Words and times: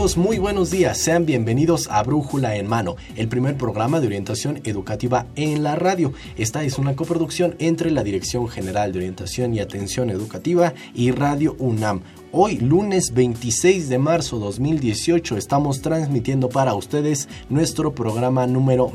Muy 0.00 0.38
buenos 0.38 0.70
días. 0.70 0.96
Sean 0.96 1.26
bienvenidos 1.26 1.86
a 1.90 2.02
Brújula 2.02 2.56
en 2.56 2.66
Mano, 2.66 2.96
el 3.16 3.28
primer 3.28 3.58
programa 3.58 4.00
de 4.00 4.06
orientación 4.06 4.62
educativa 4.64 5.26
en 5.36 5.62
la 5.62 5.76
radio. 5.76 6.14
Esta 6.38 6.64
es 6.64 6.78
una 6.78 6.96
coproducción 6.96 7.54
entre 7.58 7.90
la 7.90 8.02
Dirección 8.02 8.48
General 8.48 8.92
de 8.92 9.00
Orientación 9.00 9.52
y 9.52 9.60
Atención 9.60 10.08
Educativa 10.08 10.72
y 10.94 11.10
Radio 11.10 11.54
UNAM. 11.58 12.00
Hoy, 12.32 12.56
lunes 12.56 13.12
26 13.12 13.90
de 13.90 13.98
marzo 13.98 14.38
2018, 14.38 15.36
estamos 15.36 15.82
transmitiendo 15.82 16.48
para 16.48 16.72
ustedes 16.72 17.28
nuestro 17.50 17.94
programa 17.94 18.46
número 18.46 18.90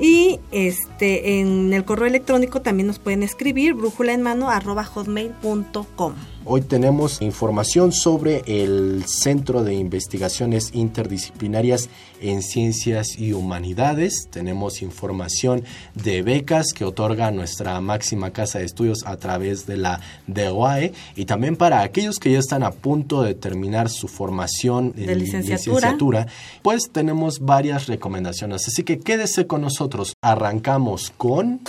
y 0.00 0.38
este 0.52 1.40
en 1.40 1.72
el 1.72 1.84
correo 1.84 2.06
electrónico 2.06 2.62
también 2.62 2.86
nos 2.86 2.98
pueden 2.98 3.22
escribir 3.22 3.74
brújula 3.74 4.12
en 4.12 4.22
mano 4.22 4.50
arroba 4.50 4.84
hotmail.com. 4.84 6.14
Hoy 6.44 6.62
tenemos 6.62 7.20
información 7.20 7.92
sobre 7.92 8.42
el 8.46 9.04
Centro 9.06 9.64
de 9.64 9.74
Investigaciones 9.74 10.70
Interdisciplinarias 10.72 11.90
en 12.22 12.42
Ciencias 12.42 13.18
y 13.18 13.32
Humanidades. 13.32 14.28
Tenemos 14.30 14.80
información 14.80 15.64
de 15.94 16.22
becas 16.22 16.72
que 16.72 16.84
otorga 16.84 17.30
nuestra 17.30 17.80
máxima 17.80 18.30
casa 18.30 18.60
de 18.60 18.64
estudios 18.64 19.04
a 19.04 19.16
través 19.18 19.66
de 19.66 19.76
la 19.76 20.00
DOAE 20.26 20.92
y 21.16 21.26
también 21.26 21.56
para 21.56 21.82
aquellos 21.82 22.18
que 22.18 22.32
ya 22.32 22.38
están 22.38 22.62
a 22.62 22.70
punto 22.70 23.22
de 23.22 23.34
terminar 23.34 23.90
su 23.90 24.08
formación 24.08 24.92
de 24.92 25.16
licenciatura, 25.16 26.26
pues 26.62 26.84
tenemos 26.90 27.40
varias 27.40 27.88
recomendaciones. 27.88 28.66
Así 28.66 28.84
que 28.84 29.00
quédese 29.00 29.46
con 29.46 29.60
nosotros. 29.60 30.14
Arrancamos 30.22 31.12
con... 31.16 31.60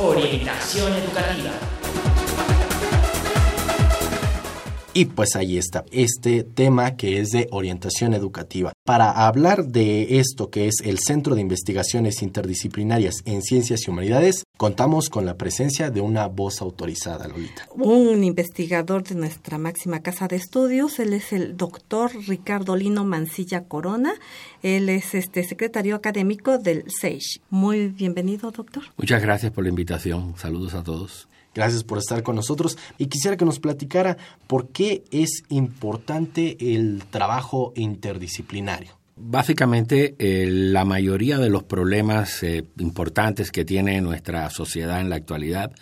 Orientación 0.00 0.92
educativa. 0.94 1.77
Y 4.98 5.04
pues 5.04 5.36
ahí 5.36 5.58
está, 5.58 5.84
este 5.92 6.42
tema 6.42 6.96
que 6.96 7.20
es 7.20 7.28
de 7.28 7.46
orientación 7.52 8.14
educativa. 8.14 8.72
Para 8.84 9.28
hablar 9.28 9.66
de 9.66 10.18
esto 10.18 10.50
que 10.50 10.66
es 10.66 10.80
el 10.82 10.98
Centro 10.98 11.36
de 11.36 11.40
Investigaciones 11.40 12.20
Interdisciplinarias 12.20 13.22
en 13.24 13.42
Ciencias 13.42 13.86
y 13.86 13.92
Humanidades, 13.92 14.42
contamos 14.56 15.08
con 15.08 15.24
la 15.24 15.36
presencia 15.36 15.90
de 15.90 16.00
una 16.00 16.26
voz 16.26 16.60
autorizada, 16.60 17.28
Lolita. 17.28 17.68
Un 17.76 18.24
investigador 18.24 19.04
de 19.04 19.14
nuestra 19.14 19.56
máxima 19.56 20.00
casa 20.00 20.26
de 20.26 20.34
estudios, 20.34 20.98
él 20.98 21.12
es 21.12 21.32
el 21.32 21.56
doctor 21.56 22.10
Ricardo 22.26 22.74
Lino 22.74 23.04
Mancilla 23.04 23.68
Corona, 23.68 24.14
él 24.64 24.88
es 24.88 25.14
este 25.14 25.44
secretario 25.44 25.94
académico 25.94 26.58
del 26.58 26.90
SEIJ. 26.90 27.38
Muy 27.50 27.86
bienvenido, 27.86 28.50
doctor. 28.50 28.82
Muchas 28.96 29.22
gracias 29.22 29.52
por 29.52 29.62
la 29.62 29.70
invitación. 29.70 30.34
Saludos 30.36 30.74
a 30.74 30.82
todos. 30.82 31.28
Gracias 31.58 31.82
por 31.82 31.98
estar 31.98 32.22
con 32.22 32.36
nosotros 32.36 32.78
y 32.98 33.06
quisiera 33.06 33.36
que 33.36 33.44
nos 33.44 33.58
platicara 33.58 34.16
por 34.46 34.68
qué 34.68 35.02
es 35.10 35.42
importante 35.48 36.56
el 36.60 37.02
trabajo 37.10 37.72
interdisciplinario. 37.74 38.96
Básicamente, 39.16 40.14
eh, 40.20 40.46
la 40.48 40.84
mayoría 40.84 41.36
de 41.38 41.50
los 41.50 41.64
problemas 41.64 42.44
eh, 42.44 42.64
importantes 42.78 43.50
que 43.50 43.64
tiene 43.64 44.00
nuestra 44.00 44.48
sociedad 44.50 45.00
en 45.00 45.10
la 45.10 45.16
actualidad 45.16 45.72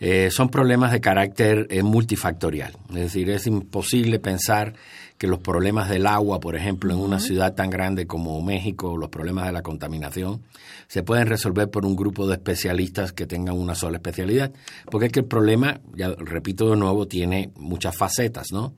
eh, 0.00 0.30
son 0.30 0.48
problemas 0.48 0.90
de 0.90 1.00
carácter 1.00 1.68
multifactorial. 1.84 2.72
Es 2.88 2.94
decir, 2.94 3.30
es 3.30 3.46
imposible 3.46 4.18
pensar 4.18 4.74
que 5.20 5.26
los 5.26 5.40
problemas 5.40 5.90
del 5.90 6.06
agua, 6.06 6.40
por 6.40 6.56
ejemplo, 6.56 6.94
en 6.94 6.98
una 6.98 7.20
ciudad 7.20 7.54
tan 7.54 7.68
grande 7.68 8.06
como 8.06 8.40
México, 8.40 8.96
los 8.96 9.10
problemas 9.10 9.44
de 9.44 9.52
la 9.52 9.60
contaminación, 9.60 10.40
se 10.88 11.02
pueden 11.02 11.26
resolver 11.26 11.70
por 11.70 11.84
un 11.84 11.94
grupo 11.94 12.26
de 12.26 12.36
especialistas 12.36 13.12
que 13.12 13.26
tengan 13.26 13.58
una 13.58 13.74
sola 13.74 13.98
especialidad. 13.98 14.50
Porque 14.90 15.08
es 15.08 15.12
que 15.12 15.20
el 15.20 15.26
problema, 15.26 15.82
ya 15.94 16.08
repito 16.16 16.70
de 16.70 16.76
nuevo, 16.78 17.06
tiene 17.06 17.52
muchas 17.56 17.94
facetas, 17.98 18.46
¿no? 18.50 18.72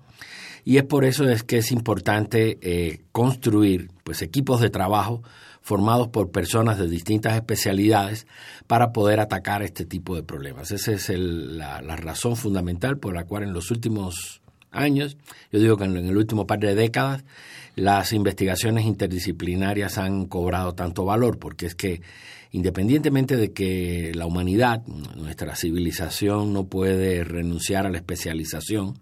Y 0.65 0.79
es 0.79 0.83
por 0.83 1.05
eso 1.05 1.29
es 1.29 1.45
que 1.45 1.59
es 1.59 1.71
importante 1.71 2.59
eh, 2.61 3.03
construir 3.13 3.91
pues, 4.03 4.21
equipos 4.21 4.61
de 4.61 4.71
trabajo 4.71 5.23
formados 5.63 6.09
por 6.09 6.31
personas 6.31 6.79
de 6.79 6.89
distintas 6.89 7.35
especialidades 7.35 8.27
para 8.67 8.93
poder 8.93 9.21
atacar 9.21 9.63
este 9.63 9.85
tipo 9.85 10.15
de 10.17 10.23
problemas. 10.23 10.71
Esa 10.71 10.93
es 10.93 11.09
la 11.09 11.97
razón 11.97 12.37
fundamental 12.37 12.99
por 12.99 13.15
la 13.15 13.25
cual 13.25 13.45
en 13.45 13.53
los 13.53 13.71
últimos 13.71 14.43
años, 14.73 15.17
yo 15.53 15.61
digo 15.61 15.77
que 15.77 15.85
en 15.85 15.97
el 15.97 16.17
último 16.17 16.47
par 16.47 16.59
de 16.59 16.75
décadas, 16.75 17.25
las 17.77 18.13
investigaciones 18.13 18.85
interdisciplinarias 18.85 19.99
han 19.99 20.27
cobrado 20.27 20.75
tanto 20.75 21.05
valor, 21.05 21.39
porque 21.39 21.67
es 21.67 21.75
que 21.75 22.03
independientemente 22.51 23.37
de 23.37 23.53
que 23.53 24.13
la 24.15 24.27
humanidad, 24.27 24.85
nuestra 25.17 25.57
civilización 25.57 26.53
no 26.53 26.65
puede 26.65 27.25
renunciar 27.25 27.87
a 27.87 27.91
la 27.91 27.99
especialización, 27.99 28.99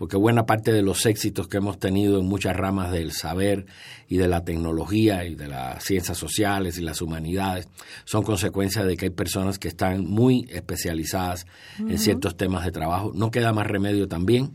porque 0.00 0.16
buena 0.16 0.46
parte 0.46 0.72
de 0.72 0.80
los 0.80 1.04
éxitos 1.04 1.46
que 1.46 1.58
hemos 1.58 1.78
tenido 1.78 2.20
en 2.20 2.24
muchas 2.26 2.56
ramas 2.56 2.90
del 2.90 3.12
saber 3.12 3.66
y 4.08 4.16
de 4.16 4.28
la 4.28 4.46
tecnología 4.46 5.26
y 5.26 5.34
de 5.34 5.46
las 5.46 5.84
ciencias 5.84 6.16
sociales 6.16 6.78
y 6.78 6.80
las 6.80 7.02
humanidades 7.02 7.68
son 8.04 8.22
consecuencia 8.22 8.82
de 8.82 8.96
que 8.96 9.04
hay 9.04 9.10
personas 9.10 9.58
que 9.58 9.68
están 9.68 10.06
muy 10.06 10.48
especializadas 10.48 11.44
en 11.78 11.98
ciertos 11.98 12.38
temas 12.38 12.64
de 12.64 12.72
trabajo. 12.72 13.12
No 13.14 13.30
queda 13.30 13.52
más 13.52 13.66
remedio 13.66 14.08
también 14.08 14.52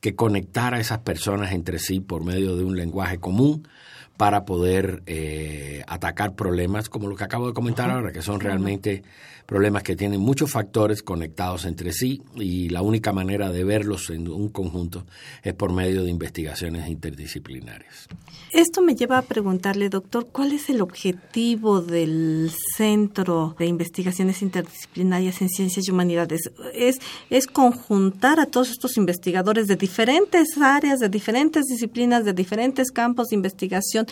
que 0.00 0.14
conectar 0.14 0.72
a 0.72 0.80
esas 0.80 1.00
personas 1.00 1.52
entre 1.52 1.78
sí 1.80 2.00
por 2.00 2.24
medio 2.24 2.56
de 2.56 2.64
un 2.64 2.74
lenguaje 2.74 3.18
común 3.18 3.68
para 4.16 4.46
poder 4.46 5.02
eh, 5.04 5.84
atacar 5.86 6.34
problemas 6.34 6.88
como 6.88 7.08
lo 7.08 7.14
que 7.14 7.24
acabo 7.24 7.46
de 7.46 7.52
comentar 7.52 7.90
ahora, 7.90 8.10
que 8.10 8.22
son 8.22 8.40
realmente 8.40 9.02
problemas 9.48 9.82
que 9.82 9.96
tienen 9.96 10.20
muchos 10.20 10.50
factores 10.50 11.02
conectados 11.02 11.64
entre 11.64 11.94
sí 11.94 12.20
y 12.36 12.68
la 12.68 12.82
única 12.82 13.14
manera 13.14 13.50
de 13.50 13.64
verlos 13.64 14.10
en 14.10 14.28
un 14.28 14.50
conjunto 14.50 15.06
es 15.42 15.54
por 15.54 15.72
medio 15.72 16.04
de 16.04 16.10
investigaciones 16.10 16.86
interdisciplinarias. 16.86 18.08
Esto 18.52 18.82
me 18.82 18.94
lleva 18.94 19.16
a 19.16 19.22
preguntarle, 19.22 19.88
doctor, 19.88 20.26
¿cuál 20.30 20.52
es 20.52 20.68
el 20.68 20.82
objetivo 20.82 21.80
del 21.80 22.50
Centro 22.76 23.56
de 23.58 23.64
Investigaciones 23.64 24.42
Interdisciplinarias 24.42 25.40
en 25.40 25.48
Ciencias 25.48 25.88
y 25.88 25.92
Humanidades? 25.92 26.50
¿Es, 26.74 26.98
es 27.30 27.46
conjuntar 27.46 28.40
a 28.40 28.46
todos 28.46 28.68
estos 28.68 28.98
investigadores 28.98 29.66
de 29.66 29.76
diferentes 29.76 30.58
áreas, 30.60 30.98
de 30.98 31.08
diferentes 31.08 31.64
disciplinas, 31.64 32.26
de 32.26 32.34
diferentes 32.34 32.90
campos 32.90 33.28
de 33.28 33.36
investigación 33.36 34.06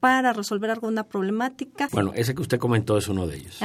para 0.00 0.32
resolver 0.32 0.70
alguna 0.70 1.04
problemática. 1.04 1.88
Bueno, 1.92 2.12
ese 2.14 2.34
que 2.34 2.42
usted 2.42 2.58
comentó 2.58 2.96
es 2.98 3.08
uno 3.08 3.26
de 3.26 3.36
ellos. 3.36 3.58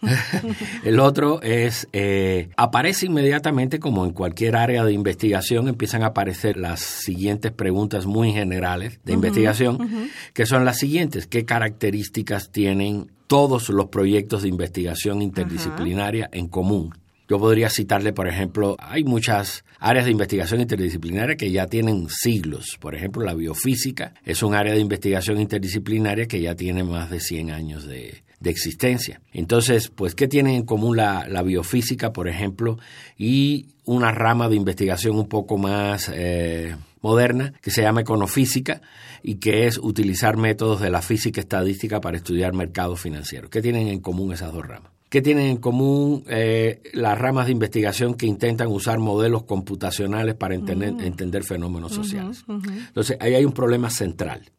el 0.84 0.98
otro 1.00 1.42
es, 1.42 1.88
eh, 1.92 2.48
aparece 2.56 3.06
inmediatamente, 3.06 3.78
como 3.78 4.04
en 4.04 4.12
cualquier 4.12 4.56
área 4.56 4.84
de 4.84 4.92
investigación, 4.92 5.68
empiezan 5.68 6.02
a 6.02 6.06
aparecer 6.06 6.56
las 6.56 6.80
siguientes 6.80 7.52
preguntas 7.52 8.06
muy 8.06 8.32
generales 8.32 9.00
de 9.04 9.12
investigación, 9.12 10.10
que 10.32 10.46
son 10.46 10.64
las 10.64 10.78
siguientes. 10.78 11.26
¿Qué 11.26 11.44
características 11.44 12.50
tienen 12.50 13.12
todos 13.26 13.68
los 13.68 13.86
proyectos 13.86 14.42
de 14.42 14.48
investigación 14.48 15.22
interdisciplinaria 15.22 16.28
en 16.32 16.48
común? 16.48 16.94
Yo 17.28 17.38
podría 17.38 17.70
citarle, 17.70 18.12
por 18.12 18.28
ejemplo, 18.28 18.76
hay 18.78 19.02
muchas 19.02 19.64
áreas 19.78 20.04
de 20.04 20.10
investigación 20.10 20.60
interdisciplinaria 20.60 21.36
que 21.36 21.50
ya 21.50 21.66
tienen 21.66 22.08
siglos. 22.10 22.76
Por 22.78 22.94
ejemplo, 22.94 23.24
la 23.24 23.34
biofísica 23.34 24.12
es 24.24 24.42
un 24.42 24.54
área 24.54 24.74
de 24.74 24.80
investigación 24.80 25.40
interdisciplinaria 25.40 26.26
que 26.26 26.42
ya 26.42 26.54
tiene 26.54 26.84
más 26.84 27.10
de 27.10 27.20
100 27.20 27.50
años 27.50 27.86
de, 27.86 28.22
existencia. 28.44 29.22
Entonces, 29.32 29.88
pues, 29.88 30.14
¿qué 30.14 30.28
tienen 30.28 30.56
en 30.56 30.62
común 30.66 30.98
la, 30.98 31.42
biofísica, 31.42 32.12
por 32.12 32.28
ejemplo, 32.28 32.78
y 33.16 33.68
una 33.86 34.12
rama 34.12 34.50
de 34.50 34.56
investigación 34.56 35.16
un 35.16 35.28
poco 35.28 35.56
más 35.56 36.10
eh, 36.12 36.76
moderna 37.00 37.54
que 37.62 37.70
se 37.70 37.80
llama 37.80 38.02
econofísica 38.02 38.82
y 39.22 39.36
que 39.36 39.66
es 39.66 39.78
utilizar 39.78 40.36
métodos 40.36 40.82
de 40.82 40.90
la 40.90 41.00
física 41.00 41.40
estadística 41.40 42.02
para 42.02 42.18
estudiar 42.18 42.52
mercados 42.52 43.00
financieros? 43.00 43.48
¿Qué 43.48 43.62
tienen 43.62 43.88
en 43.88 44.00
común 44.00 44.34
esas 44.34 44.52
dos 44.52 44.66
ramas? 44.66 44.93
¿Qué 45.08 45.22
tienen 45.22 45.46
en 45.46 45.56
común 45.58 46.24
eh, 46.28 46.82
las 46.92 47.18
ramas 47.18 47.46
de 47.46 47.52
investigación 47.52 48.14
que 48.14 48.26
intentan 48.26 48.68
usar 48.68 48.98
modelos 48.98 49.44
computacionales 49.44 50.34
para 50.34 50.54
entender, 50.54 50.92
mm. 50.92 51.00
entender 51.00 51.44
fenómenos 51.44 51.92
sociales? 51.92 52.44
Entonces, 52.48 53.16
ahí 53.20 53.34
hay 53.34 53.44
un 53.44 53.52
problema 53.52 53.90
central. 53.90 54.50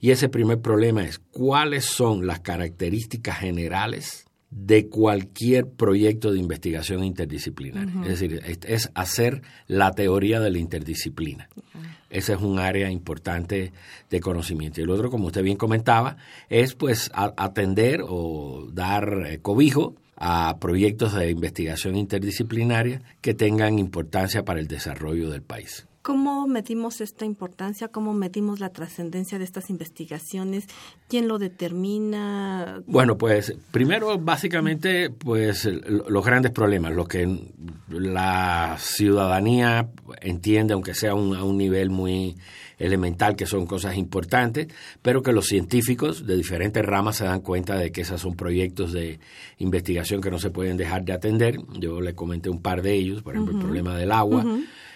Y 0.00 0.10
ese 0.10 0.30
primer 0.30 0.60
problema 0.60 1.04
es 1.04 1.18
cuáles 1.18 1.84
son 1.84 2.26
las 2.26 2.40
características 2.40 3.38
generales 3.38 4.24
de 4.50 4.88
cualquier 4.88 5.68
proyecto 5.68 6.32
de 6.32 6.40
investigación 6.40 7.04
interdisciplinaria. 7.04 8.02
Es 8.02 8.20
decir, 8.20 8.40
es 8.66 8.90
hacer 8.94 9.42
la 9.68 9.92
teoría 9.92 10.40
de 10.40 10.50
la 10.50 10.58
interdisciplina. 10.58 11.48
Ese 12.10 12.32
es 12.32 12.40
un 12.40 12.58
área 12.58 12.90
importante 12.90 13.72
de 14.10 14.20
conocimiento. 14.20 14.80
Y 14.80 14.84
el 14.84 14.90
otro, 14.90 15.10
como 15.10 15.28
usted 15.28 15.44
bien 15.44 15.56
comentaba, 15.56 16.16
es 16.48 16.74
pues 16.74 17.10
atender 17.14 18.00
o 18.02 18.68
dar 18.72 19.26
eh, 19.26 19.38
cobijo 19.40 19.94
a 20.16 20.58
proyectos 20.60 21.14
de 21.14 21.30
investigación 21.30 21.96
interdisciplinaria 21.96 23.00
que 23.20 23.32
tengan 23.32 23.78
importancia 23.78 24.44
para 24.44 24.58
el 24.58 24.66
desarrollo 24.66 25.30
del 25.30 25.42
país. 25.42 25.86
¿Cómo 26.02 26.46
medimos 26.46 27.02
esta 27.02 27.26
importancia? 27.26 27.88
¿Cómo 27.88 28.14
medimos 28.14 28.58
la 28.58 28.70
trascendencia 28.70 29.38
de 29.38 29.44
estas 29.44 29.68
investigaciones? 29.68 30.66
¿Quién 31.08 31.28
lo 31.28 31.38
determina? 31.38 32.82
Bueno, 32.86 33.18
pues 33.18 33.54
primero 33.70 34.18
básicamente 34.18 35.10
pues 35.10 35.66
los 35.66 36.24
grandes 36.24 36.52
problemas, 36.52 36.94
lo 36.94 37.04
que 37.04 37.28
la 37.90 38.76
ciudadanía 38.78 39.90
entiende, 40.22 40.72
aunque 40.72 40.94
sea 40.94 41.10
a 41.10 41.14
un 41.14 41.58
nivel 41.58 41.90
muy 41.90 42.34
elemental, 42.78 43.36
que 43.36 43.44
son 43.44 43.66
cosas 43.66 43.98
importantes, 43.98 44.68
pero 45.02 45.22
que 45.22 45.32
los 45.32 45.48
científicos 45.48 46.26
de 46.26 46.34
diferentes 46.34 46.82
ramas 46.82 47.16
se 47.16 47.24
dan 47.24 47.42
cuenta 47.42 47.76
de 47.76 47.92
que 47.92 48.00
esos 48.00 48.22
son 48.22 48.36
proyectos 48.36 48.94
de 48.94 49.20
investigación 49.58 50.22
que 50.22 50.30
no 50.30 50.38
se 50.38 50.48
pueden 50.48 50.78
dejar 50.78 51.04
de 51.04 51.12
atender. 51.12 51.60
Yo 51.78 52.00
le 52.00 52.14
comenté 52.14 52.48
un 52.48 52.62
par 52.62 52.80
de 52.80 52.94
ellos, 52.94 53.22
por 53.22 53.34
ejemplo, 53.34 53.54
el 53.54 53.62
problema 53.62 53.98
del 53.98 54.12
agua 54.12 54.46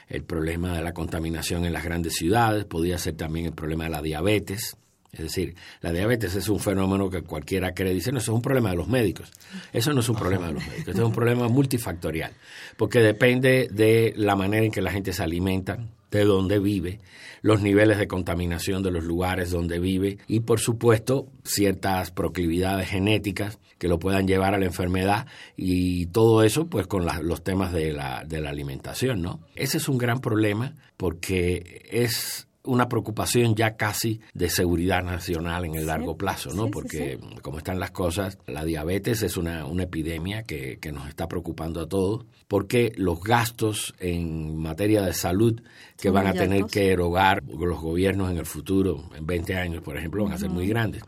el 0.08 0.22
problema 0.22 0.76
de 0.76 0.82
la 0.82 0.92
contaminación 0.92 1.64
en 1.64 1.72
las 1.72 1.84
grandes 1.84 2.14
ciudades, 2.14 2.64
podría 2.64 2.98
ser 2.98 3.14
también 3.14 3.46
el 3.46 3.52
problema 3.52 3.84
de 3.84 3.90
la 3.90 4.02
diabetes. 4.02 4.76
Es 5.12 5.20
decir, 5.20 5.54
la 5.80 5.92
diabetes 5.92 6.34
es 6.34 6.48
un 6.48 6.58
fenómeno 6.58 7.08
que 7.08 7.22
cualquiera 7.22 7.72
cree, 7.72 7.94
dice, 7.94 8.10
no, 8.10 8.18
eso 8.18 8.32
es 8.32 8.36
un 8.36 8.42
problema 8.42 8.70
de 8.70 8.76
los 8.76 8.88
médicos. 8.88 9.30
Eso 9.72 9.92
no 9.92 10.00
es 10.00 10.08
un 10.08 10.16
problema 10.16 10.48
de 10.48 10.54
los 10.54 10.66
médicos, 10.66 10.94
es 10.94 11.00
un 11.00 11.12
problema 11.12 11.48
multifactorial, 11.48 12.32
porque 12.76 12.98
depende 12.98 13.68
de 13.70 14.12
la 14.16 14.34
manera 14.34 14.64
en 14.64 14.72
que 14.72 14.82
la 14.82 14.90
gente 14.90 15.12
se 15.12 15.22
alimenta, 15.22 15.78
de 16.10 16.24
dónde 16.24 16.58
vive, 16.60 17.00
los 17.42 17.60
niveles 17.60 17.98
de 17.98 18.06
contaminación 18.08 18.82
de 18.82 18.90
los 18.90 19.04
lugares 19.04 19.50
donde 19.50 19.78
vive 19.78 20.18
y, 20.28 20.40
por 20.40 20.60
supuesto, 20.60 21.26
ciertas 21.44 22.10
proclividades 22.10 22.88
genéticas 22.88 23.58
que 23.78 23.88
lo 23.88 23.98
puedan 23.98 24.26
llevar 24.26 24.54
a 24.54 24.58
la 24.58 24.66
enfermedad 24.66 25.26
y 25.56 26.06
todo 26.06 26.42
eso, 26.42 26.66
pues, 26.66 26.86
con 26.86 27.06
los 27.22 27.42
temas 27.42 27.72
de 27.72 27.92
la, 27.92 28.24
de 28.24 28.40
la 28.40 28.50
alimentación, 28.50 29.22
¿no? 29.22 29.40
Ese 29.54 29.78
es 29.78 29.88
un 29.88 29.98
gran 29.98 30.20
problema 30.20 30.74
porque 30.96 31.88
es 31.90 32.43
una 32.64 32.88
preocupación 32.88 33.54
ya 33.54 33.76
casi 33.76 34.20
de 34.32 34.48
seguridad 34.48 35.02
nacional 35.02 35.66
en 35.66 35.74
el 35.74 35.86
largo 35.86 36.16
plazo, 36.16 36.52
¿no? 36.54 36.70
Porque 36.70 37.18
como 37.42 37.58
están 37.58 37.78
las 37.78 37.90
cosas, 37.90 38.38
la 38.46 38.64
diabetes 38.64 39.22
es 39.22 39.36
una, 39.36 39.66
una 39.66 39.84
epidemia 39.84 40.42
que, 40.44 40.78
que, 40.80 40.92
nos 40.92 41.08
está 41.08 41.28
preocupando 41.28 41.80
a 41.80 41.88
todos, 41.88 42.24
porque 42.48 42.92
los 42.96 43.20
gastos 43.20 43.94
en 43.98 44.56
materia 44.56 45.02
de 45.02 45.12
salud 45.12 45.60
que 46.00 46.10
van 46.10 46.26
a 46.26 46.32
tener 46.32 46.64
que 46.64 46.90
erogar 46.90 47.42
los 47.44 47.80
gobiernos 47.80 48.30
en 48.30 48.38
el 48.38 48.46
futuro, 48.46 49.10
en 49.16 49.26
20 49.26 49.56
años, 49.56 49.82
por 49.82 49.96
ejemplo, 49.96 50.24
van 50.24 50.32
a 50.32 50.38
ser 50.38 50.50
muy 50.50 50.66
grandes. 50.66 51.02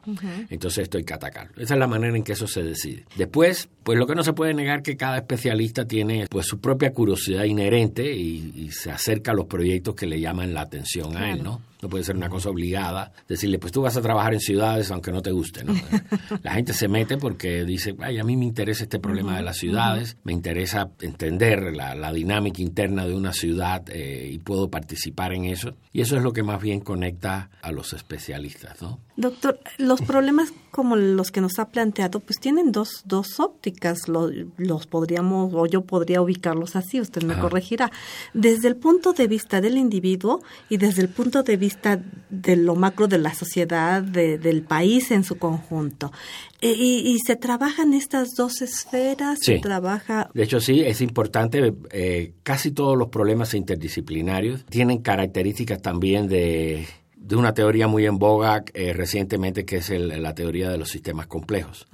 Entonces 0.49 0.85
esto 0.85 0.99
hay 0.99 1.05
que 1.05 1.14
atacar. 1.14 1.50
Esa 1.56 1.75
es 1.75 1.81
la 1.81 1.87
manera 1.87 2.17
en 2.17 2.23
que 2.23 2.32
eso 2.32 2.47
se 2.47 2.62
decide. 2.62 3.05
Después, 3.17 3.69
pues 3.82 3.99
lo 3.99 4.06
que 4.06 4.14
no 4.14 4.23
se 4.23 4.32
puede 4.32 4.55
negar 4.55 4.82
que 4.82 4.97
cada 4.97 5.19
especialista 5.19 5.87
tiene 5.87 6.26
pues 6.29 6.47
su 6.47 6.61
propia 6.61 6.93
curiosidad 6.93 7.44
inherente 7.44 8.12
y, 8.12 8.67
se 8.70 8.91
acerca 8.91 9.31
a 9.31 9.35
los 9.35 9.47
proyectos 9.47 9.94
que 9.94 10.06
le 10.06 10.20
llaman 10.20 10.53
la 10.53 10.62
atención 10.62 11.17
a 11.17 11.31
él, 11.31 11.43
¿no? 11.86 11.88
Puede 11.88 12.04
ser 12.04 12.16
una 12.16 12.28
cosa 12.28 12.50
obligada. 12.50 13.12
Decirle, 13.28 13.58
pues 13.58 13.72
tú 13.72 13.82
vas 13.82 13.96
a 13.96 14.02
trabajar 14.02 14.34
en 14.34 14.40
ciudades 14.40 14.90
aunque 14.90 15.12
no 15.12 15.22
te 15.22 15.30
guste. 15.30 15.64
¿no? 15.64 15.74
La 16.42 16.52
gente 16.52 16.72
se 16.72 16.88
mete 16.88 17.16
porque 17.16 17.64
dice, 17.64 17.94
ay, 18.00 18.18
a 18.18 18.24
mí 18.24 18.36
me 18.36 18.44
interesa 18.44 18.84
este 18.84 18.98
problema 18.98 19.36
de 19.36 19.42
las 19.42 19.56
ciudades, 19.56 20.16
me 20.24 20.32
interesa 20.32 20.90
entender 21.00 21.74
la, 21.74 22.12
dinámica 22.12 22.62
interna 22.62 23.06
de 23.06 23.14
una 23.14 23.32
ciudad 23.32 23.84
eh, 23.90 24.30
y 24.32 24.38
puedo 24.38 24.70
participar 24.70 25.32
en 25.32 25.44
eso. 25.44 25.74
Y 25.92 26.00
eso 26.00 26.16
es 26.16 26.22
lo 26.22 26.32
que 26.32 26.42
más 26.42 26.60
bien 26.60 26.80
conecta 26.80 27.50
a 27.62 27.72
los 27.72 27.92
especialistas. 27.92 28.80
¿no? 28.80 29.00
Doctor, 29.16 29.58
los 29.78 30.02
problemas 30.02 30.52
como 30.70 30.94
los 30.94 31.30
que 31.32 31.40
nos 31.40 31.58
ha 31.58 31.70
planteado, 31.70 32.20
pues 32.20 32.38
tienen 32.38 32.70
dos, 32.70 33.02
dos 33.06 33.40
ópticas, 33.40 34.08
los, 34.08 34.30
los 34.58 34.86
podríamos, 34.86 35.54
o 35.54 35.64
yo 35.64 35.80
podría 35.80 36.20
ubicarlos 36.20 36.76
así, 36.76 37.00
usted 37.00 37.22
me 37.22 37.38
corregirá. 37.38 37.90
Desde 38.34 38.68
el 38.68 38.76
punto 38.76 39.14
de 39.14 39.26
vista 39.26 39.62
del 39.62 39.79
individuo 39.79 40.43
y 40.69 40.76
desde 40.76 41.00
el 41.00 41.08
punto 41.08 41.43
de 41.43 41.56
vista 41.56 41.98
de 42.29 42.56
lo 42.56 42.76
macro 42.76 43.08
de 43.08 43.17
la 43.17 43.32
sociedad, 43.32 44.02
del 44.02 44.62
país 44.64 45.10
en 45.10 45.24
su 45.24 45.38
conjunto. 45.38 46.12
E, 46.60 46.72
y, 46.72 47.19
se 47.20 47.36
trabajan 47.36 47.94
estas 47.94 48.34
dos 48.34 48.60
esferas, 48.60 49.38
se 49.41 49.60
trabaja... 49.60 50.29
De 50.34 50.43
hecho, 50.43 50.60
sí, 50.60 50.81
es 50.81 51.00
importante, 51.00 51.74
eh, 51.91 52.32
casi 52.43 52.70
todos 52.70 52.98
los 52.98 53.08
problemas 53.08 53.55
interdisciplinarios 53.55 54.67
tienen 54.67 54.98
características 54.98 55.81
también 55.81 56.29
de 56.29 56.86
de 57.26 57.34
una 57.34 57.54
teoría 57.54 57.88
muy 57.88 58.06
en 58.06 58.18
boga 58.18 58.62
eh, 58.72 58.92
recientemente 58.92 59.64
que 59.64 59.78
es 59.78 59.90
la 59.90 60.34
teoría 60.34 60.70
de 60.70 60.78
los 60.78 60.90
sistemas 60.90 61.26
complejos. 61.26 61.86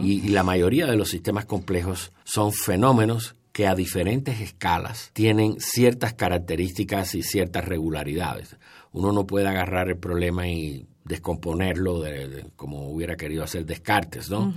y, 0.00 0.28
la 0.28 0.44
mayoría 0.44 0.86
de 0.86 0.96
los 0.96 1.10
sistemas 1.10 1.44
complejos 1.44 2.12
son 2.24 2.52
fenómenos 2.52 3.34
que 3.52 3.66
a 3.66 3.74
diferentes 3.74 4.40
escalas 4.40 5.10
tienen 5.12 5.56
ciertas 5.58 6.14
características 6.14 7.14
y 7.14 7.22
ciertas 7.22 7.64
regularidades. 7.64 8.56
Uno 8.92 9.12
no 9.12 9.26
puede 9.26 9.48
agarrar 9.48 9.88
el 9.88 9.96
problema 9.96 10.46
y 10.48 10.86
descomponerlo 11.04 12.00
de, 12.00 12.46
como 12.54 12.88
hubiera 12.88 13.16
querido 13.16 13.42
hacer 13.42 13.64
Descartes, 13.64 14.30
¿no? 14.30 14.52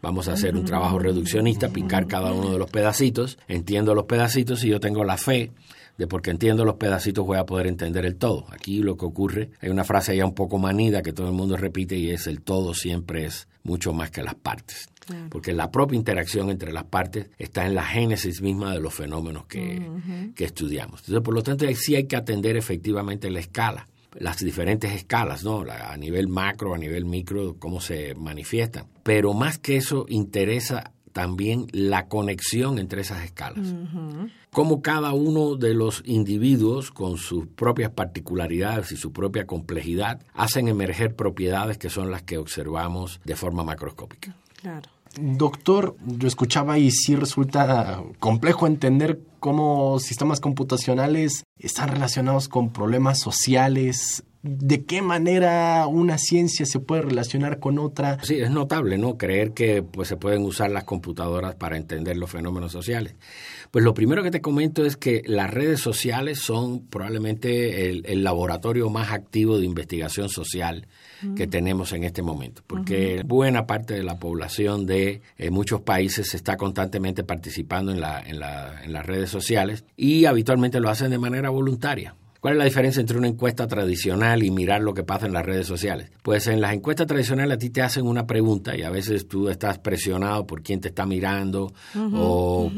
Vamos 0.00 0.28
a 0.28 0.32
hacer 0.32 0.54
un 0.54 0.64
trabajo 0.64 0.98
reduccionista, 0.98 1.70
picar 1.70 2.06
cada 2.06 2.32
uno 2.32 2.52
de 2.52 2.58
los 2.58 2.70
pedacitos, 2.70 3.38
entiendo 3.48 3.94
los 3.94 4.04
pedacitos 4.04 4.64
y 4.64 4.68
yo 4.68 4.80
tengo 4.80 5.04
la 5.04 5.16
fe 5.16 5.50
de 5.98 6.06
porque 6.06 6.30
entiendo 6.30 6.64
los 6.64 6.76
pedacitos 6.76 7.26
voy 7.26 7.38
a 7.38 7.46
poder 7.46 7.66
entender 7.66 8.04
el 8.04 8.16
todo. 8.16 8.46
Aquí 8.50 8.78
lo 8.78 8.96
que 8.96 9.04
ocurre, 9.04 9.50
hay 9.60 9.70
una 9.70 9.84
frase 9.84 10.16
ya 10.16 10.26
un 10.26 10.34
poco 10.34 10.58
manida 10.58 11.02
que 11.02 11.12
todo 11.12 11.28
el 11.28 11.34
mundo 11.34 11.56
repite 11.56 11.96
y 11.96 12.10
es 12.10 12.26
el 12.26 12.40
todo 12.42 12.74
siempre 12.74 13.26
es 13.26 13.48
mucho 13.62 13.92
más 13.92 14.10
que 14.10 14.22
las 14.22 14.34
partes. 14.34 14.88
Porque 15.28 15.52
la 15.52 15.70
propia 15.70 15.96
interacción 15.96 16.48
entre 16.48 16.72
las 16.72 16.84
partes 16.84 17.28
está 17.38 17.66
en 17.66 17.74
la 17.74 17.84
génesis 17.84 18.40
misma 18.40 18.72
de 18.72 18.80
los 18.80 18.94
fenómenos 18.94 19.44
que, 19.46 19.86
que 20.34 20.44
estudiamos. 20.44 21.00
Entonces, 21.00 21.22
por 21.22 21.34
lo 21.34 21.42
tanto, 21.42 21.66
sí 21.74 21.94
hay 21.94 22.06
que 22.06 22.16
atender 22.16 22.56
efectivamente 22.56 23.30
la 23.30 23.40
escala 23.40 23.86
las 24.18 24.38
diferentes 24.38 24.92
escalas, 24.92 25.44
¿no? 25.44 25.64
a 25.68 25.96
nivel 25.96 26.28
macro, 26.28 26.74
a 26.74 26.78
nivel 26.78 27.04
micro, 27.04 27.56
cómo 27.58 27.80
se 27.80 28.14
manifiestan. 28.14 28.86
Pero 29.02 29.34
más 29.34 29.58
que 29.58 29.76
eso, 29.76 30.06
interesa 30.08 30.92
también 31.14 31.68
la 31.70 32.08
conexión 32.08 32.78
entre 32.80 33.02
esas 33.02 33.24
escalas. 33.24 33.72
Cómo 34.50 34.82
cada 34.82 35.12
uno 35.12 35.54
de 35.54 35.72
los 35.72 36.02
individuos, 36.04 36.90
con 36.90 37.18
sus 37.18 37.46
propias 37.46 37.92
particularidades 37.92 38.90
y 38.90 38.96
su 38.96 39.12
propia 39.12 39.46
complejidad, 39.46 40.20
hacen 40.34 40.66
emerger 40.66 41.14
propiedades 41.14 41.78
que 41.78 41.88
son 41.88 42.10
las 42.10 42.22
que 42.22 42.36
observamos 42.36 43.20
de 43.24 43.36
forma 43.36 43.62
macroscópica. 43.62 44.36
Claro. 44.60 44.90
Doctor, 45.16 45.96
yo 46.04 46.26
escuchaba 46.26 46.78
y 46.78 46.90
sí 46.90 47.14
resulta 47.14 48.02
complejo 48.18 48.66
entender 48.66 49.20
cómo 49.38 50.00
sistemas 50.00 50.40
computacionales 50.40 51.44
están 51.60 51.90
relacionados 51.90 52.48
con 52.48 52.72
problemas 52.72 53.20
sociales, 53.20 54.24
de 54.44 54.84
qué 54.84 55.00
manera 55.00 55.86
una 55.86 56.18
ciencia 56.18 56.66
se 56.66 56.78
puede 56.78 57.00
relacionar 57.00 57.60
con 57.60 57.78
otra. 57.78 58.18
Sí, 58.22 58.34
es 58.34 58.50
notable, 58.50 58.98
¿no? 58.98 59.16
Creer 59.16 59.52
que 59.52 59.82
pues, 59.82 60.06
se 60.08 60.18
pueden 60.18 60.42
usar 60.42 60.70
las 60.70 60.84
computadoras 60.84 61.54
para 61.54 61.78
entender 61.78 62.18
los 62.18 62.30
fenómenos 62.30 62.70
sociales. 62.70 63.14
Pues 63.70 63.82
lo 63.84 63.94
primero 63.94 64.22
que 64.22 64.30
te 64.30 64.42
comento 64.42 64.84
es 64.84 64.98
que 64.98 65.22
las 65.24 65.50
redes 65.50 65.80
sociales 65.80 66.40
son 66.40 66.86
probablemente 66.86 67.88
el, 67.88 68.22
laboratorio 68.22 68.90
más 68.90 69.12
activo 69.12 69.58
de 69.58 69.64
investigación 69.64 70.28
social 70.28 70.86
que 71.36 71.46
tenemos 71.46 71.92
en 71.92 72.04
este 72.04 72.20
momento, 72.20 72.62
porque 72.66 73.22
buena 73.24 73.66
parte 73.66 73.94
de 73.94 74.02
la 74.02 74.18
población 74.18 74.84
de 74.84 75.22
eh, 75.38 75.50
muchos 75.50 75.80
países 75.80 76.34
está 76.34 76.58
constantemente 76.58 77.24
participando 77.24 77.92
en, 77.92 78.00
la, 78.00 78.20
en, 78.20 78.38
la, 78.38 78.84
en 78.84 78.92
las 78.92 79.06
redes 79.06 79.30
sociales 79.30 79.84
y 79.96 80.26
habitualmente 80.26 80.80
lo 80.80 80.90
hacen 80.90 81.10
de 81.10 81.18
manera 81.18 81.48
voluntaria. 81.48 82.14
¿Cuál 82.44 82.56
es 82.56 82.58
la 82.58 82.64
diferencia 82.66 83.00
entre 83.00 83.16
una 83.16 83.28
encuesta 83.28 83.66
tradicional 83.66 84.42
y 84.42 84.50
mirar 84.50 84.82
lo 84.82 84.92
que 84.92 85.02
pasa 85.02 85.24
en 85.24 85.32
las 85.32 85.46
redes 85.46 85.66
sociales? 85.66 86.10
Pues 86.22 86.46
en 86.46 86.60
las 86.60 86.74
encuestas 86.74 87.06
tradicionales 87.06 87.54
a 87.54 87.58
ti 87.58 87.70
te 87.70 87.80
hacen 87.80 88.06
una 88.06 88.26
pregunta 88.26 88.76
y 88.76 88.82
a 88.82 88.90
veces 88.90 89.26
tú 89.26 89.48
estás 89.48 89.78
presionado 89.78 90.46
por 90.46 90.60
quién 90.60 90.78
te 90.78 90.88
está 90.88 91.06
mirando 91.06 91.72
o 92.12 92.70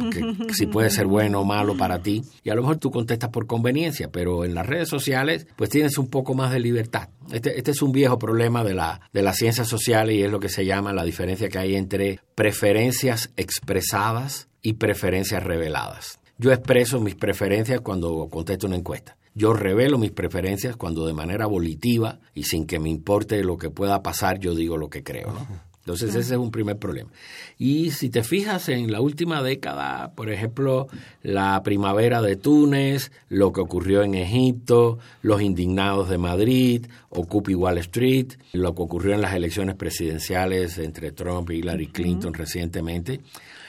si 0.53 0.67
puede 0.67 0.89
ser 0.91 1.07
bueno 1.07 1.41
o 1.41 1.45
malo 1.45 1.77
para 1.77 2.01
ti 2.01 2.23
y 2.45 2.51
a 2.51 2.55
lo 2.55 2.63
mejor 2.63 2.77
tú 2.77 2.93
contestas 2.93 3.31
por 3.31 3.49
conveniencia, 3.49 4.09
pero 4.09 4.45
en 4.45 4.55
las 4.55 4.67
redes 4.67 4.89
sociales 4.89 5.49
pues 5.57 5.69
tienes 5.69 5.99
un 5.99 6.11
poco 6.11 6.35
más 6.35 6.53
de 6.53 6.61
libertad. 6.61 7.09
Este, 7.33 7.59
este 7.59 7.73
es 7.73 7.83
un 7.83 7.91
viejo 7.91 8.21
problema 8.21 8.63
de 8.63 8.75
la, 8.75 9.01
de 9.13 9.23
las 9.23 9.35
ciencias 9.35 9.67
sociales 9.67 10.15
y 10.15 10.23
es 10.23 10.31
lo 10.31 10.39
que 10.39 10.49
se 10.49 10.65
llama 10.65 10.93
la 10.93 11.03
diferencia 11.03 11.49
que 11.49 11.59
hay 11.59 11.75
entre 11.75 12.21
preferencias 12.37 13.33
expresadas 13.37 14.47
y 14.63 14.75
preferencias 14.75 15.43
reveladas. 15.43 16.21
Yo 16.39 16.53
expreso 16.53 17.01
mis 17.01 17.17
preferencias 17.17 17.81
cuando 17.81 18.29
contesto 18.31 18.69
una 18.69 18.77
encuesta. 18.77 19.17
Yo 19.37 19.53
revelo 19.53 19.99
mis 19.99 20.13
preferencias 20.13 20.77
cuando 20.77 21.07
de 21.07 21.13
manera 21.13 21.45
volitiva 21.45 22.21
y 22.35 22.45
sin 22.45 22.67
que 22.67 22.81
me 22.81 22.89
importe 22.89 23.45
lo 23.45 23.59
que 23.59 23.69
pueda 23.69 24.03
pasar, 24.03 24.39
yo 24.39 24.55
digo 24.55 24.79
lo 24.79 24.89
que 24.89 25.03
creo, 25.03 25.31
¿no? 25.31 25.47
Entonces 25.81 26.17
ese 26.17 26.35
es 26.35 26.41
un 26.41 26.51
primer 26.51 26.79
problema. 26.79 27.11
Y 27.59 27.93
si 27.93 28.09
te 28.09 28.25
fijas 28.25 28.69
en 28.71 28.91
la 28.91 29.01
última 29.01 29.41
década, 29.43 30.15
por 30.17 30.31
ejemplo, 30.31 30.89
la 31.23 31.63
primavera 31.63 32.23
de 32.23 32.35
Túnez, 32.35 33.13
lo 33.29 33.53
que 33.53 33.61
ocurrió 33.61 34.03
en 34.03 34.15
Egipto, 34.15 34.99
los 35.23 35.43
indignados 35.43 36.09
de 36.09 36.19
Madrid, 36.19 36.87
Occupy 37.11 37.55
Wall 37.55 37.79
Street, 37.79 38.33
lo 38.53 38.75
que 38.75 38.83
ocurrió 38.83 39.15
en 39.15 39.21
las 39.21 39.35
elecciones 39.35 39.77
presidenciales 39.77 40.79
entre 40.79 41.13
Trump 41.13 41.51
y 41.51 41.59
Hillary 41.59 41.89
Clinton 41.89 42.35
recientemente, 42.35 43.21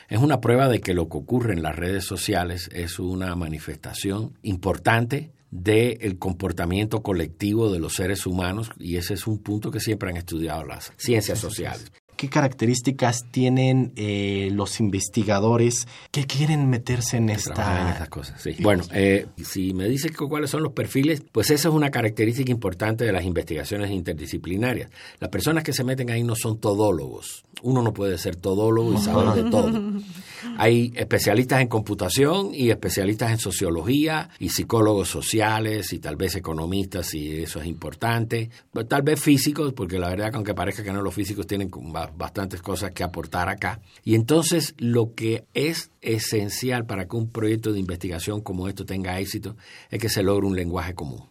es 0.10 0.20
una 0.20 0.42
prueba 0.42 0.70
de 0.70 0.80
que 0.80 0.94
lo 0.94 1.10
que 1.10 1.18
ocurre 1.18 1.54
en 1.54 1.62
las 1.62 1.76
redes 1.76 2.06
sociales 2.06 2.70
es 2.74 2.98
una 2.98 3.36
manifestación 3.36 4.34
importante 4.42 5.37
del 5.52 6.18
comportamiento 6.18 7.02
colectivo 7.02 7.72
de 7.72 7.80
los 7.80 7.96
seres 7.96 8.26
humanos 8.26 8.72
y 8.78 8.98
ese 8.98 9.14
es 9.14 9.28
un 9.28 9.40
punto 9.40 9.72
que 9.72 9.80
siempre 9.80 10.10
han 10.10 10.18
estudiado 10.18 10.64
las 10.66 10.94
ciencias 10.98 11.40
sociales. 11.40 11.92
¿Qué 12.18 12.30
características 12.30 13.26
tienen 13.30 13.94
eh, 13.96 14.50
los 14.52 14.80
investigadores 14.80 15.88
que 16.12 16.26
quieren 16.26 16.68
meterse 16.68 17.18
en 17.18 17.30
esta... 17.30 17.92
estas 17.92 18.10
cosas, 18.10 18.42
sí. 18.42 18.56
Bueno, 18.60 18.84
eh, 18.92 19.28
si 19.44 19.74
me 19.74 19.88
dices 19.88 20.12
cuáles 20.18 20.50
son 20.50 20.64
los 20.64 20.74
perfiles, 20.74 21.24
pues 21.32 21.52
esa 21.52 21.70
es 21.70 21.74
una 21.76 21.92
característica 21.92 22.52
importante 22.52 23.06
de 23.06 23.12
las 23.12 23.24
investigaciones 23.24 23.92
interdisciplinarias. 23.92 24.90
Las 25.20 25.30
personas 25.30 25.64
que 25.64 25.74
se 25.74 25.84
meten 25.84 26.10
ahí 26.10 26.24
no 26.24 26.36
son 26.36 26.60
todólogos. 26.60 27.46
Uno 27.62 27.82
no 27.82 27.94
puede 27.94 28.18
ser 28.18 28.36
todólogo 28.36 28.94
y 28.94 28.98
saber 28.98 29.44
de 29.44 29.50
todo. 29.50 29.72
Hay 30.58 30.94
especialistas 30.96 31.62
en 31.62 31.68
computación 31.68 32.54
y 32.54 32.70
especialistas 32.70 33.32
en 33.32 33.40
sociología 33.40 34.30
y 34.40 34.50
psicólogos 34.50 35.10
sociales 35.10 35.94
y 35.94 36.00
tal 36.00 36.16
vez 36.16 36.36
economistas, 36.36 37.14
y 37.14 37.44
eso 37.44 37.60
es 37.60 37.68
importante. 37.68 38.50
Tal 38.88 39.02
vez 39.02 39.20
físicos, 39.20 39.74
porque 39.74 40.00
la 40.00 40.10
verdad 40.10 40.30
que 40.30 40.36
aunque 40.36 40.54
parezca 40.54 40.84
que 40.84 40.92
no, 40.92 41.02
los 41.02 41.14
físicos 41.14 41.48
tienen 41.48 41.70
bastantes 42.16 42.62
cosas 42.62 42.92
que 42.92 43.04
aportar 43.04 43.50
acá. 43.50 43.82
Y 44.04 44.16
entonces 44.16 44.76
lo 44.78 45.14
que 45.14 45.46
es 45.54 45.92
esencial 46.02 46.86
para 46.86 47.08
que 47.08 47.16
un 47.16 47.30
proyecto 47.30 47.74
de 47.74 47.80
investigación 47.80 48.42
como 48.42 48.68
esto 48.68 48.86
tenga 48.86 49.20
éxito 49.20 49.56
es 49.90 50.00
que 50.00 50.10
se 50.10 50.24
logre 50.24 50.48
un 50.48 50.56
lenguaje 50.56 50.94
común. 50.94 51.24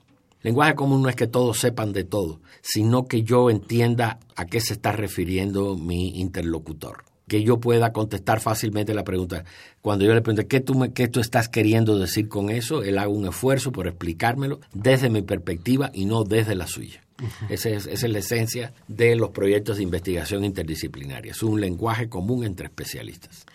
Lenguaje 0.43 0.75
común 0.75 1.03
no 1.03 1.09
es 1.09 1.17
que 1.17 1.27
todos 1.27 1.59
sepan 1.59 1.93
de 1.93 2.05
todo, 2.05 2.41
sino 2.61 3.07
que 3.07 3.23
yo 3.23 3.51
entienda 3.51 4.21
a 4.37 4.47
qué 4.47 4.61
se 4.61 4.75
está 4.75 4.93
refiriendo 4.93 5.77
mi 5.77 6.21
interlocutor 6.21 7.05
que 7.29 7.43
yo 7.43 7.59
pueda 7.59 7.93
contestar 7.93 8.41
fácilmente 8.41 8.95
la 8.95 9.05
pregunta. 9.05 9.45
Cuando 9.83 10.05
yo 10.05 10.15
le 10.15 10.23
pregunto, 10.23 10.47
¿qué 10.49 10.61
tú, 10.61 10.93
¿qué 10.95 11.09
tú 11.09 11.21
estás 11.21 11.49
queriendo 11.49 11.99
decir 11.99 12.29
con 12.29 12.51
eso? 12.51 12.83
Él 12.83 12.99
haga 12.99 13.09
un 13.09 13.27
esfuerzo 13.27 13.73
por 13.73 13.89
explicármelo 13.89 14.61
desde 14.73 15.11
mi 15.11 15.23
perspectiva 15.23 15.91
y 15.93 16.05
no 16.05 16.25
desde 16.25 16.55
la 16.55 16.67
suya. 16.67 17.06
Esa, 17.49 17.71
es, 17.71 17.87
esa 17.87 18.07
es 18.07 18.13
la 18.13 18.19
esencia 18.19 18.73
de 18.89 19.17
los 19.17 19.31
proyectos 19.31 19.77
de 19.77 19.83
investigación 19.83 20.45
interdisciplinaria. 20.45 21.33
Es 21.33 21.43
un 21.43 21.61
lenguaje 21.61 22.09
común 22.09 22.45
entre 22.45 22.67
especialistas. 22.67 23.47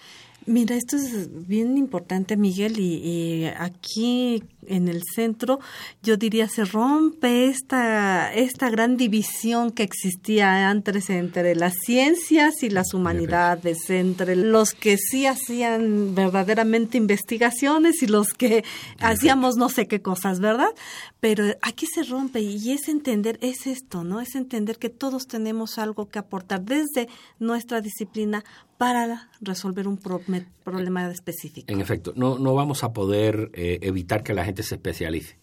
Mira, 0.48 0.76
esto 0.76 0.96
es 0.96 1.48
bien 1.48 1.78
importante, 1.78 2.36
Miguel, 2.36 2.80
y, 2.80 3.46
aquí 3.58 4.44
en 4.68 4.88
el 4.88 5.04
centro 5.04 5.60
yo 6.04 6.18
diría 6.18 6.48
se 6.48 6.66
rompe 6.66 7.46
esta, 7.46 8.34
esta 8.34 8.70
gran 8.70 8.98
división 8.98 9.72
que 9.72 9.84
existía 9.84 10.70
antes 10.70 11.10
entre 11.10 11.56
las 11.56 11.74
ciencias 11.86 12.64
y 12.64 12.70
las 12.70 12.94
humanidades, 12.94 13.90
entre 13.90 14.36
los 14.36 14.74
que 14.74 14.98
sí 14.98 15.26
hacían 15.26 16.16
verdaderamente 16.16 16.98
investigaciones 16.98 18.02
y 18.02 18.08
los 18.08 18.34
que 18.34 18.64
hacíamos 19.00 19.56
no 19.56 19.70
sé 19.70 19.88
qué 19.88 20.02
cosas, 20.02 20.40
¿verdad? 20.40 20.72
Pero 21.20 21.46
aquí 21.62 21.86
se 21.86 22.04
rompe 22.04 22.42
y 22.42 22.72
es 22.72 22.88
entender, 22.88 23.38
es 23.42 23.68
esto, 23.68 24.04
¿no? 24.04 24.22
Es 24.22 24.36
entender 24.36 24.78
que 24.78 24.90
todos 24.90 25.28
tenemos 25.28 25.78
algo 25.78 26.10
que 26.10 26.20
aportar 26.20 26.62
desde 26.62 27.08
nuestra 27.40 27.82
disciplina 27.82 28.44
para 28.82 29.30
resolver 29.42 29.88
un 29.88 29.98
problema 29.98 31.12
específico. 31.12 31.72
En 31.72 31.82
efecto, 31.82 32.14
no, 32.16 32.40
no 32.40 32.56
vamos 32.56 32.84
a 32.84 32.94
poder 32.94 33.52
eh, 33.54 33.78
evitar 33.84 34.24
que 34.24 34.34
la 34.34 34.44
gente 34.44 34.51
se 34.64 34.76
especialice. 34.76 35.41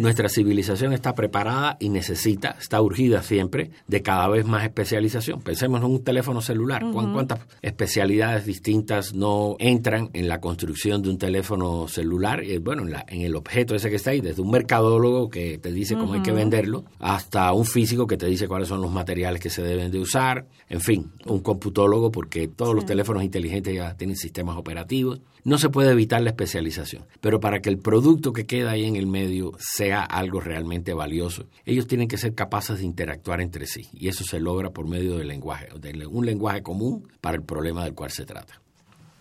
Nuestra 0.00 0.28
civilización 0.28 0.92
está 0.92 1.14
preparada 1.14 1.76
y 1.78 1.88
necesita, 1.88 2.56
está 2.60 2.80
urgida 2.80 3.22
siempre, 3.22 3.70
de 3.86 4.02
cada 4.02 4.28
vez 4.28 4.46
más 4.46 4.64
especialización. 4.64 5.42
Pensemos 5.42 5.80
en 5.80 5.86
un 5.86 6.02
teléfono 6.02 6.40
celular. 6.40 6.84
¿Cuántas 6.92 7.40
especialidades 7.62 8.46
distintas 8.46 9.14
no 9.14 9.56
entran 9.58 10.10
en 10.12 10.28
la 10.28 10.40
construcción 10.40 11.02
de 11.02 11.10
un 11.10 11.18
teléfono 11.18 11.86
celular? 11.88 12.42
Y, 12.44 12.58
bueno, 12.58 12.82
en, 12.82 12.90
la, 12.90 13.04
en, 13.08 13.22
el 13.22 13.36
objeto 13.36 13.74
ese 13.74 13.90
que 13.90 13.96
está 13.96 14.10
ahí, 14.10 14.20
desde 14.20 14.42
un 14.42 14.50
mercadólogo 14.50 15.30
que 15.30 15.58
te 15.58 15.72
dice 15.72 15.94
cómo 15.94 16.14
hay 16.14 16.22
que 16.22 16.32
venderlo, 16.32 16.84
hasta 16.98 17.52
un 17.52 17.64
físico 17.64 18.06
que 18.06 18.16
te 18.16 18.26
dice 18.26 18.48
cuáles 18.48 18.68
son 18.68 18.80
los 18.80 18.90
materiales 18.90 19.40
que 19.40 19.50
se 19.50 19.62
deben 19.62 19.90
de 19.90 20.00
usar. 20.00 20.46
En 20.68 20.80
fin, 20.80 21.12
un 21.26 21.40
computólogo, 21.40 22.10
porque 22.10 22.48
todos 22.48 22.74
los 22.74 22.86
teléfonos 22.86 23.22
inteligentes 23.22 23.74
ya 23.74 23.96
tienen 23.96 24.16
sistemas 24.16 24.56
operativos. 24.56 25.20
No 25.44 25.58
se 25.58 25.68
puede 25.68 25.92
evitar 25.92 26.22
la 26.22 26.30
especialización, 26.30 27.04
pero 27.20 27.38
para 27.38 27.60
que 27.60 27.68
el 27.68 27.78
producto 27.78 28.32
que 28.32 28.46
queda 28.46 28.70
ahí 28.70 28.86
en 28.86 28.96
el 28.96 29.06
medio 29.06 29.43
sea 29.58 30.02
algo 30.02 30.40
realmente 30.40 30.94
valioso, 30.94 31.46
ellos 31.64 31.86
tienen 31.86 32.08
que 32.08 32.18
ser 32.18 32.34
capaces 32.34 32.78
de 32.78 32.84
interactuar 32.84 33.40
entre 33.40 33.66
sí 33.66 33.82
y 33.92 34.08
eso 34.08 34.24
se 34.24 34.40
logra 34.40 34.70
por 34.70 34.88
medio 34.88 35.18
del 35.18 35.28
lenguaje, 35.28 35.68
de 35.78 36.06
un 36.06 36.26
lenguaje 36.26 36.62
común 36.62 37.08
para 37.20 37.36
el 37.36 37.42
problema 37.42 37.84
del 37.84 37.94
cual 37.94 38.10
se 38.10 38.24
trata 38.24 38.63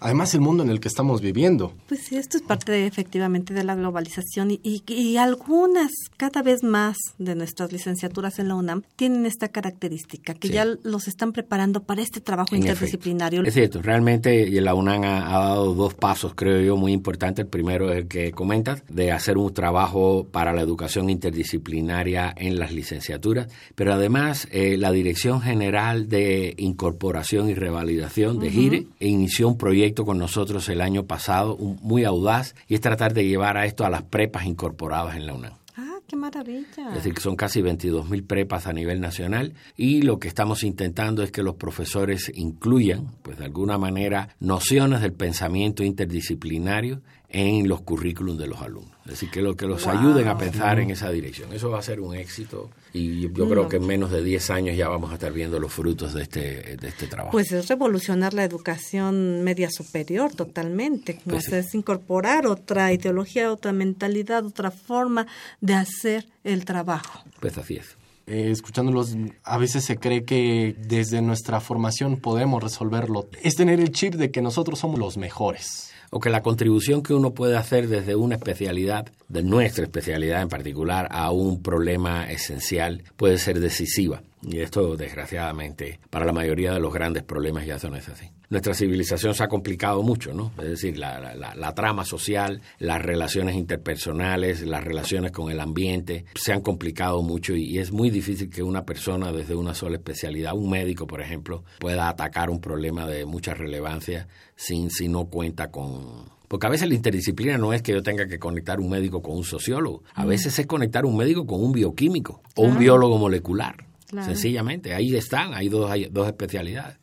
además 0.04 0.34
el 0.34 0.42
mundo 0.42 0.64
en 0.64 0.70
el 0.70 0.80
que 0.80 0.88
estamos 0.88 1.22
viviendo. 1.22 1.74
Pues 1.88 2.02
sí, 2.02 2.18
esto 2.18 2.38
es 2.38 2.44
parte 2.44 2.86
efectivamente 2.86 3.54
de 3.54 3.64
la 3.64 3.76
globalización 3.76 4.52
y, 4.52 4.84
y, 4.88 5.18
algunas, 5.18 5.92
cada 6.18 6.42
vez 6.42 6.64
más 6.64 6.98
de 7.18 7.36
nuestras 7.36 7.72
licenciaturas 7.72 8.38
en 8.40 8.50
la 8.50 8.56
UNAM 8.56 8.84
tienen 8.96 9.26
esta 9.26 9.48
característica, 9.48 10.34
que 10.34 10.50
ya 10.50 10.66
los 10.84 11.08
están 11.08 11.32
preparando 11.32 11.84
para 11.84 12.02
este 12.02 12.20
trabajo 12.22 12.56
interdisciplinario. 12.56 13.44
Es 13.44 13.54
cierto, 13.54 13.82
realmente 13.82 14.50
la 14.62 14.76
UNAM 14.76 15.04
ha, 15.04 15.40
dado 15.40 15.74
dos 15.74 15.94
pasos, 15.94 16.34
creo 16.36 16.62
yo, 16.62 16.78
muy 16.78 16.92
importantes. 16.92 17.46
El 17.46 17.50
primero 17.50 17.92
es 17.92 18.00
el 18.00 18.08
que 18.08 18.32
comentas, 18.32 18.84
de 18.90 19.12
hacer 19.12 19.38
un 19.38 19.54
trabajo 19.54 20.28
para 20.32 20.54
la 20.54 20.62
educación 20.62 21.10
interdisciplinaria 21.10 22.34
en 22.36 22.60
las 22.60 22.74
licenciaturas, 22.74 23.48
pero 23.76 23.94
además 23.94 24.48
eh, 24.52 24.78
la 24.78 24.92
Dirección 24.92 25.42
General 25.42 26.10
de 26.10 26.54
Incorporación 26.58 27.50
y 27.50 27.54
Revalidación 27.54 28.40
de 28.40 28.52
GIRE 28.52 28.88
inició 29.00 29.48
un 29.48 29.58
proyecto 29.58 29.93
con 30.02 30.18
nosotros 30.18 30.68
el 30.70 30.82
año 30.82 31.06
pasado, 31.06 31.58
muy 31.58 32.04
audaz, 32.04 32.56
y 32.68 32.76
es 32.76 32.82
tratar 32.82 33.14
de 33.14 33.26
llevar 33.26 33.58
a 33.58 33.66
esto 33.66 33.86
a 33.86 33.90
las 33.90 34.02
prepas 34.02 34.46
incorporadas 34.46 35.16
en 35.16 35.28
la 35.28 35.34
UNAM. 35.34 35.54
Ah, 35.76 36.00
qué 36.08 36.16
maravilla. 36.16 36.90
Es 36.90 36.96
decir, 36.96 37.14
que 37.14 37.22
son 37.22 37.36
casi 37.36 37.62
22 37.62 38.10
mil 38.10 38.24
prepas 38.24 38.68
a 38.68 38.74
nivel 38.74 39.00
nacional 39.00 39.54
y 39.78 40.02
lo 40.02 40.20
que 40.20 40.28
estamos 40.28 40.64
intentando 40.64 41.24
es 41.24 41.32
que 41.32 41.44
los 41.44 41.56
profesores 41.56 42.32
incluyan, 42.36 43.08
pues 43.22 43.38
de 43.38 43.46
alguna 43.46 43.78
manera, 43.78 44.36
nociones 44.40 45.02
del 45.02 45.14
pensamiento 45.14 45.84
interdisciplinario 45.84 47.02
en 47.34 47.68
los 47.68 47.82
currículums 47.82 48.38
de 48.38 48.48
los 48.48 48.62
alumnos. 48.62 48.92
Es 49.06 49.12
decir, 49.12 49.30
que, 49.32 49.42
lo, 49.42 49.58
que 49.58 49.66
los 49.66 49.86
ayuden 49.88 50.28
a 50.28 50.38
pensar 50.38 50.80
en 50.80 50.92
esa 50.92 51.10
dirección. 51.10 51.52
Eso 51.52 51.70
va 51.70 51.80
a 51.80 51.82
ser 51.82 52.00
un 52.00 52.16
éxito 52.16 52.70
y 52.94 53.22
yo 53.22 53.50
creo 53.50 53.68
que 53.68 53.78
en 53.78 53.88
menos 53.88 54.12
de 54.12 54.24
10 54.24 54.50
años 54.52 54.78
ya 54.78 54.88
vamos 54.88 55.12
a 55.12 55.16
estar 55.16 55.34
viendo 55.34 55.60
los 55.60 55.74
frutos 55.74 56.14
de 56.14 56.22
este, 56.22 56.78
de 56.78 56.88
este 56.88 57.08
trabajo. 57.08 57.32
Pues 57.32 57.52
es 57.52 57.68
revolucionar 57.68 58.34
la 58.34 58.46
educación 58.46 59.44
media 59.44 59.70
superior 59.72 60.34
totalmente. 60.34 61.20
Pues 61.26 61.52
Es 61.52 61.74
incorporar 61.74 62.46
otra 62.46 62.94
ideología, 62.94 63.52
otra 63.52 63.74
mentalidad, 63.74 64.46
otra 64.46 64.72
forma 64.72 65.28
de 65.60 65.74
hacer 65.74 66.28
el 66.44 66.64
trabajo. 66.66 67.24
Pues 67.40 67.58
así 67.58 67.76
es. 67.76 67.98
Eh, 68.28 68.52
escuchándolos, 68.52 69.18
a 69.44 69.58
veces 69.58 69.84
se 69.84 69.98
cree 69.98 70.24
que 70.24 70.78
desde 70.80 71.22
nuestra 71.22 71.60
formación 71.60 72.18
podemos 72.18 72.64
resolverlo. 72.64 73.28
Es 73.42 73.56
tener 73.56 73.82
el 73.82 73.92
chip 73.92 74.14
de 74.14 74.32
que 74.32 74.42
nosotros 74.42 74.80
somos 74.80 75.00
los 75.00 75.18
mejores 75.18 75.93
o 76.16 76.20
que 76.20 76.30
la 76.30 76.44
contribución 76.44 77.02
que 77.02 77.16
uno 77.16 77.34
puede 77.34 77.58
hacer 77.58 77.88
desde 77.88 78.16
una 78.16 78.36
especialidad, 78.36 79.08
de 79.30 79.42
nuestra 79.42 79.84
especialidad 79.84 80.44
en 80.44 80.48
particular, 80.50 81.08
a 81.10 81.32
un 81.32 81.64
problema 81.64 82.30
esencial 82.30 83.02
puede 83.18 83.40
ser 83.40 83.60
decisiva. 83.60 84.22
Y 84.44 84.60
esto, 84.60 84.96
desgraciadamente, 84.96 86.00
para 86.12 86.26
la 86.26 86.32
mayoría 86.32 86.72
de 86.72 86.80
los 86.80 86.94
grandes 86.94 87.24
problemas 87.24 87.66
ya 87.66 87.78
no 87.90 87.96
es 87.96 88.08
así. 88.10 88.30
Nuestra 88.54 88.76
civilización 88.76 89.34
se 89.34 89.44
ha 89.44 89.48
complicado 89.48 90.04
mucho, 90.04 90.32
¿no? 90.32 90.52
Es 90.60 90.70
decir, 90.70 91.00
la, 91.00 91.34
la, 91.34 91.74
trama 91.74 92.06
social, 92.06 92.62
las 92.78 93.02
relaciones 93.02 93.56
interpersonales, 93.56 94.62
las 94.62 94.84
relaciones 94.84 95.32
con 95.32 95.50
el 95.50 95.60
ambiente, 95.60 96.26
se 96.36 96.54
han 96.54 96.62
complicado 96.62 97.24
mucho 97.24 97.56
y, 97.56 97.80
es 97.80 97.92
muy 97.92 98.12
difícil 98.12 98.52
que 98.52 98.62
una 98.62 98.86
persona 98.86 99.32
desde 99.32 99.56
una 99.56 99.74
sola 99.74 99.96
especialidad, 99.96 100.54
un 100.54 100.70
médico, 100.70 101.08
por 101.08 101.20
ejemplo, 101.20 101.64
pueda 101.80 102.08
atacar 102.08 102.52
un 102.52 102.62
problema 102.62 103.08
de 103.08 103.26
mucha 103.26 103.56
relevancia 103.56 104.28
sin 104.56 104.92
si 104.92 105.08
no 105.08 105.26
cuenta 105.26 105.72
con, 105.72 106.30
porque 106.48 106.68
a 106.68 106.70
veces 106.70 106.88
la 106.88 106.94
interdisciplina 106.94 107.58
no 107.58 107.74
es 107.74 107.82
que 107.82 107.94
yo 107.94 108.04
tenga 108.04 108.28
que 108.28 108.38
conectar 108.38 108.80
un 108.80 108.92
médico 108.92 109.24
con 109.24 109.36
un 109.36 109.44
sociólogo. 109.46 110.04
A 110.14 110.26
mm. 110.26 110.28
veces 110.28 110.60
es 110.60 110.68
conectar 110.68 111.08
un 111.08 111.18
médico 111.18 111.48
con 111.48 111.60
un 111.60 111.72
bioquímico 111.72 112.44
o 112.56 112.62
un 112.62 112.78
biólogo 112.78 113.18
molecular. 113.18 113.88
Sencillamente, 114.12 114.94
ahí 114.94 115.16
están, 115.16 115.56
hay 115.56 115.70
dos, 115.70 115.90
hay 115.90 116.06
dos 116.12 116.28
especialidades. 116.28 117.03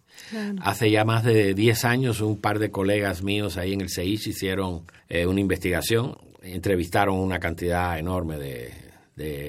Hace 0.60 0.90
ya 0.90 1.04
más 1.04 1.24
de 1.24 1.54
10 1.54 1.84
años 1.84 2.20
un 2.20 2.40
par 2.40 2.58
de 2.58 2.70
colegas 2.70 3.22
míos 3.22 3.56
ahí 3.56 3.72
en 3.72 3.80
el 3.80 3.90
CEIS 3.90 4.26
hicieron 4.26 4.82
eh, 5.08 5.26
una 5.26 5.40
investigación, 5.40 6.16
entrevistaron 6.42 7.16
una 7.16 7.38
cantidad 7.38 7.98
enorme 7.98 8.36
de, 8.36 8.90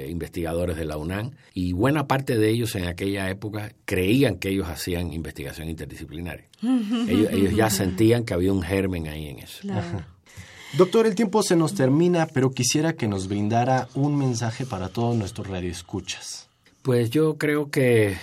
investigadores 0.09 0.75
de 0.75 0.83
la 0.83 0.97
UNAM 0.97 1.31
y 1.53 1.71
buena 1.71 2.05
parte 2.05 2.37
de 2.37 2.49
ellos 2.49 2.75
en 2.75 2.87
aquella 2.87 3.29
época 3.29 3.71
creían 3.85 4.35
que 4.35 4.49
ellos 4.49 4.67
hacían 4.67 5.13
investigación 5.13 5.69
interdisciplinaria. 5.69 6.45
ellos, 7.07 7.55
ya 7.55 7.69
sentían 7.69 8.25
que 8.25 8.33
había 8.33 8.51
un 8.51 8.63
germen 8.63 9.07
ahí 9.07 9.29
en 9.29 9.39
eso. 9.39 9.65
Doctor, 10.77 11.05
el 11.05 11.15
tiempo 11.15 11.41
se 11.41 11.55
nos 11.55 11.73
termina, 11.73 12.27
pero 12.27 12.51
quisiera 12.51 12.93
que 12.93 13.07
nos 13.07 13.29
brindara 13.29 13.87
un 13.93 14.17
mensaje 14.17 14.65
para 14.65 14.89
todos 14.89 15.15
nuestros 15.15 15.47
radioescuchas. 15.47 16.49
Pues 16.81 17.09
yo 17.09 17.37
creo 17.37 17.69
que 17.69 18.17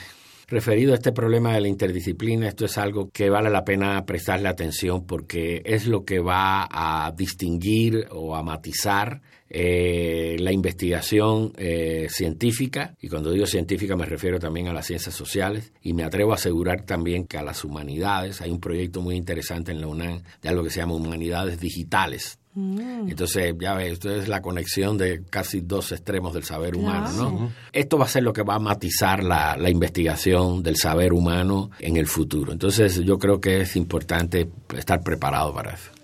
referido 0.48 0.92
a 0.92 0.96
este 0.96 1.12
problema 1.12 1.54
de 1.54 1.60
la 1.60 1.68
interdisciplina, 1.68 2.48
esto 2.48 2.64
es 2.64 2.78
algo 2.78 3.10
que 3.10 3.28
vale 3.28 3.50
la 3.50 3.64
pena 3.64 4.04
prestarle 4.06 4.48
atención 4.48 5.06
porque 5.06 5.62
es 5.64 5.86
lo 5.86 6.04
que 6.04 6.20
va 6.20 6.66
a 6.70 7.12
distinguir 7.12 8.08
o 8.10 8.34
a 8.34 8.42
matizar 8.42 9.20
eh, 9.50 10.36
la 10.40 10.52
investigación 10.52 11.52
eh, 11.56 12.08
científica, 12.10 12.94
y 13.00 13.08
cuando 13.08 13.30
digo 13.30 13.46
científica 13.46 13.96
me 13.96 14.06
refiero 14.06 14.38
también 14.38 14.68
a 14.68 14.72
las 14.72 14.86
ciencias 14.86 15.14
sociales, 15.14 15.72
y 15.82 15.92
me 15.92 16.04
atrevo 16.04 16.32
a 16.32 16.36
asegurar 16.36 16.82
también 16.82 17.26
que 17.26 17.38
a 17.38 17.42
las 17.42 17.64
humanidades, 17.64 18.40
hay 18.40 18.50
un 18.50 18.60
proyecto 18.60 19.00
muy 19.00 19.16
interesante 19.16 19.72
en 19.72 19.80
la 19.80 19.86
UNAM 19.86 20.22
de 20.42 20.48
algo 20.48 20.62
que 20.62 20.70
se 20.70 20.80
llama 20.80 20.94
humanidades 20.94 21.60
digitales, 21.60 22.38
Mm. 22.58 23.08
Entonces, 23.08 23.54
ya 23.60 23.74
ves, 23.74 23.92
esto 23.92 24.10
es 24.10 24.26
la 24.26 24.42
conexión 24.42 24.98
de 24.98 25.22
casi 25.30 25.60
dos 25.60 25.92
extremos 25.92 26.34
del 26.34 26.42
saber 26.42 26.74
humano, 26.74 27.12
¿no? 27.12 27.52
Esto 27.72 27.98
va 27.98 28.06
a 28.06 28.08
ser 28.08 28.24
lo 28.24 28.32
que 28.32 28.42
va 28.42 28.56
a 28.56 28.58
matizar 28.58 29.22
la, 29.22 29.56
la, 29.56 29.70
investigación 29.70 30.60
del 30.62 30.76
saber 30.76 31.12
humano 31.12 31.70
en 31.78 31.96
el 31.96 32.08
futuro. 32.08 32.50
Entonces, 32.50 33.00
yo 33.04 33.16
creo 33.16 33.40
que 33.40 33.60
es 33.60 33.76
importante 33.76 34.48
estar 34.76 35.02
preparado 35.02 35.54
para 35.54 35.74
eso 35.74 35.97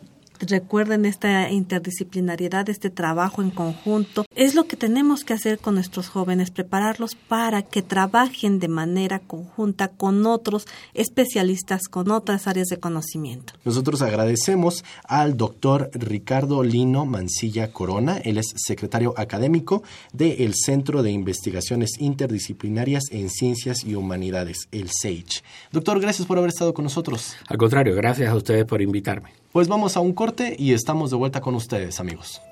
recuerden 0.48 1.04
esta 1.04 1.50
interdisciplinariedad, 1.50 2.68
este 2.68 2.90
trabajo 2.90 3.42
en 3.42 3.50
conjunto. 3.50 4.24
Es 4.34 4.54
lo 4.54 4.66
que 4.66 4.76
tenemos 4.76 5.24
que 5.24 5.34
hacer 5.34 5.58
con 5.58 5.74
nuestros 5.74 6.08
jóvenes, 6.08 6.50
prepararlos 6.50 7.14
para 7.14 7.62
que 7.62 7.82
trabajen 7.82 8.58
de 8.58 8.68
manera 8.68 9.18
conjunta 9.18 9.88
con 9.88 10.26
otros 10.26 10.66
especialistas, 10.94 11.88
con 11.88 12.10
otras 12.10 12.46
áreas 12.46 12.68
de 12.68 12.78
conocimiento. 12.78 13.54
Nosotros 13.64 14.02
agradecemos 14.02 14.84
al 15.04 15.36
doctor 15.36 15.90
Ricardo 15.92 16.62
Lino 16.62 17.06
Mancilla 17.06 17.72
Corona, 17.72 18.18
él 18.18 18.38
es 18.38 18.52
secretario 18.56 19.14
académico 19.16 19.82
del 20.12 20.54
Centro 20.54 21.02
de 21.02 21.10
Investigaciones 21.10 21.92
Interdisciplinarias 21.98 23.04
en 23.10 23.30
Ciencias 23.30 23.84
y 23.84 23.94
Humanidades, 23.94 24.68
el 24.72 24.90
SAGE. 24.90 25.42
Doctor, 25.72 26.00
gracias 26.00 26.26
por 26.26 26.38
haber 26.38 26.50
estado 26.50 26.74
con 26.74 26.84
nosotros. 26.84 27.34
Al 27.46 27.56
contrario, 27.56 27.94
gracias 27.94 28.30
a 28.30 28.36
ustedes 28.36 28.64
por 28.64 28.82
invitarme. 28.82 29.43
Pues 29.54 29.68
vamos 29.68 29.96
a 29.96 30.00
un 30.00 30.14
corte 30.14 30.56
y 30.58 30.72
estamos 30.72 31.12
de 31.12 31.16
vuelta 31.16 31.40
con 31.40 31.54
ustedes, 31.54 32.00
amigos. 32.00 32.42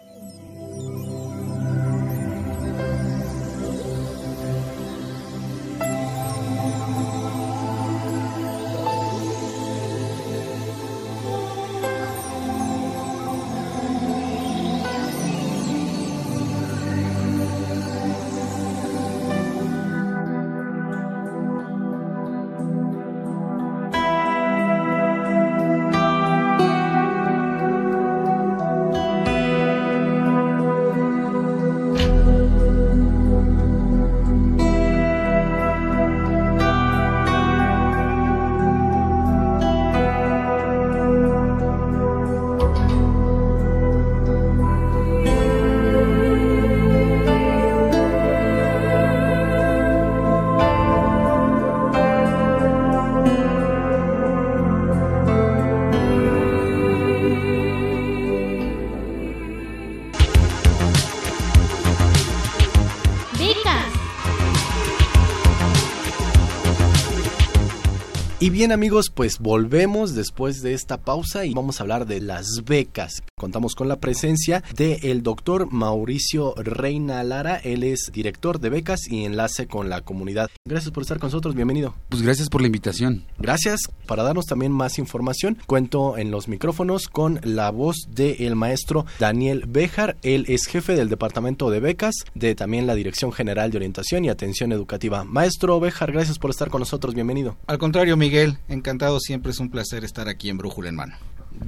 Bien 68.52 68.70
amigos, 68.70 69.10
pues 69.12 69.38
volvemos 69.38 70.14
después 70.14 70.62
de 70.62 70.74
esta 70.74 70.98
pausa 70.98 71.46
y 71.46 71.54
vamos 71.54 71.80
a 71.80 71.84
hablar 71.84 72.06
de 72.06 72.20
las 72.20 72.46
becas. 72.66 73.21
Contamos 73.52 73.74
con 73.74 73.86
la 73.86 73.96
presencia 73.96 74.64
del 74.74 75.22
doctor 75.22 75.70
Mauricio 75.70 76.54
Reina 76.56 77.22
Lara, 77.22 77.56
él 77.56 77.84
es 77.84 78.10
director 78.10 78.60
de 78.60 78.70
becas 78.70 79.00
y 79.10 79.26
enlace 79.26 79.66
con 79.66 79.90
la 79.90 80.00
comunidad. 80.00 80.48
Gracias 80.66 80.90
por 80.90 81.02
estar 81.02 81.18
con 81.18 81.26
nosotros, 81.26 81.54
bienvenido. 81.54 81.94
Pues 82.08 82.22
gracias 82.22 82.48
por 82.48 82.62
la 82.62 82.68
invitación. 82.68 83.26
Gracias. 83.38 83.80
Para 84.06 84.22
darnos 84.22 84.46
también 84.46 84.72
más 84.72 84.98
información, 84.98 85.58
cuento 85.66 86.16
en 86.16 86.30
los 86.30 86.48
micrófonos 86.48 87.08
con 87.08 87.40
la 87.42 87.70
voz 87.70 88.06
del 88.08 88.56
maestro 88.56 89.04
Daniel 89.18 89.64
Bejar, 89.68 90.16
él 90.22 90.46
es 90.48 90.64
jefe 90.64 90.94
del 90.94 91.10
departamento 91.10 91.70
de 91.70 91.80
becas 91.80 92.14
de 92.34 92.54
también 92.54 92.86
la 92.86 92.94
Dirección 92.94 93.32
General 93.32 93.70
de 93.70 93.76
Orientación 93.76 94.24
y 94.24 94.30
Atención 94.30 94.72
Educativa. 94.72 95.24
Maestro 95.24 95.78
Bejar, 95.78 96.10
gracias 96.10 96.38
por 96.38 96.48
estar 96.48 96.70
con 96.70 96.78
nosotros, 96.78 97.14
bienvenido. 97.14 97.58
Al 97.66 97.76
contrario, 97.76 98.16
Miguel 98.16 98.32
Miguel, 98.32 98.56
encantado, 98.68 99.20
siempre 99.20 99.52
es 99.52 99.60
un 99.60 99.68
placer 99.68 100.04
estar 100.04 100.26
aquí 100.26 100.48
en 100.48 100.56
Brújula 100.56 100.88
en 100.88 100.94
Mano. 100.94 101.16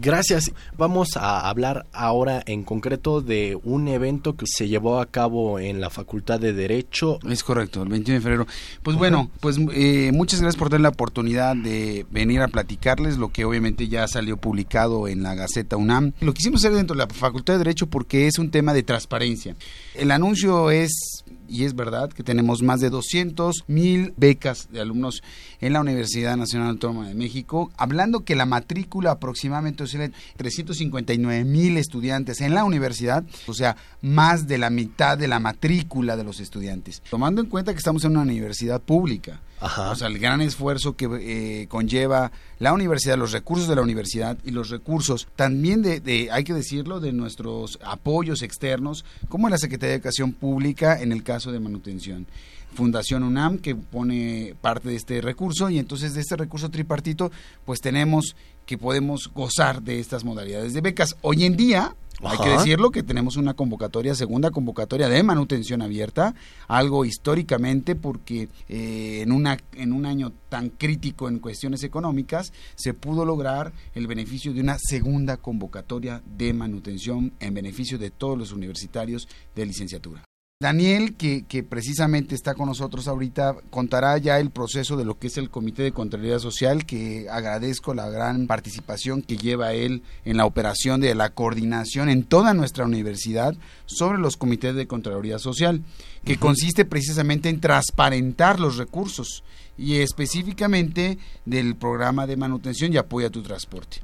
Gracias. 0.01 0.53
Vamos 0.77 1.17
a 1.17 1.49
hablar 1.49 1.87
ahora 1.93 2.43
en 2.47 2.65
concreto 2.65 3.21
de 3.21 3.59
un 3.63 3.89
evento 3.89 4.37
que 4.37 4.47
se 4.47 4.69
llevó 4.69 5.01
a 5.01 5.07
cabo 5.07 5.59
en 5.59 5.81
la 5.81 5.91
Facultad 5.91 6.41
de 6.41 6.53
Derecho. 6.53 7.19
Es 7.29 7.43
correcto, 7.43 7.83
el 7.83 7.89
21 7.89 8.19
de 8.19 8.23
febrero. 8.23 8.47
Pues 8.83 8.97
bueno, 8.97 9.31
pues 9.41 9.59
eh, 9.73 10.11
muchas 10.13 10.41
gracias 10.41 10.59
por 10.59 10.69
tener 10.69 10.83
la 10.83 10.91
oportunidad 10.91 11.57
de 11.57 12.07
venir 12.11 12.41
a 12.41 12.49
platicarles 12.49 13.19
lo 13.19 13.31
que 13.31 13.45
obviamente 13.45 13.89
ya 13.89 14.07
salió 14.09 14.37
publicado 14.37 15.09
en 15.09 15.23
la 15.23 15.35
Gaceta 15.35 15.77
UNAM. 15.77 16.13
Lo 16.21 16.35
quisimos 16.35 16.61
hacer 16.61 16.77
dentro 16.77 16.97
de 16.97 17.07
la 17.07 17.13
Facultad 17.13 17.55
de 17.55 17.59
Derecho 17.59 17.87
porque 17.87 18.27
es 18.27 18.39
un 18.39 18.51
tema 18.51 18.73
de 18.73 18.83
transparencia. 18.83 19.57
El 19.95 20.11
anuncio 20.11 20.71
es 20.71 21.25
y 21.49 21.65
es 21.65 21.75
verdad 21.75 22.11
que 22.11 22.23
tenemos 22.23 22.63
más 22.63 22.81
de 22.81 22.91
200 22.91 23.65
mil 23.67 24.15
becas 24.17 24.69
de 24.71 24.81
alumnos 24.81 25.23
en 25.61 25.73
la 25.73 25.81
Universidad 25.81 26.37
Nacional 26.37 26.71
Autónoma 26.71 27.09
de 27.09 27.15
México, 27.15 27.71
hablando 27.77 28.25
que 28.25 28.35
la 28.35 28.47
matrícula 28.47 29.13
aproximadamente 29.13 29.85
es 29.85 29.97
359 30.37 31.45
mil 31.45 31.77
estudiantes 31.77 32.41
en 32.41 32.55
la 32.55 32.65
universidad, 32.65 33.25
o 33.47 33.55
sea, 33.55 33.77
más 34.03 34.47
de 34.47 34.59
la 34.59 34.71
mitad 34.71 35.19
de 35.19 35.29
la 35.29 35.41
matrícula 35.41 36.17
de 36.17 36.25
los 36.25 36.41
estudiantes, 36.41 37.03
tomando 37.11 37.41
en 37.41 37.49
cuenta 37.49 37.73
que 37.73 37.79
estamos 37.79 38.05
en 38.05 38.13
una 38.13 38.23
universidad 38.23 38.81
pública. 38.81 39.41
O 39.65 39.95
sea, 39.95 40.09
el 40.09 40.19
gran 40.19 40.41
esfuerzo 40.41 40.95
que 40.95 41.09
eh, 41.21 41.67
conlleva 41.69 42.33
la 42.59 42.73
universidad, 42.73 43.17
los 43.17 43.33
recursos 43.33 43.67
de 43.69 43.77
la 43.77 43.83
universidad 43.83 44.37
y 44.45 44.51
los 44.51 44.71
recursos 44.71 45.29
también 45.37 45.83
de, 45.83 46.29
hay 46.31 46.45
que 46.45 46.53
decirlo, 46.53 47.01
de 47.01 47.13
nuestros 47.13 47.79
apoyos 47.83 48.43
externos, 48.43 49.05
como 49.29 49.49
la 49.49 49.59
Secretaría 49.59 49.91
de 49.91 49.97
Educación 49.97 50.33
Pública 50.33 51.01
en 51.01 51.13
el 51.13 51.23
caso 51.23 51.51
de 51.51 51.61
manutención. 51.61 52.27
Fundación 52.75 53.23
UNAM 53.23 53.59
que 53.59 53.75
pone 53.75 54.55
parte 54.61 54.89
de 54.89 54.97
este 54.97 55.21
recurso 55.21 55.71
y 55.71 55.79
entonces 55.79 56.15
de 56.15 56.21
este 56.21 56.37
recurso 56.37 56.71
tripartito 56.71 57.31
pues 57.65 57.81
tenemos 57.81 58.37
que 58.67 58.79
podemos 58.79 59.31
gozar 59.35 59.83
de 59.83 60.01
estas 60.01 60.25
modalidades 60.25 60.73
de 60.75 60.81
becas. 60.81 61.17
Hoy 61.23 61.45
en 61.45 61.57
día 61.57 61.95
hay 62.23 62.39
que 62.39 62.49
decirlo 62.51 62.91
que 62.91 63.03
tenemos 63.03 63.37
una 63.37 63.55
convocatoria, 63.55 64.15
segunda 64.15 64.51
convocatoria 64.51 65.09
de 65.09 65.23
manutención 65.23 65.83
abierta, 65.83 66.35
algo 66.69 67.05
históricamente 67.05 67.95
porque 67.97 68.49
eh, 68.69 69.21
en, 69.23 69.33
una, 69.33 69.59
en 69.75 69.93
un 69.93 70.07
año 70.07 70.33
tan 70.49 70.71
crítico 70.71 71.29
en 71.29 71.39
cuestiones 71.39 71.83
económicas 71.83 72.53
se 72.77 72.95
pudo 72.95 73.25
lograr 73.25 73.73
el 73.95 74.07
beneficio 74.07 74.53
de 74.53 74.61
una 74.61 74.79
segunda 74.79 75.37
convocatoria 75.37 76.23
de 76.37 76.53
manutención 76.53 77.33
en 77.41 77.55
beneficio 77.55 77.99
de 77.99 78.11
todos 78.11 78.39
los 78.39 78.53
universitarios 78.53 79.29
de 79.55 79.67
licenciatura. 79.67 80.25
Daniel, 80.65 81.15
que, 81.15 81.45
que, 81.47 81.63
precisamente 81.63 82.35
está 82.35 82.55
con 82.55 82.69
nosotros 82.69 83.07
ahorita, 83.07 83.55
contará 83.69 84.17
ya 84.17 84.41
el 84.41 84.49
proceso 84.49 84.97
de 84.97 85.05
lo 85.05 85.19
que 85.19 85.27
es 85.27 85.37
el 85.37 85.51
Comité 85.51 85.83
de 85.83 85.93
Contraloría 85.93 86.39
Social, 86.39 86.87
que 86.87 87.29
agradezco 87.31 87.93
la 87.93 88.09
gran 88.09 88.47
participación 88.47 89.21
que 89.21 89.37
lleva 89.37 89.75
él 89.75 90.03
en 90.25 90.39
la 90.39 90.47
operación 90.47 91.03
de 91.03 91.15
la 91.15 91.29
coordinación 91.29 92.09
en 92.09 92.25
toda 92.25 92.55
nuestra 92.55 92.87
universidad 92.87 93.55
sobre 93.85 94.17
los 94.17 94.39
comités 94.39 94.75
de 94.75 94.87
Contraloría 94.87 95.39
Social, 95.39 95.83
que 96.25 96.39
consiste 96.39 96.87
precisamente 96.87 97.51
en 97.51 97.61
transparentar 97.61 98.59
los 98.59 98.79
recursos 98.79 99.45
y 99.77 99.97
específicamente 99.97 101.19
del 101.45 101.77
programa 101.77 102.27
de 102.27 102.39
manutención 102.39 102.91
y 102.91 102.97
apoyo 102.97 103.27
a 103.27 103.31
tu 103.31 103.43
transporte. 103.43 104.01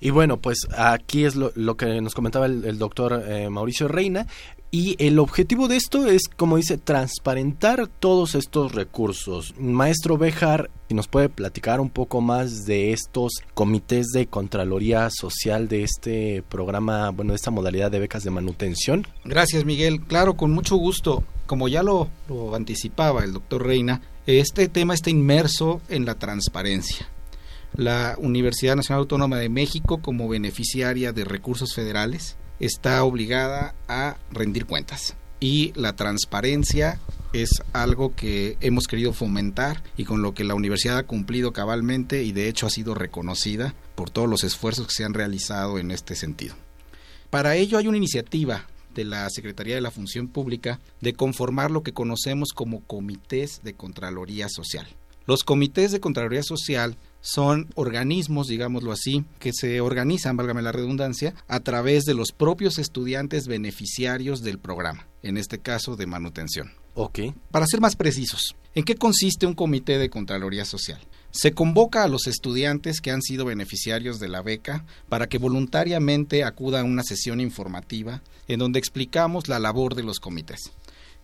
Y 0.00 0.10
bueno, 0.10 0.36
pues 0.36 0.58
aquí 0.76 1.24
es 1.24 1.34
lo, 1.34 1.76
que 1.76 2.00
nos 2.00 2.14
comentaba 2.14 2.46
el, 2.46 2.78
doctor 2.78 3.24
eh, 3.26 3.50
Mauricio 3.50 3.88
Reina. 3.88 4.26
Y 4.70 4.96
el 5.02 5.18
objetivo 5.18 5.66
de 5.66 5.76
esto 5.76 6.06
es, 6.06 6.28
como 6.28 6.58
dice, 6.58 6.76
transparentar 6.76 7.88
todos 7.88 8.34
estos 8.34 8.74
recursos. 8.74 9.54
Maestro 9.58 10.18
Bejar, 10.18 10.68
si 10.88 10.94
nos 10.94 11.08
puede 11.08 11.30
platicar 11.30 11.80
un 11.80 11.88
poco 11.88 12.20
más 12.20 12.66
de 12.66 12.92
estos 12.92 13.32
comités 13.54 14.08
de 14.08 14.26
Contraloría 14.26 15.08
Social 15.10 15.68
de 15.68 15.84
este 15.84 16.42
programa, 16.50 17.10
bueno, 17.10 17.32
de 17.32 17.36
esta 17.36 17.50
modalidad 17.50 17.90
de 17.90 18.00
becas 18.00 18.24
de 18.24 18.30
manutención. 18.30 19.06
Gracias, 19.24 19.64
Miguel. 19.64 20.02
Claro, 20.02 20.36
con 20.36 20.50
mucho 20.50 20.76
gusto. 20.76 21.24
Como 21.46 21.68
ya 21.68 21.82
lo, 21.82 22.10
lo 22.28 22.54
anticipaba 22.54 23.24
el 23.24 23.32
doctor 23.32 23.66
Reina, 23.66 24.02
este 24.26 24.68
tema 24.68 24.92
está 24.92 25.08
inmerso 25.08 25.80
en 25.88 26.04
la 26.04 26.16
transparencia 26.16 27.08
la 27.74 28.16
Universidad 28.18 28.76
Nacional 28.76 29.00
Autónoma 29.00 29.36
de 29.36 29.50
México 29.50 30.00
como 30.00 30.26
beneficiaria 30.26 31.12
de 31.12 31.24
recursos 31.24 31.74
federales 31.74 32.38
está 32.60 33.02
obligada 33.04 33.74
a 33.88 34.16
rendir 34.30 34.66
cuentas. 34.66 35.16
Y 35.40 35.72
la 35.76 35.94
transparencia 35.94 36.98
es 37.32 37.50
algo 37.72 38.14
que 38.14 38.56
hemos 38.60 38.86
querido 38.86 39.12
fomentar 39.12 39.82
y 39.96 40.04
con 40.04 40.22
lo 40.22 40.34
que 40.34 40.44
la 40.44 40.54
universidad 40.54 40.98
ha 40.98 41.06
cumplido 41.06 41.52
cabalmente 41.52 42.22
y 42.22 42.32
de 42.32 42.48
hecho 42.48 42.66
ha 42.66 42.70
sido 42.70 42.94
reconocida 42.94 43.74
por 43.94 44.10
todos 44.10 44.28
los 44.28 44.44
esfuerzos 44.44 44.86
que 44.86 44.94
se 44.94 45.04
han 45.04 45.14
realizado 45.14 45.78
en 45.78 45.90
este 45.90 46.16
sentido. 46.16 46.54
Para 47.30 47.56
ello 47.56 47.78
hay 47.78 47.86
una 47.86 47.98
iniciativa 47.98 48.66
de 48.94 49.04
la 49.04 49.28
Secretaría 49.30 49.74
de 49.74 49.80
la 49.80 49.90
Función 49.90 50.28
Pública 50.28 50.80
de 51.00 51.12
conformar 51.12 51.70
lo 51.70 51.82
que 51.82 51.92
conocemos 51.92 52.50
como 52.54 52.80
comités 52.80 53.60
de 53.62 53.74
Contraloría 53.74 54.48
Social. 54.48 54.88
Los 55.26 55.44
comités 55.44 55.92
de 55.92 56.00
Contraloría 56.00 56.42
Social 56.42 56.96
son 57.20 57.68
organismos, 57.74 58.46
digámoslo 58.46 58.92
así, 58.92 59.24
que 59.38 59.52
se 59.52 59.80
organizan, 59.80 60.36
válgame 60.36 60.62
la 60.62 60.72
redundancia, 60.72 61.34
a 61.46 61.60
través 61.60 62.04
de 62.04 62.14
los 62.14 62.32
propios 62.32 62.78
estudiantes 62.78 63.46
beneficiarios 63.46 64.42
del 64.42 64.58
programa, 64.58 65.06
en 65.22 65.36
este 65.36 65.58
caso 65.58 65.96
de 65.96 66.06
manutención. 66.06 66.72
Ok. 66.94 67.20
Para 67.50 67.66
ser 67.66 67.80
más 67.80 67.96
precisos, 67.96 68.56
¿en 68.74 68.84
qué 68.84 68.96
consiste 68.96 69.46
un 69.46 69.54
comité 69.54 69.98
de 69.98 70.10
Contraloría 70.10 70.64
Social? 70.64 71.00
Se 71.30 71.52
convoca 71.52 72.02
a 72.02 72.08
los 72.08 72.26
estudiantes 72.26 73.00
que 73.00 73.10
han 73.10 73.22
sido 73.22 73.44
beneficiarios 73.44 74.18
de 74.18 74.28
la 74.28 74.42
beca 74.42 74.84
para 75.08 75.28
que 75.28 75.38
voluntariamente 75.38 76.42
acudan 76.42 76.86
a 76.86 76.88
una 76.88 77.02
sesión 77.02 77.40
informativa 77.40 78.22
en 78.48 78.58
donde 78.58 78.78
explicamos 78.78 79.46
la 79.46 79.58
labor 79.58 79.94
de 79.94 80.02
los 80.02 80.18
comités. 80.18 80.72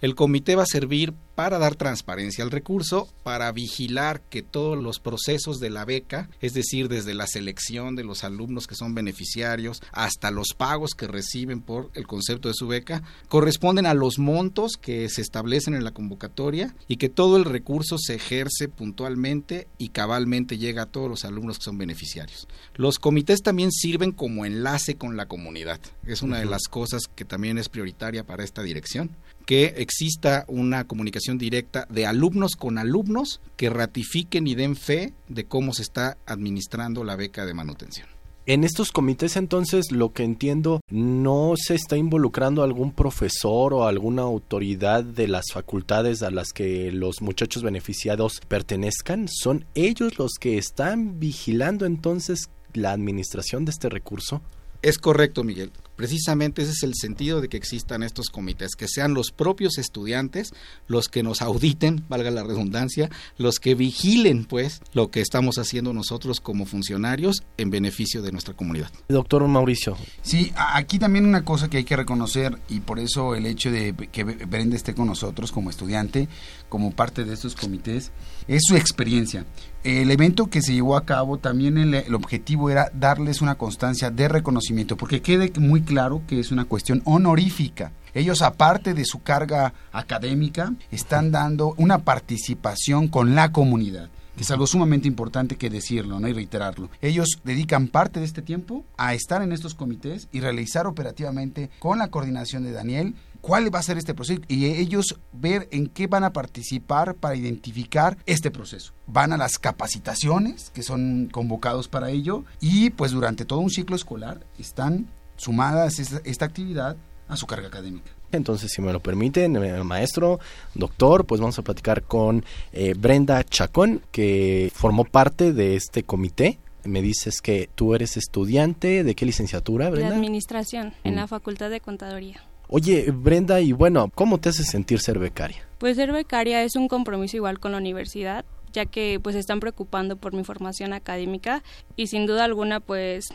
El 0.00 0.14
comité 0.14 0.54
va 0.54 0.64
a 0.64 0.66
servir 0.66 1.14
para 1.34 1.58
dar 1.58 1.74
transparencia 1.74 2.44
al 2.44 2.50
recurso, 2.50 3.08
para 3.22 3.50
vigilar 3.52 4.20
que 4.22 4.42
todos 4.42 4.80
los 4.80 5.00
procesos 5.00 5.58
de 5.60 5.70
la 5.70 5.84
beca, 5.84 6.28
es 6.40 6.54
decir, 6.54 6.88
desde 6.88 7.14
la 7.14 7.26
selección 7.26 7.96
de 7.96 8.04
los 8.04 8.22
alumnos 8.22 8.66
que 8.66 8.74
son 8.74 8.94
beneficiarios 8.94 9.82
hasta 9.92 10.30
los 10.30 10.48
pagos 10.56 10.92
que 10.92 11.08
reciben 11.08 11.60
por 11.60 11.90
el 11.94 12.06
concepto 12.06 12.48
de 12.48 12.54
su 12.54 12.68
beca, 12.68 13.02
corresponden 13.28 13.86
a 13.86 13.94
los 13.94 14.18
montos 14.18 14.72
que 14.80 15.08
se 15.08 15.22
establecen 15.22 15.74
en 15.74 15.84
la 15.84 15.92
convocatoria 15.92 16.74
y 16.86 16.96
que 16.96 17.08
todo 17.08 17.36
el 17.36 17.44
recurso 17.44 17.96
se 17.98 18.14
ejerce 18.14 18.68
puntualmente 18.68 19.66
y 19.78 19.88
cabalmente 19.88 20.58
llega 20.58 20.82
a 20.82 20.86
todos 20.86 21.08
los 21.08 21.24
alumnos 21.24 21.58
que 21.58 21.64
son 21.64 21.78
beneficiarios. 21.78 22.46
Los 22.74 22.98
comités 22.98 23.42
también 23.42 23.72
sirven 23.72 24.12
como 24.12 24.44
enlace 24.44 24.96
con 24.96 25.16
la 25.16 25.26
comunidad. 25.26 25.80
Es 26.06 26.22
una 26.22 26.38
de 26.38 26.46
las 26.46 26.64
cosas 26.68 27.04
que 27.12 27.24
también 27.24 27.58
es 27.58 27.68
prioritaria 27.68 28.24
para 28.24 28.44
esta 28.44 28.62
dirección 28.62 29.16
que 29.46 29.74
exista 29.76 30.44
una 30.48 30.84
comunicación 30.84 31.38
directa 31.38 31.86
de 31.90 32.06
alumnos 32.06 32.56
con 32.56 32.78
alumnos 32.78 33.40
que 33.56 33.70
ratifiquen 33.70 34.46
y 34.46 34.54
den 34.54 34.76
fe 34.76 35.12
de 35.28 35.44
cómo 35.44 35.72
se 35.74 35.82
está 35.82 36.16
administrando 36.26 37.04
la 37.04 37.16
beca 37.16 37.44
de 37.46 37.54
manutención. 37.54 38.08
En 38.46 38.62
estos 38.62 38.92
comités 38.92 39.36
entonces 39.36 39.90
lo 39.90 40.12
que 40.12 40.22
entiendo 40.22 40.80
no 40.90 41.54
se 41.56 41.74
está 41.74 41.96
involucrando 41.96 42.62
algún 42.62 42.92
profesor 42.92 43.72
o 43.72 43.86
alguna 43.86 44.20
autoridad 44.20 45.02
de 45.02 45.28
las 45.28 45.46
facultades 45.50 46.22
a 46.22 46.30
las 46.30 46.52
que 46.52 46.92
los 46.92 47.22
muchachos 47.22 47.62
beneficiados 47.62 48.42
pertenezcan, 48.46 49.28
son 49.28 49.64
ellos 49.74 50.18
los 50.18 50.32
que 50.38 50.58
están 50.58 51.18
vigilando 51.18 51.86
entonces 51.86 52.50
la 52.74 52.92
administración 52.92 53.64
de 53.64 53.70
este 53.70 53.88
recurso. 53.88 54.42
Es 54.82 54.98
correcto, 54.98 55.42
Miguel. 55.42 55.70
Precisamente 55.96 56.62
ese 56.62 56.72
es 56.72 56.82
el 56.82 56.94
sentido 56.94 57.40
de 57.40 57.48
que 57.48 57.56
existan 57.56 58.02
estos 58.02 58.28
comités, 58.28 58.72
que 58.76 58.88
sean 58.88 59.14
los 59.14 59.30
propios 59.30 59.78
estudiantes 59.78 60.52
los 60.86 61.08
que 61.08 61.22
nos 61.22 61.42
auditen, 61.42 62.04
valga 62.08 62.30
la 62.30 62.42
redundancia, 62.42 63.10
los 63.38 63.58
que 63.58 63.74
vigilen 63.74 64.44
pues 64.44 64.80
lo 64.92 65.10
que 65.10 65.20
estamos 65.20 65.58
haciendo 65.58 65.92
nosotros 65.92 66.40
como 66.40 66.66
funcionarios 66.66 67.42
en 67.56 67.70
beneficio 67.70 68.22
de 68.22 68.32
nuestra 68.32 68.54
comunidad. 68.54 68.90
Doctor 69.08 69.46
Mauricio. 69.46 69.96
Sí, 70.22 70.52
aquí 70.56 70.98
también 70.98 71.26
una 71.26 71.44
cosa 71.44 71.68
que 71.68 71.78
hay 71.78 71.84
que 71.84 71.96
reconocer 71.96 72.58
y 72.68 72.80
por 72.80 72.98
eso 72.98 73.34
el 73.34 73.46
hecho 73.46 73.70
de 73.70 73.94
que 74.12 74.24
Brenda 74.24 74.76
esté 74.76 74.94
con 74.94 75.06
nosotros 75.06 75.52
como 75.52 75.70
estudiante, 75.70 76.28
como 76.68 76.90
parte 76.90 77.24
de 77.24 77.34
estos 77.34 77.54
comités, 77.54 78.12
es 78.48 78.62
su 78.66 78.76
experiencia. 78.76 79.44
El 79.82 80.10
evento 80.10 80.48
que 80.48 80.62
se 80.62 80.72
llevó 80.72 80.96
a 80.96 81.04
cabo 81.04 81.38
también 81.38 81.78
el, 81.78 81.94
el 81.94 82.14
objetivo 82.14 82.70
era 82.70 82.90
darles 82.94 83.42
una 83.42 83.56
constancia 83.56 84.10
de 84.10 84.28
reconocimiento, 84.28 84.96
porque 84.96 85.22
quede 85.22 85.52
muy 85.58 85.82
claro 85.82 86.22
que 86.26 86.40
es 86.40 86.50
una 86.50 86.64
cuestión 86.64 87.02
honorífica. 87.04 87.92
Ellos, 88.14 88.42
aparte 88.42 88.94
de 88.94 89.04
su 89.04 89.22
carga 89.22 89.74
académica, 89.92 90.72
están 90.90 91.30
dando 91.32 91.74
una 91.76 91.98
participación 91.98 93.08
con 93.08 93.34
la 93.34 93.52
comunidad 93.52 94.10
que 94.36 94.42
es 94.42 94.50
algo 94.50 94.66
sumamente 94.66 95.08
importante 95.08 95.56
que 95.56 95.70
decirlo 95.70 96.20
¿no? 96.20 96.28
y 96.28 96.32
reiterarlo. 96.32 96.90
Ellos 97.00 97.40
dedican 97.44 97.88
parte 97.88 98.20
de 98.20 98.26
este 98.26 98.42
tiempo 98.42 98.84
a 98.96 99.14
estar 99.14 99.42
en 99.42 99.52
estos 99.52 99.74
comités 99.74 100.28
y 100.32 100.40
realizar 100.40 100.86
operativamente 100.86 101.70
con 101.78 101.98
la 101.98 102.08
coordinación 102.08 102.64
de 102.64 102.72
Daniel 102.72 103.14
cuál 103.40 103.72
va 103.74 103.78
a 103.78 103.82
ser 103.82 103.98
este 103.98 104.14
proceso 104.14 104.40
y 104.48 104.64
ellos 104.66 105.18
ver 105.32 105.68
en 105.70 105.88
qué 105.88 106.06
van 106.06 106.24
a 106.24 106.32
participar 106.32 107.14
para 107.14 107.36
identificar 107.36 108.16
este 108.24 108.50
proceso. 108.50 108.94
Van 109.06 109.32
a 109.32 109.36
las 109.36 109.58
capacitaciones 109.58 110.70
que 110.70 110.82
son 110.82 111.28
convocados 111.30 111.88
para 111.88 112.10
ello 112.10 112.44
y 112.60 112.90
pues 112.90 113.12
durante 113.12 113.44
todo 113.44 113.58
un 113.58 113.70
ciclo 113.70 113.96
escolar 113.96 114.46
están 114.58 115.08
sumadas 115.36 115.98
esta, 115.98 116.20
esta 116.24 116.46
actividad 116.46 116.96
a 117.28 117.36
su 117.36 117.46
carga 117.46 117.68
académica. 117.68 118.10
Entonces, 118.36 118.70
si 118.74 118.82
me 118.82 118.92
lo 118.92 119.00
permiten, 119.00 119.52
maestro, 119.86 120.40
doctor, 120.74 121.24
pues 121.24 121.40
vamos 121.40 121.58
a 121.58 121.62
platicar 121.62 122.02
con 122.02 122.44
eh, 122.72 122.94
Brenda 122.96 123.42
Chacón, 123.44 124.02
que 124.12 124.70
formó 124.74 125.04
parte 125.04 125.52
de 125.52 125.76
este 125.76 126.02
comité. 126.02 126.58
Me 126.84 127.00
dices 127.00 127.40
que 127.40 127.68
tú 127.74 127.94
eres 127.94 128.16
estudiante, 128.16 129.04
¿de 129.04 129.14
qué 129.14 129.24
licenciatura, 129.24 129.88
Brenda? 129.90 130.10
De 130.10 130.16
administración, 130.16 130.92
en 131.02 131.14
Mm. 131.14 131.16
la 131.16 131.26
Facultad 131.26 131.70
de 131.70 131.80
Contaduría. 131.80 132.42
Oye, 132.68 133.10
Brenda, 133.10 133.60
y 133.60 133.72
bueno, 133.72 134.10
¿cómo 134.14 134.38
te 134.38 134.48
hace 134.50 134.64
sentir 134.64 135.00
ser 135.00 135.18
becaria? 135.18 135.66
Pues 135.78 135.96
ser 135.96 136.12
becaria 136.12 136.62
es 136.62 136.76
un 136.76 136.88
compromiso 136.88 137.36
igual 137.36 137.58
con 137.60 137.72
la 137.72 137.78
universidad, 137.78 138.44
ya 138.72 138.86
que 138.86 139.20
pues 139.22 139.36
están 139.36 139.60
preocupando 139.60 140.16
por 140.16 140.32
mi 140.34 140.44
formación 140.44 140.92
académica 140.92 141.62
y 141.96 142.06
sin 142.08 142.26
duda 142.26 142.44
alguna 142.44 142.80
pues 142.80 143.26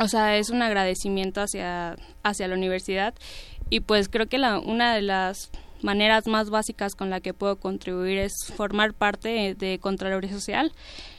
o 0.00 0.08
sea, 0.08 0.36
es 0.36 0.50
un 0.50 0.62
agradecimiento 0.62 1.40
hacia 1.40 1.96
hacia 2.22 2.48
la 2.48 2.54
universidad 2.54 3.14
y 3.70 3.80
pues 3.80 4.08
creo 4.08 4.26
que 4.26 4.38
la 4.38 4.58
una 4.58 4.94
de 4.94 5.02
las 5.02 5.50
maneras 5.82 6.26
más 6.26 6.50
básicas 6.50 6.94
con 6.94 7.10
la 7.10 7.20
que 7.20 7.34
puedo 7.34 7.56
contribuir 7.56 8.18
es 8.18 8.32
formar 8.56 8.94
parte 8.94 9.54
de 9.54 9.78
Contraloría 9.78 10.30
Social, 10.30 10.72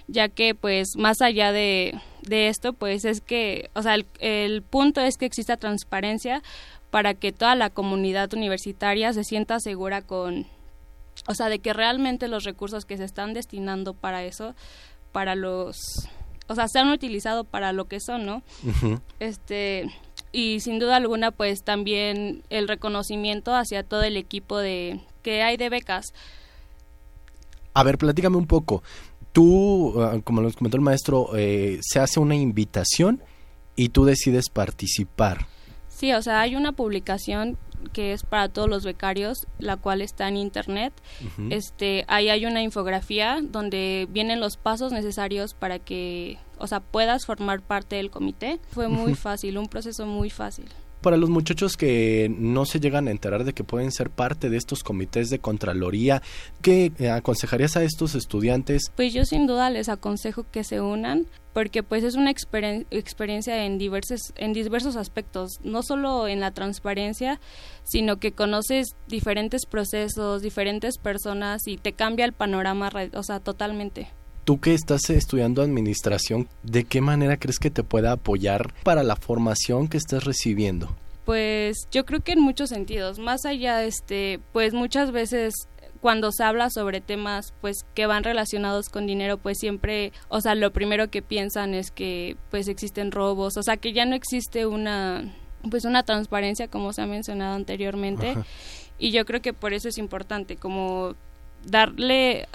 ya 0.07 0.29
que 0.29 0.55
pues 0.55 0.95
más 0.97 1.21
allá 1.21 1.51
de, 1.51 1.99
de 2.23 2.47
esto 2.47 2.73
pues 2.73 3.05
es 3.05 3.21
que, 3.21 3.69
o 3.73 3.81
sea, 3.81 3.95
el, 3.95 4.05
el 4.19 4.61
punto 4.63 5.01
es 5.01 5.17
que 5.17 5.25
exista 5.25 5.57
transparencia 5.57 6.41
para 6.89 7.13
que 7.13 7.31
toda 7.31 7.55
la 7.55 7.69
comunidad 7.69 8.33
universitaria 8.33 9.13
se 9.13 9.23
sienta 9.23 9.59
segura 9.59 10.01
con, 10.01 10.47
o 11.27 11.33
sea, 11.35 11.49
de 11.49 11.59
que 11.59 11.73
realmente 11.73 12.27
los 12.27 12.43
recursos 12.43 12.85
que 12.85 12.97
se 12.97 13.03
están 13.03 13.33
destinando 13.33 13.93
para 13.93 14.23
eso, 14.23 14.55
para 15.11 15.35
los, 15.35 15.77
o 16.47 16.55
sea, 16.55 16.67
se 16.67 16.79
han 16.79 16.89
utilizado 16.89 17.43
para 17.43 17.73
lo 17.73 17.85
que 17.85 17.99
son, 17.99 18.25
¿no? 18.25 18.41
Este, 19.19 19.89
y 20.37 20.59
sin 20.59 20.77
duda 20.77 20.97
alguna, 20.97 21.31
pues 21.31 21.63
también 21.63 22.43
el 22.51 22.67
reconocimiento 22.67 23.55
hacia 23.55 23.81
todo 23.81 24.03
el 24.03 24.17
equipo 24.17 24.59
de 24.59 24.99
que 25.23 25.41
hay 25.41 25.57
de 25.57 25.69
becas. 25.69 26.13
A 27.73 27.81
ver, 27.81 27.97
platícame 27.97 28.37
un 28.37 28.45
poco. 28.45 28.83
Tú, 29.31 29.99
ah, 29.99 30.19
como 30.23 30.41
nos 30.41 30.55
comentó 30.55 30.77
el 30.77 30.83
maestro, 30.83 31.35
eh, 31.35 31.79
se 31.81 31.99
hace 31.99 32.19
una 32.19 32.35
invitación 32.35 33.23
y 33.75 33.89
tú 33.89 34.05
decides 34.05 34.49
participar. 34.49 35.47
Sí, 35.87 36.13
o 36.13 36.21
sea, 36.21 36.41
hay 36.41 36.55
una 36.55 36.73
publicación 36.73 37.57
que 37.93 38.13
es 38.13 38.23
para 38.23 38.49
todos 38.49 38.69
los 38.69 38.83
becarios, 38.83 39.47
la 39.59 39.77
cual 39.77 40.01
está 40.01 40.27
en 40.27 40.37
internet. 40.37 40.93
Este, 41.49 42.05
ahí 42.07 42.29
hay 42.29 42.45
una 42.45 42.61
infografía 42.61 43.39
donde 43.41 44.07
vienen 44.11 44.39
los 44.39 44.57
pasos 44.57 44.91
necesarios 44.91 45.53
para 45.53 45.79
que, 45.79 46.37
o 46.57 46.67
sea, 46.67 46.79
puedas 46.79 47.25
formar 47.25 47.61
parte 47.61 47.95
del 47.97 48.09
comité. 48.09 48.59
Fue 48.71 48.87
muy 48.87 49.15
fácil, 49.15 49.57
un 49.57 49.67
proceso 49.67 50.05
muy 50.05 50.29
fácil. 50.29 50.65
Para 51.01 51.15
los 51.15 51.29
muchachos 51.29 51.77
que 51.77 52.33
no 52.37 52.65
se 52.65 52.79
llegan 52.79 53.07
a 53.07 53.11
enterar 53.11 53.43
de 53.43 53.53
que 53.53 53.63
pueden 53.63 53.91
ser 53.91 54.09
parte 54.09 54.49
de 54.49 54.57
estos 54.57 54.83
comités 54.83 55.29
de 55.29 55.39
Contraloría, 55.39 56.23
¿qué 56.61 56.91
aconsejarías 57.13 57.77
a 57.77 57.83
estos 57.83 58.15
estudiantes? 58.15 58.91
Pues 58.95 59.13
yo 59.13 59.23
sin 59.23 59.45
duda 59.45 59.69
les 59.69 59.89
aconsejo 59.89 60.45
que 60.51 60.63
se 60.63 60.81
unan 60.81 61.27
porque 61.57 61.81
pues 61.81 62.03
es 62.03 62.13
una 62.13 62.29
experiencia 62.29 63.65
en 63.65 63.79
diversos 63.79 64.31
en 64.35 64.53
diversos 64.53 64.95
aspectos, 64.95 65.53
no 65.63 65.81
solo 65.81 66.27
en 66.27 66.39
la 66.39 66.51
transparencia, 66.51 67.39
sino 67.83 68.17
que 68.17 68.31
conoces 68.31 68.89
diferentes 69.07 69.65
procesos, 69.65 70.43
diferentes 70.43 70.99
personas 70.99 71.63
y 71.65 71.77
te 71.77 71.93
cambia 71.93 72.25
el 72.25 72.33
panorama, 72.33 72.91
ra- 72.91 73.09
o 73.15 73.23
sea, 73.23 73.39
totalmente. 73.39 74.07
Tú 74.43 74.59
que 74.59 74.75
estás 74.75 75.09
estudiando 75.09 75.63
administración, 75.63 76.47
¿de 76.61 76.83
qué 76.83 77.01
manera 77.01 77.37
crees 77.37 77.57
que 77.57 77.71
te 77.71 77.81
pueda 77.81 78.11
apoyar 78.11 78.71
para 78.83 79.01
la 79.01 79.15
formación 79.15 79.87
que 79.87 79.97
estás 79.97 80.25
recibiendo? 80.25 80.95
Pues 81.25 81.87
yo 81.91 82.05
creo 82.05 82.19
que 82.19 82.33
en 82.33 82.39
muchos 82.39 82.69
sentidos, 82.69 83.17
más 83.17 83.45
allá 83.45 83.83
este, 83.83 84.39
pues 84.53 84.75
muchas 84.75 85.11
veces 85.11 85.55
cuando 86.07 86.31
se 86.31 86.45
habla 86.45 86.69
sobre 86.69 87.01
temas 87.01 87.53
pues 87.59 87.79
que 87.93 88.05
van 88.05 88.23
relacionados 88.23 88.87
con 88.87 89.07
dinero, 89.07 89.37
pues 89.37 89.57
siempre, 89.59 90.13
o 90.29 90.39
sea, 90.39 90.55
lo 90.55 90.71
primero 90.71 91.09
que 91.09 91.21
piensan 91.21 91.73
es 91.73 91.91
que 91.91 92.37
pues 92.49 92.69
existen 92.69 93.11
robos, 93.11 93.57
o 93.57 93.61
sea, 93.61 93.75
que 93.75 93.91
ya 93.91 94.05
no 94.05 94.15
existe 94.15 94.65
una 94.65 95.35
pues 95.69 95.83
una 95.83 96.03
transparencia 96.03 96.69
como 96.69 96.93
se 96.93 97.01
ha 97.01 97.07
mencionado 97.07 97.55
anteriormente 97.55 98.29
Ajá. 98.29 98.45
y 98.97 99.11
yo 99.11 99.25
creo 99.25 99.41
que 99.41 99.51
por 99.51 99.73
eso 99.73 99.89
es 99.89 99.97
importante 99.97 100.55
como 100.55 101.13
darle 101.65 102.47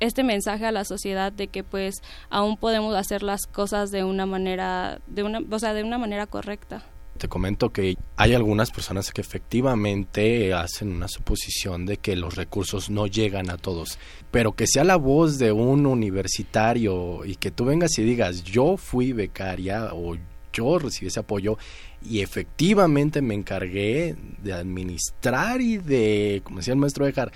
este 0.00 0.24
mensaje 0.24 0.64
a 0.64 0.72
la 0.72 0.86
sociedad 0.86 1.32
de 1.32 1.48
que 1.48 1.62
pues 1.62 1.96
aún 2.30 2.56
podemos 2.56 2.94
hacer 2.94 3.22
las 3.22 3.46
cosas 3.46 3.90
de 3.90 4.04
una 4.04 4.24
manera 4.24 5.00
de 5.06 5.22
una 5.22 5.40
o 5.50 5.58
sea, 5.58 5.74
de 5.74 5.84
una 5.84 5.98
manera 5.98 6.26
correcta. 6.26 6.82
Te 7.16 7.28
comento 7.28 7.70
que 7.70 7.96
hay 8.16 8.34
algunas 8.34 8.70
personas 8.70 9.10
que 9.10 9.20
efectivamente 9.20 10.52
hacen 10.54 10.92
una 10.92 11.08
suposición 11.08 11.86
de 11.86 11.96
que 11.96 12.16
los 12.16 12.36
recursos 12.36 12.90
no 12.90 13.06
llegan 13.06 13.50
a 13.50 13.56
todos, 13.56 13.98
pero 14.30 14.52
que 14.52 14.66
sea 14.66 14.84
la 14.84 14.96
voz 14.96 15.38
de 15.38 15.52
un 15.52 15.86
universitario 15.86 17.24
y 17.24 17.36
que 17.36 17.50
tú 17.50 17.64
vengas 17.64 17.98
y 17.98 18.02
digas, 18.02 18.44
yo 18.44 18.76
fui 18.76 19.12
becaria 19.12 19.90
o 19.92 20.16
yo 20.52 20.78
recibí 20.78 21.08
ese 21.08 21.20
apoyo 21.20 21.58
y 22.02 22.20
efectivamente 22.20 23.20
me 23.22 23.34
encargué 23.34 24.16
de 24.42 24.52
administrar 24.52 25.60
y 25.60 25.78
de, 25.78 26.40
como 26.44 26.58
decía 26.58 26.74
el 26.74 26.80
maestro 26.80 27.04
Dejar, 27.04 27.32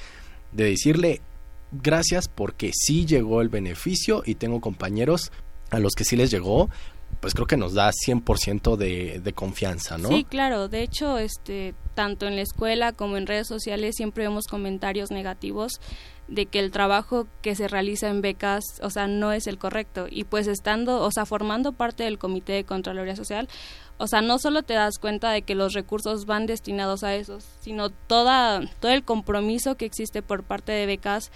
de 0.52 0.64
decirle 0.64 1.20
gracias 1.72 2.28
porque 2.28 2.72
sí 2.74 3.06
llegó 3.06 3.40
el 3.42 3.48
beneficio 3.48 4.22
y 4.24 4.34
tengo 4.34 4.60
compañeros 4.60 5.32
a 5.70 5.78
los 5.78 5.94
que 5.94 6.04
sí 6.04 6.16
les 6.16 6.30
llegó, 6.30 6.68
pues 7.20 7.34
creo 7.34 7.46
que 7.46 7.56
nos 7.56 7.74
da 7.74 7.90
100% 7.90 8.76
de, 8.76 9.20
de 9.20 9.32
confianza, 9.32 9.98
¿no? 9.98 10.08
Sí, 10.08 10.24
claro. 10.24 10.68
De 10.68 10.82
hecho, 10.82 11.18
este, 11.18 11.74
tanto 11.94 12.26
en 12.26 12.36
la 12.36 12.42
escuela 12.42 12.92
como 12.92 13.16
en 13.16 13.26
redes 13.26 13.46
sociales 13.46 13.94
siempre 13.96 14.24
vemos 14.24 14.46
comentarios 14.46 15.10
negativos 15.10 15.80
de 16.28 16.46
que 16.46 16.60
el 16.60 16.70
trabajo 16.70 17.26
que 17.42 17.54
se 17.54 17.68
realiza 17.68 18.08
en 18.08 18.22
becas, 18.22 18.62
o 18.82 18.88
sea, 18.88 19.06
no 19.06 19.32
es 19.32 19.46
el 19.46 19.58
correcto. 19.58 20.06
Y 20.08 20.24
pues 20.24 20.46
estando, 20.46 21.02
o 21.02 21.10
sea, 21.10 21.26
formando 21.26 21.72
parte 21.72 22.04
del 22.04 22.18
Comité 22.18 22.52
de 22.54 22.64
Contraloría 22.64 23.16
Social, 23.16 23.48
o 23.98 24.06
sea, 24.06 24.22
no 24.22 24.38
solo 24.38 24.62
te 24.62 24.74
das 24.74 24.98
cuenta 24.98 25.30
de 25.30 25.42
que 25.42 25.54
los 25.54 25.74
recursos 25.74 26.24
van 26.24 26.46
destinados 26.46 27.02
a 27.02 27.14
eso, 27.16 27.38
sino 27.60 27.90
toda, 27.90 28.62
todo 28.80 28.92
el 28.92 29.04
compromiso 29.04 29.76
que 29.76 29.84
existe 29.84 30.22
por 30.22 30.44
parte 30.44 30.72
de 30.72 30.86
becas 30.86 31.30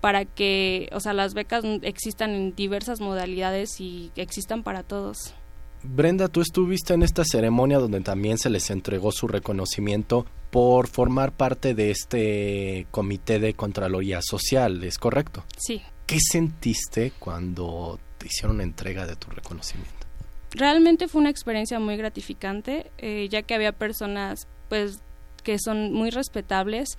para 0.00 0.24
que, 0.24 0.88
o 0.92 1.00
sea, 1.00 1.12
las 1.12 1.34
becas 1.34 1.64
existan 1.82 2.30
en 2.30 2.54
diversas 2.54 3.00
modalidades 3.00 3.80
y 3.80 4.12
existan 4.16 4.62
para 4.62 4.82
todos. 4.82 5.34
Brenda, 5.82 6.28
tú 6.28 6.40
estuviste 6.40 6.94
en 6.94 7.02
esta 7.02 7.24
ceremonia 7.24 7.78
donde 7.78 8.00
también 8.00 8.38
se 8.38 8.50
les 8.50 8.70
entregó 8.70 9.12
su 9.12 9.28
reconocimiento 9.28 10.26
por 10.50 10.88
formar 10.88 11.32
parte 11.32 11.74
de 11.74 11.90
este 11.90 12.86
comité 12.90 13.38
de 13.38 13.54
Contraloría 13.54 14.20
Social, 14.22 14.82
¿es 14.84 14.98
correcto? 14.98 15.44
Sí. 15.58 15.82
¿Qué 16.06 16.18
sentiste 16.20 17.12
cuando 17.18 17.98
te 18.18 18.26
hicieron 18.26 18.60
entrega 18.60 19.06
de 19.06 19.16
tu 19.16 19.30
reconocimiento? 19.30 20.06
Realmente 20.52 21.08
fue 21.08 21.20
una 21.20 21.30
experiencia 21.30 21.78
muy 21.78 21.96
gratificante, 21.96 22.90
eh, 22.98 23.28
ya 23.30 23.42
que 23.42 23.54
había 23.54 23.72
personas, 23.72 24.46
pues, 24.68 25.00
que 25.42 25.58
son 25.58 25.92
muy 25.92 26.10
respetables 26.10 26.96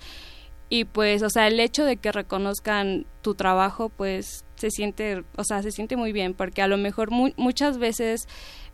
y 0.70 0.84
pues, 0.84 1.22
o 1.22 1.30
sea, 1.30 1.46
el 1.46 1.58
hecho 1.60 1.84
de 1.84 1.96
que 1.96 2.12
reconozcan 2.12 3.06
tu 3.22 3.34
trabajo, 3.34 3.88
pues, 3.88 4.44
se 4.56 4.70
siente, 4.70 5.24
o 5.36 5.44
sea, 5.44 5.62
se 5.62 5.70
siente 5.70 5.96
muy 5.96 6.12
bien, 6.12 6.34
porque 6.34 6.62
a 6.62 6.66
lo 6.68 6.76
mejor 6.76 7.10
mu- 7.10 7.32
muchas 7.36 7.78
veces 7.78 8.26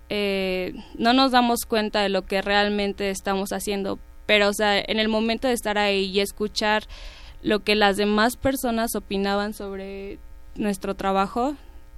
eh, 0.08 0.74
no 0.98 1.12
nos 1.12 1.30
damos 1.32 1.66
cuenta 1.66 2.02
de 2.02 2.08
lo 2.08 2.22
que 2.22 2.42
realmente 2.42 3.10
estamos 3.10 3.52
haciendo, 3.52 3.98
pero, 4.26 4.48
o 4.48 4.52
sea, 4.52 4.78
en 4.78 4.98
el 4.98 5.08
momento 5.08 5.48
de 5.48 5.54
estar 5.54 5.78
ahí 5.78 6.06
y 6.06 6.20
escuchar 6.20 6.84
lo 7.42 7.60
que 7.60 7.74
las 7.74 7.96
demás 7.96 8.36
personas 8.36 8.94
opinaban 8.96 9.52
sobre 9.52 10.18
nuestro 10.56 10.94
trabajo, 10.94 11.56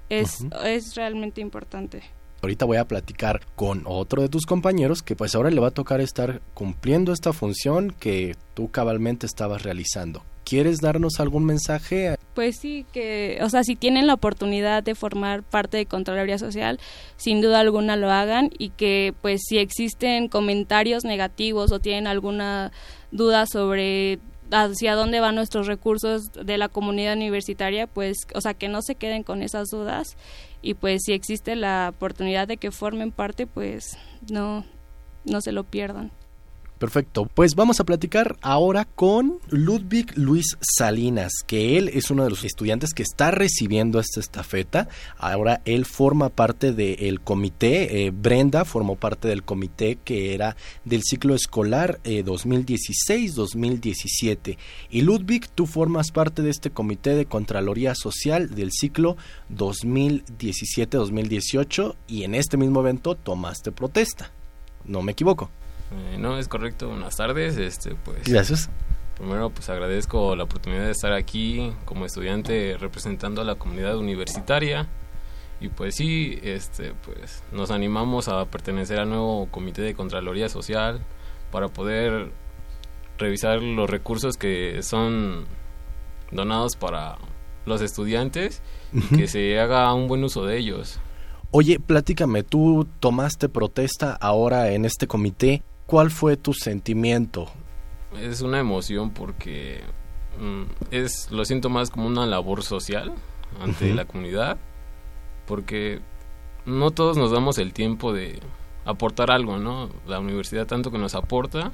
es, 0.09 0.45
es 0.65 0.95
realmente 0.95 1.41
importante. 1.41 2.03
Ahorita 2.47 2.63
voy 2.63 2.77
a 2.77 2.85
platicar 2.85 3.41
con 3.57 3.83
otro 3.85 4.21
de 4.21 4.29
tus 4.29 4.45
compañeros 4.45 5.03
que 5.03 5.17
pues 5.17 5.35
ahora 5.35 5.51
le 5.51 5.59
va 5.59 5.67
a 5.67 5.71
tocar 5.71 5.99
estar 5.99 6.39
cumpliendo 6.53 7.11
esta 7.11 7.33
función 7.33 7.93
que 7.99 8.37
tú 8.53 8.71
cabalmente 8.71 9.25
estabas 9.25 9.63
realizando. 9.63 10.23
¿Quieres 10.45 10.79
darnos 10.79 11.19
algún 11.19 11.43
mensaje? 11.43 12.15
Pues 12.35 12.55
sí, 12.57 12.85
que, 12.93 13.37
o 13.41 13.49
sea, 13.49 13.65
si 13.65 13.75
tienen 13.75 14.07
la 14.07 14.13
oportunidad 14.13 14.81
de 14.81 14.95
formar 14.95 15.43
parte 15.43 15.75
de 15.75 15.87
Contraloría 15.87 16.37
Social, 16.37 16.79
sin 17.17 17.41
duda 17.41 17.59
alguna 17.59 17.97
lo 17.97 18.09
hagan 18.11 18.49
y 18.57 18.69
que, 18.69 19.13
pues, 19.21 19.41
si 19.45 19.57
existen 19.57 20.29
comentarios 20.29 21.03
negativos 21.03 21.73
o 21.73 21.81
tienen 21.81 22.07
alguna 22.07 22.71
duda 23.11 23.45
sobre 23.45 24.19
hacia 24.51 24.95
dónde 24.95 25.19
van 25.19 25.35
nuestros 25.35 25.67
recursos 25.67 26.31
de 26.31 26.57
la 26.57 26.69
comunidad 26.69 27.17
universitaria, 27.17 27.87
pues, 27.87 28.15
o 28.33 28.39
sea, 28.39 28.53
que 28.53 28.69
no 28.69 28.81
se 28.81 28.95
queden 28.95 29.23
con 29.23 29.41
esas 29.41 29.67
dudas 29.67 30.15
y 30.61 30.73
pues 30.73 31.03
si 31.05 31.13
existe 31.13 31.55
la 31.55 31.91
oportunidad 31.95 32.47
de 32.47 32.57
que 32.57 32.71
formen 32.71 33.11
parte, 33.11 33.47
pues 33.47 33.97
no, 34.31 34.65
no 35.25 35.41
se 35.41 35.51
lo 35.51 35.63
pierdan. 35.63 36.11
Perfecto, 36.77 37.27
pues 37.33 37.55
vamos 37.55 37.79
a 37.79 37.85
platicar 37.85 38.37
ahora 38.41 38.85
con 38.85 39.39
Ludwig 39.49 40.15
Luis 40.15 40.59
Salinas, 40.61 41.31
que 41.47 41.79
él 41.79 41.89
es 41.89 42.11
uno 42.11 42.23
de 42.23 42.29
los 42.29 42.43
estudiantes 42.43 42.93
que 42.93 43.01
está 43.01 43.31
recibiendo 43.31 43.99
esta 43.99 44.19
estafeta. 44.19 44.87
Ahora 45.17 45.63
él 45.65 45.85
forma 45.85 46.29
parte 46.29 46.73
del 46.73 47.19
comité, 47.21 48.05
eh, 48.05 48.11
Brenda 48.11 48.63
formó 48.63 48.95
parte 48.95 49.27
del 49.27 49.41
comité 49.41 49.97
que 50.03 50.35
era 50.35 50.55
del 50.85 51.01
ciclo 51.01 51.33
escolar 51.33 51.99
2016-2017. 52.03 54.51
Eh, 54.51 54.57
y 54.91 55.01
Ludwig, 55.01 55.49
tú 55.49 55.65
formas 55.65 56.11
parte 56.11 56.43
de 56.43 56.51
este 56.51 56.69
comité 56.69 57.15
de 57.15 57.25
Contraloría 57.25 57.95
Social 57.95 58.53
del 58.53 58.71
ciclo 58.71 59.17
2017-2018 59.51 61.95
y 62.07 62.21
en 62.21 62.35
este 62.35 62.55
mismo 62.55 62.81
evento 62.81 63.15
tomaste 63.15 63.71
protesta. 63.71 64.31
¿No 64.85 65.01
me 65.01 65.13
equivoco? 65.13 65.49
Eh, 65.91 66.17
no, 66.17 66.37
es 66.37 66.47
correcto. 66.47 66.89
Buenas 66.89 67.15
tardes. 67.15 67.57
Este, 67.57 67.95
pues, 67.95 68.23
Gracias. 68.25 68.69
Primero, 69.17 69.49
pues 69.49 69.67
agradezco 69.69 70.35
la 70.35 70.43
oportunidad 70.43 70.85
de 70.85 70.91
estar 70.91 71.13
aquí 71.13 71.73
como 71.85 72.05
estudiante 72.05 72.77
representando 72.79 73.41
a 73.41 73.45
la 73.45 73.55
comunidad 73.55 73.97
universitaria. 73.97 74.87
Y 75.59 75.69
pues 75.69 75.95
sí, 75.95 76.37
este, 76.43 76.93
pues 77.03 77.43
nos 77.51 77.71
animamos 77.71 78.27
a 78.27 78.45
pertenecer 78.45 78.99
al 78.99 79.09
nuevo 79.09 79.47
Comité 79.49 79.81
de 79.81 79.95
Contraloría 79.95 80.49
Social 80.49 81.01
para 81.51 81.67
poder 81.67 82.31
revisar 83.17 83.63
los 83.63 83.89
recursos 83.89 84.37
que 84.37 84.83
son 84.83 85.45
donados 86.31 86.75
para 86.75 87.17
los 87.65 87.81
estudiantes 87.81 88.61
y 88.93 89.17
que 89.17 89.27
se 89.27 89.59
haga 89.59 89.91
un 89.93 90.07
buen 90.07 90.23
uso 90.23 90.45
de 90.45 90.57
ellos. 90.57 90.99
Oye, 91.49 91.79
platícame, 91.79 92.43
tú 92.43 92.87
tomaste 92.99 93.49
protesta 93.49 94.13
ahora 94.13 94.71
en 94.71 94.85
este 94.85 95.07
comité. 95.07 95.63
¿Cuál 95.87 96.11
fue 96.11 96.35
tu 96.35 96.53
sentimiento? 96.53 97.49
Es 98.21 98.41
una 98.41 98.59
emoción 98.59 99.11
porque 99.11 99.81
mm, 100.39 100.63
es 100.91 101.31
lo 101.31 101.45
siento 101.45 101.69
más 101.69 101.89
como 101.89 102.07
una 102.07 102.25
labor 102.25 102.61
social 102.61 103.13
ante 103.61 103.93
la 103.93 104.05
comunidad 104.05 104.57
porque 105.45 106.01
no 106.65 106.91
todos 106.91 107.15
nos 107.17 107.31
damos 107.31 107.57
el 107.57 107.71
tiempo 107.71 108.11
de 108.11 108.41
aportar 108.83 109.31
algo, 109.31 109.57
¿no? 109.57 109.89
La 110.05 110.19
universidad 110.19 110.67
tanto 110.67 110.91
que 110.91 110.97
nos 110.97 111.15
aporta, 111.15 111.71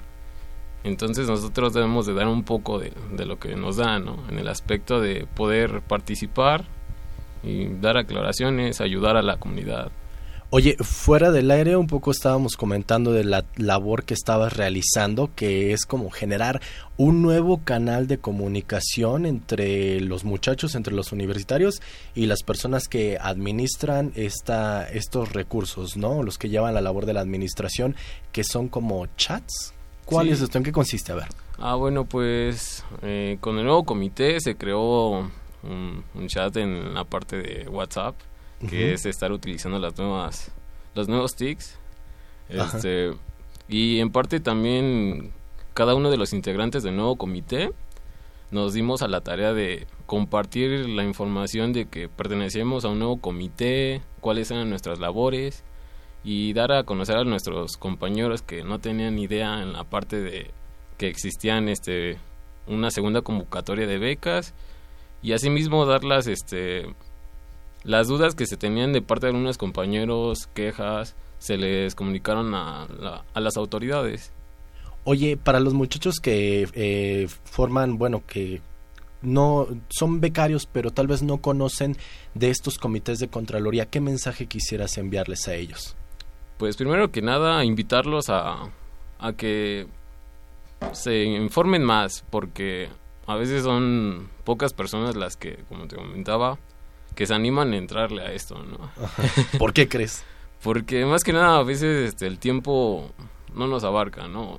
entonces 0.84 1.28
nosotros 1.28 1.74
debemos 1.74 2.06
de 2.06 2.14
dar 2.14 2.28
un 2.28 2.44
poco 2.44 2.78
de, 2.78 2.94
de 3.12 3.26
lo 3.26 3.40
que 3.40 3.56
nos 3.56 3.78
da, 3.78 3.98
¿no? 3.98 4.18
En 4.30 4.38
el 4.38 4.48
aspecto 4.48 5.02
de 5.02 5.26
poder 5.26 5.82
participar 5.82 6.66
y 7.42 7.66
dar 7.66 7.98
aclaraciones, 7.98 8.80
ayudar 8.80 9.18
a 9.18 9.24
la 9.24 9.38
comunidad. 9.38 9.92
Oye, 10.56 10.78
fuera 10.82 11.32
del 11.32 11.50
aire 11.50 11.76
un 11.78 11.88
poco 11.88 12.12
estábamos 12.12 12.58
comentando 12.58 13.12
de 13.12 13.24
la 13.24 13.44
labor 13.56 14.04
que 14.04 14.14
estabas 14.14 14.56
realizando, 14.56 15.32
que 15.36 15.74
es 15.74 15.84
como 15.88 16.12
generar 16.12 16.62
un 16.96 17.24
nuevo 17.24 17.62
canal 17.64 18.06
de 18.06 18.20
comunicación 18.20 19.26
entre 19.26 20.00
los 20.00 20.26
muchachos, 20.26 20.76
entre 20.76 20.94
los 20.94 21.12
universitarios 21.12 21.82
y 22.14 22.28
las 22.28 22.44
personas 22.44 22.88
que 22.88 23.18
administran 23.20 24.12
esta, 24.14 24.88
estos 24.88 25.34
recursos, 25.34 25.98
¿no? 25.98 26.22
Los 26.22 26.38
que 26.38 26.50
llevan 26.50 26.76
la 26.76 26.82
labor 26.82 27.08
de 27.08 27.14
la 27.14 27.22
administración, 27.22 27.96
que 28.32 28.44
son 28.44 28.68
como 28.68 29.08
chats. 29.18 29.74
¿Cuál 30.06 30.28
Sí. 30.28 30.34
es 30.34 30.42
esto? 30.42 30.60
¿En 30.60 30.66
qué 30.66 30.72
consiste? 30.72 31.14
A 31.14 31.16
ver. 31.16 31.30
Ah, 31.58 31.74
bueno, 31.74 32.06
pues 32.06 32.86
eh, 33.02 33.40
con 33.42 33.58
el 33.58 33.64
nuevo 33.64 33.86
comité 33.86 34.40
se 34.40 34.54
creó 34.56 35.32
un, 35.64 36.04
un 36.14 36.28
chat 36.28 36.56
en 36.58 36.94
la 36.94 37.06
parte 37.06 37.38
de 37.38 37.68
WhatsApp, 37.70 38.14
que 38.70 38.94
es 38.94 39.06
estar 39.06 39.32
utilizando 39.32 39.80
las 39.80 39.98
nuevas, 39.98 40.52
los 40.96 41.08
nuevos 41.08 41.36
tics. 41.36 41.80
Ajá. 42.50 42.78
Este, 42.78 43.14
y 43.68 44.00
en 44.00 44.12
parte 44.12 44.40
también 44.40 45.32
cada 45.74 45.96
uno 45.96 46.12
de 46.12 46.18
los 46.18 46.34
integrantes 46.34 46.84
del 46.84 46.96
nuevo 46.96 47.16
comité 47.16 47.72
nos 48.52 48.74
dimos 48.74 49.02
a 49.02 49.08
la 49.08 49.22
tarea 49.22 49.54
de 49.54 49.88
compartir 50.06 50.88
la 50.88 51.04
información 51.04 51.74
de 51.74 51.88
que 51.88 52.08
pertenecemos 52.08 52.86
a 52.86 52.90
un 52.90 53.00
nuevo 53.00 53.18
comité, 53.18 54.02
cuáles 54.20 54.52
eran 54.52 54.70
nuestras 54.70 55.00
labores 55.00 55.64
y 56.24 56.54
dar 56.54 56.72
a 56.72 56.84
conocer 56.84 57.18
a 57.18 57.24
nuestros 57.24 57.78
compañeros 57.78 58.44
que 58.44 58.64
no 58.64 58.80
tenían 58.80 59.18
idea 59.18 59.62
en 59.62 59.74
la 59.74 59.84
parte 59.84 60.22
de 60.22 60.52
que 60.98 61.08
existían 61.08 61.68
este 61.68 62.18
una 62.68 62.92
segunda 62.92 63.22
convocatoria 63.22 63.88
de 63.88 63.98
becas 63.98 64.54
y 65.22 65.34
asimismo 65.34 65.86
dar 65.86 66.04
las 66.04 66.28
este 66.28 66.86
las 67.84 68.08
dudas 68.08 68.36
que 68.36 68.46
se 68.46 68.58
tenían 68.58 68.94
de 68.94 69.02
parte 69.02 69.26
de 69.26 69.32
algunos 69.32 69.58
compañeros, 69.58 70.48
quejas, 70.54 71.16
se 71.40 71.58
les 71.58 71.96
comunicaron 71.96 72.54
a, 72.56 72.88
la- 73.00 73.26
a 73.34 73.40
las 73.40 73.58
autoridades. 73.58 74.32
Oye, 75.04 75.36
para 75.36 75.60
los 75.60 75.74
muchachos 75.74 76.20
que 76.22 76.68
eh, 76.74 77.28
forman, 77.44 77.98
bueno, 77.98 78.24
que 78.26 78.62
no 79.22 79.68
son 79.90 80.22
becarios, 80.22 80.66
pero 80.66 80.92
tal 80.92 81.08
vez 81.08 81.22
no 81.24 81.38
conocen 81.40 81.98
de 82.34 82.50
estos 82.50 82.78
comités 82.78 83.20
de 83.20 83.28
Contraloría, 83.28 83.86
¿qué 83.86 84.00
mensaje 84.02 84.48
quisieras 84.48 84.98
enviarles 84.98 85.48
a 85.48 85.56
ellos? 85.56 85.96
Pues 86.58 86.78
primero 86.78 87.12
que 87.12 87.22
nada, 87.22 87.64
invitarlos 87.66 88.30
a, 88.30 88.70
a 89.20 89.34
que 89.34 89.88
se 90.94 91.24
informen 91.24 91.84
más, 91.84 92.24
porque 92.30 92.90
a 93.28 93.36
veces 93.36 93.64
son 93.64 94.30
pocas 94.44 94.74
personas 94.74 95.16
las 95.16 95.36
que, 95.38 95.58
como 95.70 95.88
te 95.88 95.96
comentaba, 95.96 96.58
que 97.16 97.26
se 97.28 97.34
animan 97.34 97.74
a 97.74 97.78
entrarle 97.78 98.22
a 98.24 98.32
esto, 98.34 98.56
¿no? 98.64 98.90
¿Por 99.60 99.74
qué 99.74 99.88
crees? 99.88 100.24
Porque 100.64 101.06
más 101.06 101.24
que 101.24 101.34
nada 101.34 101.58
a 101.58 101.64
veces 101.64 102.10
este, 102.10 102.26
el 102.28 102.40
tiempo 102.40 103.12
no 103.54 103.68
nos 103.68 103.84
abarca, 103.84 104.28
¿no? 104.28 104.58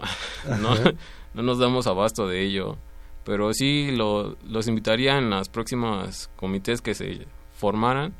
no, 0.61 1.43
nos 1.43 1.59
damos 1.59 1.87
abasto 1.87 2.29
de 2.29 2.43
ello. 2.43 2.77
Pero 3.25 3.53
sí 3.55 3.91
lo- 3.91 4.37
los 4.47 4.69
invitaría 4.69 5.17
en 5.19 5.31
las 5.31 5.49
próximas 5.49 6.31
comités 6.37 6.83
que 6.83 6.95
se 6.95 7.27
formaran, 7.57 8.13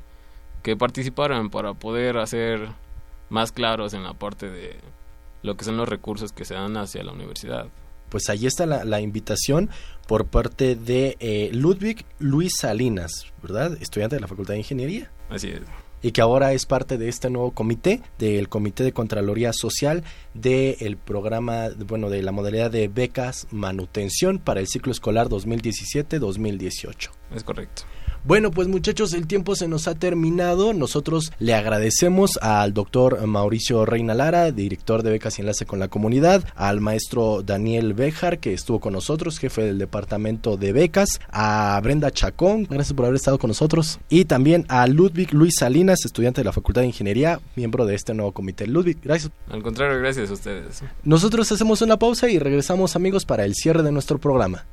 que 0.63 0.77
participaran 0.77 1.51
para 1.51 1.75
poder 1.75 2.17
hacer 2.17 2.71
más 3.29 3.53
claros 3.53 3.93
en 3.93 4.03
la 4.03 4.15
parte 4.15 4.49
de 4.51 4.77
lo 5.43 5.57
que 5.57 5.65
son 5.67 5.77
los 5.77 5.87
recursos 5.89 6.33
que 6.33 6.47
se 6.47 6.55
dan 6.55 6.77
hacia 6.79 7.03
la 7.05 7.13
universidad. 7.13 7.67
Pues 8.15 8.29
ahí 8.29 8.47
está 8.47 8.65
la, 8.65 8.85
la 8.85 9.01
invitación 9.01 9.71
por 10.07 10.27
parte 10.27 10.77
de 10.77 11.17
eh, 11.19 11.51
Ludwig 11.53 12.07
Luis 12.21 12.53
Salinas, 12.61 13.33
¿verdad? 13.43 13.77
Estudiante 13.81 14.15
de 14.15 14.21
la 14.21 14.29
Facultad 14.29 14.55
de 14.55 14.59
Ingeniería. 14.59 15.11
Así 15.29 15.49
es. 15.49 15.63
y 16.01 16.13
que 16.13 16.21
ahora 16.21 16.53
es 16.53 16.65
parte 16.65 16.97
de 16.97 17.09
este 17.09 17.29
nuevo 17.29 17.51
comité, 17.51 18.03
del 18.21 18.49
Comité 18.49 18.85
de 18.85 18.93
Contraloría 18.93 19.53
Social 19.53 20.05
del 20.33 20.97
programa, 20.97 21.71
bueno, 21.89 22.09
de 22.09 22.23
la 22.23 22.31
modalidad 22.31 22.71
de 22.71 22.87
becas 22.87 23.49
manutención 23.51 24.39
para 24.39 24.61
el 24.61 24.69
ciclo 24.69 24.93
escolar 24.93 25.29
2017-2018. 25.29 27.11
Es 27.35 27.43
correcto. 27.43 27.83
Bueno, 28.27 28.51
pues 28.51 28.69
muchachos, 28.69 29.13
el 29.13 29.27
tiempo 29.27 29.55
se 29.55 29.69
nos 29.69 29.87
ha 29.87 29.95
terminado. 29.95 30.73
Nosotros 30.73 31.31
le 31.39 31.53
agradecemos 31.53 32.39
al 32.41 32.73
doctor 32.73 33.27
Mauricio 33.27 33.85
Reina 33.85 34.15
Lara, 34.15 34.51
director 34.51 35.03
de 35.03 35.11
becas 35.11 35.39
y 35.39 35.43
enlace 35.43 35.67
con 35.67 35.79
la 35.79 35.89
comunidad, 35.89 36.43
al 36.55 36.81
maestro 36.81 37.43
Daniel 37.43 37.93
Bejar, 37.93 38.39
que 38.39 38.55
estuvo 38.55 38.81
con 38.81 38.95
nosotros, 38.95 39.39
jefe 39.39 39.61
del 39.65 39.79
departamento 39.79 40.57
de 40.57 40.73
becas, 40.73 41.21
a 41.31 41.79
Brenda 41.83 42.11
Chacón, 42.11 42.65
gracias 42.65 42.95
por 42.95 43.05
haber 43.05 43.17
estado 43.17 43.39
con 43.39 43.49
nosotros, 43.49 44.01
y 44.09 44.25
también 44.25 44.65
a 44.69 44.87
Ludwig 44.87 45.35
Luis 45.35 45.57
Salinas, 45.59 46.07
estudiante 46.07 46.41
de 46.41 46.47
la 46.47 46.53
Facultad 46.53 46.81
de 46.81 46.87
Ingeniería, 46.87 47.41
miembro 47.57 47.85
de 47.85 47.95
este 47.95 48.15
nuevo 48.15 48.33
comité. 48.33 48.67
Ludwig, 48.67 48.97
gracias. 49.05 49.33
Al 49.51 49.63
contrario, 49.63 49.99
gracias 49.99 50.31
a 50.31 50.33
ustedes. 50.33 50.83
Nosotros 51.03 51.53
hacemos 51.53 51.83
una 51.83 51.99
pausa 51.99 52.31
y 52.31 52.39
regresamos 52.39 52.97
amigos 52.97 53.27
para 53.27 53.45
el 53.45 53.55
cierre 53.55 53.83
de 53.83 53.93
nuestro 53.93 54.17
programa. 54.17 54.65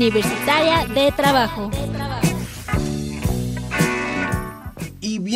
Universitaria 0.00 0.86
de 0.86 1.12
Trabajo. 1.12 1.70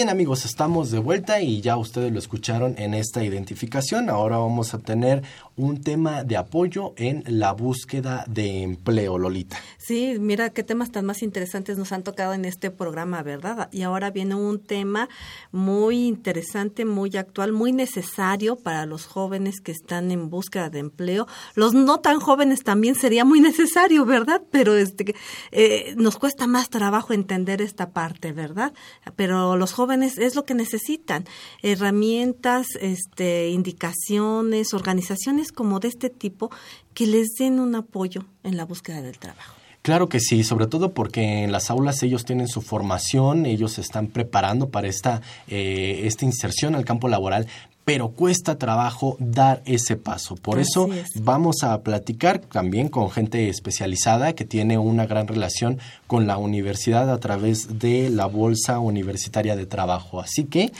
Amigos, 0.09 0.45
estamos 0.45 0.91
de 0.91 0.99
vuelta 0.99 1.41
y 1.41 1.61
ya 1.61 1.77
ustedes 1.77 2.13
lo 2.13 2.19
escucharon 2.19 2.75
en 2.79 2.95
esta 2.95 3.25
identificación. 3.25 4.11
Ahora 4.11 4.37
vamos 4.37 4.75
a 4.75 4.79
tener 4.79 5.23
un 5.57 5.81
tema 5.81 6.25
de 6.25 6.37
apoyo 6.37 6.95
en 6.97 7.23
la 7.27 7.53
búsqueda 7.53 8.25
de 8.27 8.63
empleo, 8.63 9.19
Lolita. 9.19 9.57
Sí, 9.79 10.17
mira 10.19 10.51
qué 10.51 10.63
temas 10.63 10.91
tan 10.91 11.07
más 11.07 11.23
interesantes 11.23 11.79
nos 11.79 11.93
han 11.93 12.03
tocado 12.03 12.35
en 12.35 12.45
este 12.45 12.71
programa, 12.71 13.23
¿verdad? 13.23 13.69
Y 13.73 13.83
ahora 13.83 14.11
viene 14.11 14.35
un 14.35 14.59
tema 14.59 15.09
muy 15.53 16.07
interesante, 16.07 16.85
muy 16.85 17.17
actual, 17.17 17.53
muy 17.53 17.73
necesario 17.73 18.57
para 18.57 18.87
los 18.87 19.07
jóvenes 19.07 19.61
que 19.61 19.73
están 19.73 20.11
en 20.11 20.29
búsqueda 20.29 20.71
de 20.71 20.81
empleo. 20.81 21.27
Los 21.55 21.73
no 21.73 22.01
tan 22.01 22.21
jóvenes 22.21 22.63
también 22.63 22.95
sería 22.95 23.25
muy 23.25 23.41
necesario, 23.41 24.05
¿verdad? 24.05 24.43
Pero 24.51 24.75
este, 24.75 25.15
eh, 25.53 25.95
nos 25.97 26.17
cuesta 26.17 26.47
más 26.47 26.69
trabajo 26.69 27.13
entender 27.13 27.63
esta 27.63 27.91
parte, 27.91 28.33
¿verdad? 28.33 28.73
Pero 29.17 29.57
los 29.57 29.73
jóvenes 29.73 29.94
es 30.03 30.35
lo 30.35 30.45
que 30.45 30.55
necesitan, 30.55 31.25
herramientas, 31.63 32.67
este, 32.81 33.51
indicaciones, 33.51 34.75
organizaciones 34.75 35.53
como 35.53 35.81
de 35.81 35.89
este 35.89 36.11
tipo 36.11 36.51
que 36.95 37.07
les 37.07 37.35
den 37.39 37.61
un 37.61 37.75
apoyo 37.75 38.25
en 38.43 38.57
la 38.57 38.65
búsqueda 38.65 39.03
del 39.03 39.19
trabajo. 39.19 39.55
Claro 39.85 40.09
que 40.09 40.19
sí, 40.19 40.45
sobre 40.45 40.67
todo 40.67 40.95
porque 40.95 41.45
en 41.45 41.53
las 41.53 41.71
aulas 41.71 42.03
ellos 42.03 42.25
tienen 42.25 42.49
su 42.49 42.63
formación, 42.63 43.45
ellos 43.45 43.73
se 43.73 43.83
están 43.83 44.07
preparando 44.07 44.71
para 44.71 44.89
esta, 44.89 45.21
eh, 45.47 46.01
esta 46.05 46.25
inserción 46.25 46.75
al 46.75 46.87
campo 46.87 47.07
laboral, 47.07 47.47
pero 47.85 48.11
cuesta 48.11 48.57
trabajo 48.59 49.17
dar 49.19 49.63
ese 49.67 49.97
paso. 49.97 50.37
Por 50.37 50.59
eso 50.59 50.89
vamos 51.17 51.63
a 51.63 51.83
platicar 51.83 52.39
también 52.39 52.89
con 52.89 53.11
gente 53.11 53.49
especializada 53.49 54.35
que 54.35 54.45
tiene 54.45 54.79
una 54.79 55.07
gran 55.07 55.29
relación 55.29 55.79
con 56.07 56.27
la 56.27 56.39
universidad 56.39 57.11
a 57.11 57.21
través 57.21 57.79
de 57.79 58.09
la 58.11 58.27
Bolsa 58.27 58.79
Universitaria 58.79 59.57
de 59.57 59.67
Trabajo. 59.67 60.21
Así 60.21 60.45
que 60.45 60.73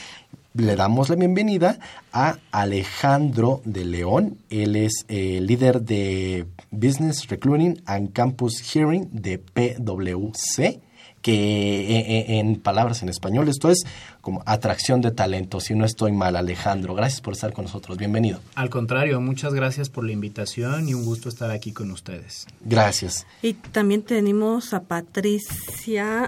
le 0.55 0.75
damos 0.75 1.09
la 1.09 1.15
bienvenida 1.15 1.79
a 2.13 2.37
Alejandro 2.51 3.61
de 3.65 3.85
León. 3.85 4.37
Él 4.49 4.75
es 4.75 5.05
el 5.09 5.17
eh, 5.17 5.41
líder 5.41 5.81
de 5.81 6.45
Business 6.71 7.27
Recruiting 7.27 7.81
and 7.85 8.13
Campus 8.13 8.61
Hearing 8.61 9.09
de 9.11 9.37
PwC, 9.37 10.79
que 11.25 11.33
eh, 11.33 12.05
eh, 12.07 12.37
en, 12.37 12.57
palabras 12.57 13.01
en 13.01 13.09
español 13.09 13.49
esto 13.49 13.71
es 13.71 13.83
como 14.21 14.43
atracción 14.45 15.01
de 15.01 15.09
talento. 15.09 15.59
Si 15.59 15.73
no 15.73 15.83
estoy 15.83 16.11
mal, 16.11 16.35
Alejandro, 16.35 16.93
gracias 16.93 17.19
por 17.19 17.33
estar 17.33 17.51
con 17.51 17.65
nosotros. 17.65 17.97
Bienvenido. 17.97 18.41
Al 18.53 18.69
contrario, 18.69 19.19
muchas 19.21 19.55
gracias 19.55 19.89
por 19.89 20.05
la 20.05 20.11
invitación 20.11 20.87
y 20.87 20.93
un 20.93 21.03
gusto 21.03 21.27
estar 21.27 21.49
aquí 21.49 21.71
con 21.71 21.89
ustedes. 21.89 22.45
Gracias. 22.61 23.25
Y 23.41 23.53
también 23.53 24.03
tenemos 24.03 24.75
a 24.75 24.83
Patricia 24.83 26.27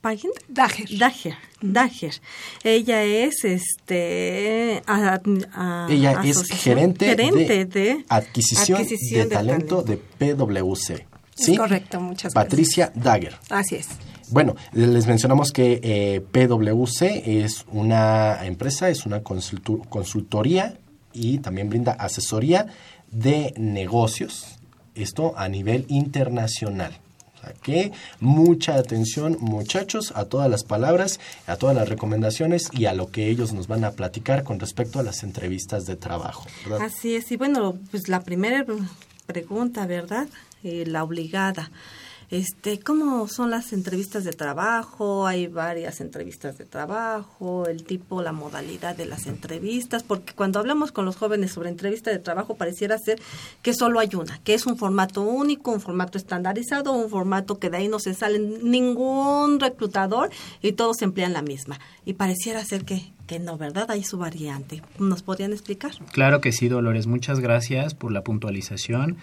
Dager. 0.00 0.30
Dager. 0.96 1.34
Dager. 1.60 2.14
Ella 2.62 3.02
es 3.02 3.44
este 3.44 4.84
ella 5.88 6.22
es 6.22 6.42
gerente, 6.44 7.16
de, 7.16 8.04
adquisición, 8.08 8.86
de, 8.86 9.26
talento, 9.26 9.82
de 9.82 9.96
PwC. 9.96 11.13
Correcto, 11.56 12.00
muchas 12.00 12.32
gracias. 12.32 12.44
Patricia 12.44 12.92
Dager. 12.94 13.36
Así 13.50 13.76
es. 13.76 13.88
Bueno, 14.30 14.54
les 14.72 15.06
mencionamos 15.06 15.52
que 15.52 15.80
eh, 15.82 16.20
PwC 16.20 17.42
es 17.44 17.66
una 17.70 18.44
empresa, 18.46 18.88
es 18.88 19.04
una 19.04 19.22
consultoría 19.22 20.78
y 21.12 21.38
también 21.38 21.68
brinda 21.68 21.92
asesoría 21.92 22.66
de 23.10 23.52
negocios, 23.56 24.58
esto 24.94 25.34
a 25.36 25.48
nivel 25.48 25.84
internacional 25.88 26.98
que 27.62 27.92
mucha 28.20 28.76
atención 28.76 29.36
muchachos 29.40 30.12
a 30.16 30.24
todas 30.24 30.50
las 30.50 30.64
palabras, 30.64 31.20
a 31.46 31.56
todas 31.56 31.76
las 31.76 31.88
recomendaciones 31.88 32.70
y 32.72 32.86
a 32.86 32.94
lo 32.94 33.10
que 33.10 33.28
ellos 33.28 33.52
nos 33.52 33.66
van 33.66 33.84
a 33.84 33.92
platicar 33.92 34.44
con 34.44 34.60
respecto 34.60 34.98
a 34.98 35.02
las 35.02 35.22
entrevistas 35.22 35.84
de 35.84 35.96
trabajo. 35.96 36.46
Así 36.80 37.16
es, 37.16 37.30
y 37.32 37.36
bueno, 37.36 37.78
pues 37.90 38.08
la 38.08 38.20
primera 38.20 38.64
pregunta, 39.26 39.86
¿verdad? 39.86 40.28
Eh, 40.62 40.84
la 40.86 41.04
obligada. 41.04 41.70
Este, 42.30 42.80
¿cómo 42.80 43.28
son 43.28 43.50
las 43.50 43.72
entrevistas 43.72 44.24
de 44.24 44.32
trabajo? 44.32 45.26
Hay 45.26 45.46
varias 45.46 46.00
entrevistas 46.00 46.58
de 46.58 46.64
trabajo, 46.64 47.66
el 47.66 47.84
tipo, 47.84 48.22
la 48.22 48.32
modalidad 48.32 48.96
de 48.96 49.06
las 49.06 49.26
entrevistas, 49.26 50.02
porque 50.02 50.32
cuando 50.34 50.58
hablamos 50.58 50.90
con 50.90 51.04
los 51.04 51.16
jóvenes 51.16 51.52
sobre 51.52 51.68
entrevista 51.68 52.10
de 52.10 52.18
trabajo 52.18 52.56
pareciera 52.56 52.98
ser 52.98 53.20
que 53.62 53.72
solo 53.72 54.00
hay 54.00 54.10
una, 54.14 54.38
que 54.42 54.54
es 54.54 54.66
un 54.66 54.76
formato 54.76 55.22
único, 55.22 55.70
un 55.70 55.80
formato 55.80 56.18
estandarizado, 56.18 56.92
un 56.92 57.08
formato 57.08 57.60
que 57.60 57.70
de 57.70 57.76
ahí 57.76 57.88
no 57.88 58.00
se 58.00 58.14
sale 58.14 58.40
ningún 58.40 59.60
reclutador 59.60 60.30
y 60.60 60.72
todos 60.72 61.02
emplean 61.02 61.34
la 61.34 61.42
misma. 61.42 61.78
Y 62.04 62.14
pareciera 62.14 62.64
ser 62.64 62.84
que 62.84 63.13
que 63.26 63.38
no, 63.38 63.56
¿verdad? 63.56 63.90
Hay 63.90 64.04
su 64.04 64.18
variante. 64.18 64.82
¿Nos 64.98 65.22
podrían 65.22 65.52
explicar? 65.52 65.92
Claro 66.12 66.40
que 66.40 66.52
sí, 66.52 66.68
Dolores. 66.68 67.06
Muchas 67.06 67.40
gracias 67.40 67.94
por 67.94 68.12
la 68.12 68.22
puntualización. 68.22 69.16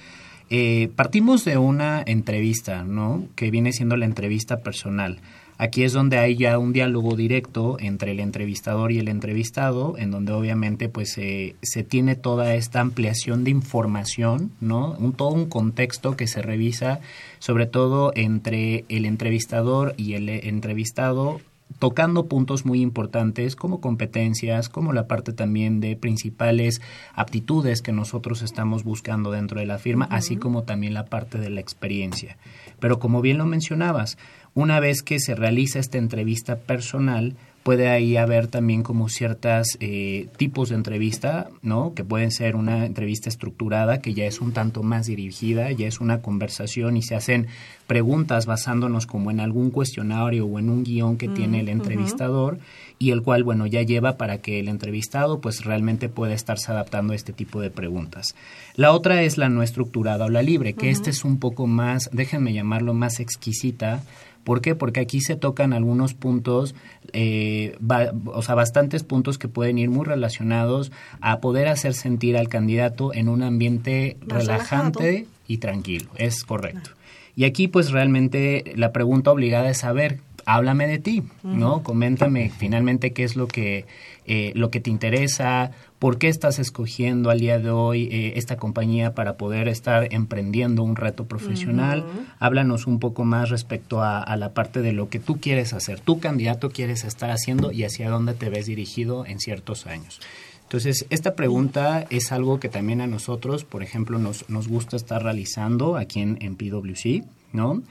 Eh, 0.49 0.89
partimos 0.95 1.45
de 1.45 1.57
una 1.57 2.03
entrevista, 2.05 2.83
¿no? 2.83 3.25
Que 3.35 3.51
viene 3.51 3.71
siendo 3.71 3.95
la 3.95 4.05
entrevista 4.05 4.61
personal. 4.61 5.19
Aquí 5.57 5.83
es 5.83 5.93
donde 5.93 6.17
hay 6.17 6.35
ya 6.35 6.57
un 6.57 6.73
diálogo 6.73 7.15
directo 7.15 7.77
entre 7.79 8.13
el 8.13 8.19
entrevistador 8.19 8.91
y 8.91 8.97
el 8.97 9.07
entrevistado, 9.07 9.95
en 9.95 10.09
donde 10.09 10.33
obviamente 10.33 10.89
pues 10.89 11.11
se 11.13 11.83
tiene 11.87 12.15
toda 12.15 12.55
esta 12.55 12.79
ampliación 12.79 13.43
de 13.43 13.51
información, 13.51 14.51
¿no? 14.59 14.93
Un, 14.93 15.13
todo 15.13 15.29
un 15.29 15.45
contexto 15.45 16.17
que 16.17 16.25
se 16.25 16.41
revisa, 16.41 16.99
sobre 17.37 17.67
todo 17.67 18.11
entre 18.15 18.85
el 18.89 19.05
entrevistador 19.05 19.93
y 19.97 20.15
el 20.15 20.29
entrevistado, 20.29 21.41
tocando 21.79 22.27
puntos 22.27 22.65
muy 22.65 22.81
importantes 22.81 23.55
como 23.55 23.81
competencias, 23.81 24.69
como 24.69 24.93
la 24.93 25.07
parte 25.07 25.33
también 25.33 25.79
de 25.79 25.95
principales 25.95 26.81
aptitudes 27.13 27.81
que 27.81 27.91
nosotros 27.91 28.41
estamos 28.41 28.83
buscando 28.83 29.31
dentro 29.31 29.59
de 29.59 29.65
la 29.65 29.79
firma, 29.79 30.07
así 30.11 30.37
como 30.37 30.63
también 30.63 30.93
la 30.93 31.05
parte 31.05 31.37
de 31.37 31.49
la 31.49 31.61
experiencia. 31.61 32.37
Pero 32.79 32.99
como 32.99 33.21
bien 33.21 33.37
lo 33.37 33.45
mencionabas, 33.45 34.17
una 34.53 34.79
vez 34.79 35.01
que 35.01 35.19
se 35.19 35.35
realiza 35.35 35.79
esta 35.79 35.97
entrevista 35.97 36.57
personal, 36.57 37.35
puede 37.63 37.89
ahí 37.89 38.17
haber 38.17 38.47
también 38.47 38.81
como 38.81 39.07
ciertos 39.09 39.77
eh, 39.79 40.27
tipos 40.37 40.69
de 40.69 40.75
entrevista, 40.75 41.49
¿no? 41.61 41.93
Que 41.93 42.03
pueden 42.03 42.31
ser 42.31 42.55
una 42.55 42.85
entrevista 42.85 43.29
estructurada, 43.29 44.01
que 44.01 44.13
ya 44.13 44.25
es 44.25 44.41
un 44.41 44.51
tanto 44.51 44.81
más 44.83 45.05
dirigida, 45.05 45.71
ya 45.71 45.87
es 45.87 45.99
una 45.99 46.21
conversación 46.21 46.97
y 46.97 47.03
se 47.03 47.15
hacen 47.15 47.47
preguntas 47.85 48.45
basándonos 48.45 49.05
como 49.05 49.31
en 49.31 49.39
algún 49.39 49.69
cuestionario 49.69 50.45
o 50.45 50.59
en 50.59 50.69
un 50.69 50.83
guion 50.83 51.17
que 51.17 51.27
tiene 51.27 51.59
el 51.59 51.67
mm, 51.67 51.69
entrevistador 51.69 52.57
y 52.97 53.11
el 53.11 53.21
cual, 53.21 53.43
bueno, 53.43 53.67
ya 53.67 53.81
lleva 53.81 54.17
para 54.17 54.39
que 54.39 54.59
el 54.59 54.67
entrevistado 54.67 55.39
pues 55.41 55.63
realmente 55.65 56.07
pueda 56.07 56.33
estarse 56.33 56.71
adaptando 56.71 57.13
a 57.13 57.15
este 57.15 57.33
tipo 57.33 57.59
de 57.59 57.69
preguntas. 57.69 58.35
La 58.75 58.91
otra 58.91 59.23
es 59.23 59.37
la 59.37 59.49
no 59.49 59.63
estructurada 59.63 60.25
o 60.25 60.29
la 60.29 60.41
libre, 60.41 60.73
que 60.73 60.89
este 60.89 61.09
es 61.09 61.25
un 61.25 61.37
poco 61.39 61.67
más, 61.67 62.09
déjenme 62.13 62.53
llamarlo 62.53 62.93
más 62.93 63.19
exquisita, 63.19 64.03
¿Por 64.43 64.61
qué? 64.61 64.75
Porque 64.75 64.99
aquí 64.99 65.21
se 65.21 65.35
tocan 65.35 65.73
algunos 65.73 66.13
puntos, 66.13 66.75
eh, 67.13 67.77
o 68.25 68.41
sea, 68.41 68.55
bastantes 68.55 69.03
puntos 69.03 69.37
que 69.37 69.47
pueden 69.47 69.77
ir 69.77 69.89
muy 69.89 70.05
relacionados 70.05 70.91
a 71.19 71.39
poder 71.39 71.67
hacer 71.67 71.93
sentir 71.93 72.37
al 72.37 72.47
candidato 72.47 73.13
en 73.13 73.29
un 73.29 73.43
ambiente 73.43 74.17
relajante 74.21 75.27
y 75.47 75.57
tranquilo. 75.57 76.09
Es 76.15 76.43
correcto. 76.43 76.91
Y 77.35 77.45
aquí 77.45 77.67
pues 77.67 77.91
realmente 77.91 78.73
la 78.75 78.91
pregunta 78.91 79.31
obligada 79.31 79.69
es 79.69 79.79
saber, 79.79 80.19
háblame 80.45 80.87
de 80.87 80.99
ti, 80.99 81.23
¿no? 81.43 81.83
Coméntame 81.83 82.49
finalmente 82.49 83.13
qué 83.13 83.23
es 83.23 83.35
lo 83.35 83.47
que, 83.47 83.85
eh, 84.25 84.51
lo 84.55 84.71
que 84.71 84.79
te 84.79 84.89
interesa, 84.89 85.71
por 85.99 86.17
qué 86.17 86.29
estás 86.29 86.59
escogiendo 86.59 87.29
al 87.29 87.39
día 87.39 87.59
de 87.59 87.69
hoy 87.69 88.09
eh, 88.11 88.33
esta 88.35 88.57
compañía 88.57 89.13
para 89.13 89.37
poder 89.37 89.67
estar 89.67 90.13
emprendiendo 90.13 90.83
un 90.83 90.95
reto 90.95 91.25
profesional. 91.25 92.05
Háblanos 92.39 92.87
un 92.87 92.99
poco 92.99 93.23
más 93.23 93.49
respecto 93.49 94.01
a, 94.01 94.35
la 94.35 94.53
parte 94.53 94.81
de 94.81 94.93
lo 94.93 95.09
que 95.09 95.19
tú 95.19 95.39
quieres 95.39 95.73
hacer, 95.73 95.99
tu 95.99 96.19
candidato 96.19 96.71
quieres 96.71 97.03
estar 97.03 97.29
haciendo 97.29 97.71
y 97.71 97.83
hacia 97.83 98.09
dónde 98.09 98.33
te 98.33 98.49
ves 98.49 98.65
dirigido 98.65 99.25
en 99.25 99.39
ciertos 99.39 99.85
años. 99.85 100.19
Entonces, 100.63 101.05
esta 101.09 101.35
pregunta 101.35 102.05
es 102.09 102.31
algo 102.31 102.59
que 102.59 102.69
también 102.69 103.01
a 103.01 103.07
nosotros, 103.07 103.65
por 103.65 103.83
ejemplo, 103.83 104.19
nos, 104.19 104.49
nos 104.49 104.69
gusta 104.69 104.95
estar 104.95 105.21
realizando 105.21 105.97
aquí 105.97 106.21
en, 106.21 106.37
en 106.41 106.55
PwC, 106.55 107.25
¿no? 107.51 107.83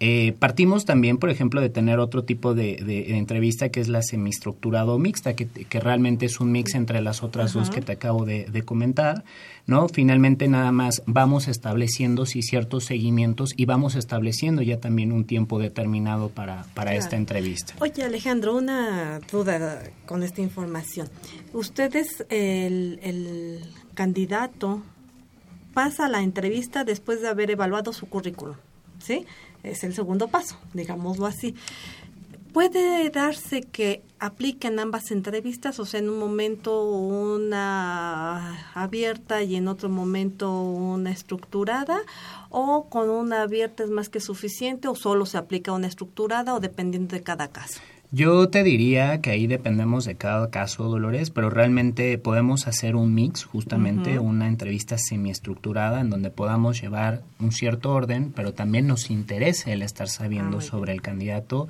Eh, 0.00 0.34
partimos 0.38 0.86
también, 0.86 1.18
por 1.18 1.30
ejemplo, 1.30 1.60
de 1.60 1.68
tener 1.68 1.98
otro 1.98 2.24
tipo 2.24 2.54
de, 2.54 3.16
entrevista 3.16 3.68
que 3.68 3.80
es 3.80 3.88
la 3.88 4.02
semiestructurada 4.02 4.86
o 4.86 4.98
mixta, 4.98 5.34
que, 5.34 5.46
realmente 5.78 6.26
es 6.26 6.40
un 6.40 6.50
mix 6.52 6.74
entre 6.74 7.00
las 7.02 7.22
otras 7.22 7.52
dos 7.52 7.70
que 7.70 7.82
te 7.82 7.92
acabo 7.92 8.24
de, 8.24 8.62
comentar, 8.64 9.24
¿no? 9.66 9.88
Finalmente 9.88 10.48
nada 10.48 10.72
más 10.72 11.02
vamos 11.06 11.48
estableciendo 11.48 12.26
sí 12.26 12.42
ciertos 12.42 12.84
seguimientos 12.84 13.50
y 13.56 13.66
vamos 13.66 13.94
estableciendo 13.94 14.62
ya 14.62 14.78
también 14.78 15.12
un 15.12 15.24
tiempo 15.24 15.58
determinado 15.58 16.28
para, 16.30 16.64
para 16.74 16.94
esta 16.94 17.16
entrevista. 17.16 17.74
Oye, 17.80 18.02
Alejandro, 18.02 18.56
una 18.56 19.20
duda 19.30 19.82
con 20.06 20.22
esta 20.22 20.40
información. 20.40 21.08
¿Usted 21.52 21.94
es 21.96 22.24
el, 22.30 23.00
el 23.02 23.60
candidato 23.94 24.82
pasa 25.74 26.06
a 26.06 26.08
la 26.08 26.22
entrevista 26.22 26.84
después 26.84 27.20
de 27.20 27.28
haber 27.28 27.50
evaluado 27.50 27.92
su 27.92 28.06
currículum. 28.06 28.56
¿Sí? 28.98 29.24
Es 29.62 29.84
el 29.84 29.94
segundo 29.94 30.28
paso, 30.28 30.56
digámoslo 30.74 31.26
así. 31.26 31.54
¿Puede 32.52 33.08
darse 33.10 33.62
que 33.62 34.02
apliquen 34.18 34.80
ambas 34.80 35.12
entrevistas, 35.12 35.78
o 35.78 35.86
sea, 35.86 36.00
en 36.00 36.08
un 36.08 36.18
momento 36.18 36.82
una 36.82 38.72
abierta 38.74 39.42
y 39.42 39.54
en 39.54 39.68
otro 39.68 39.88
momento 39.88 40.60
una 40.60 41.12
estructurada? 41.12 42.00
¿O 42.48 42.88
con 42.88 43.08
una 43.08 43.42
abierta 43.42 43.84
es 43.84 43.90
más 43.90 44.08
que 44.08 44.18
suficiente 44.18 44.88
o 44.88 44.96
solo 44.96 45.26
se 45.26 45.38
aplica 45.38 45.70
una 45.70 45.86
estructurada 45.86 46.54
o 46.54 46.60
dependiendo 46.60 47.14
de 47.14 47.22
cada 47.22 47.48
caso? 47.48 47.80
Yo 48.12 48.48
te 48.48 48.64
diría 48.64 49.20
que 49.20 49.30
ahí 49.30 49.46
dependemos 49.46 50.04
de 50.04 50.16
cada 50.16 50.50
caso, 50.50 50.88
Dolores, 50.88 51.30
pero 51.30 51.48
realmente 51.48 52.18
podemos 52.18 52.66
hacer 52.66 52.96
un 52.96 53.14
mix, 53.14 53.44
justamente 53.44 54.18
una 54.18 54.48
entrevista 54.48 54.98
semiestructurada 54.98 56.00
en 56.00 56.10
donde 56.10 56.30
podamos 56.30 56.80
llevar 56.80 57.22
un 57.38 57.52
cierto 57.52 57.92
orden, 57.92 58.32
pero 58.34 58.52
también 58.52 58.88
nos 58.88 59.10
interese 59.10 59.72
el 59.72 59.82
estar 59.82 60.08
sabiendo 60.08 60.60
sobre 60.60 60.92
el 60.92 61.02
candidato. 61.02 61.68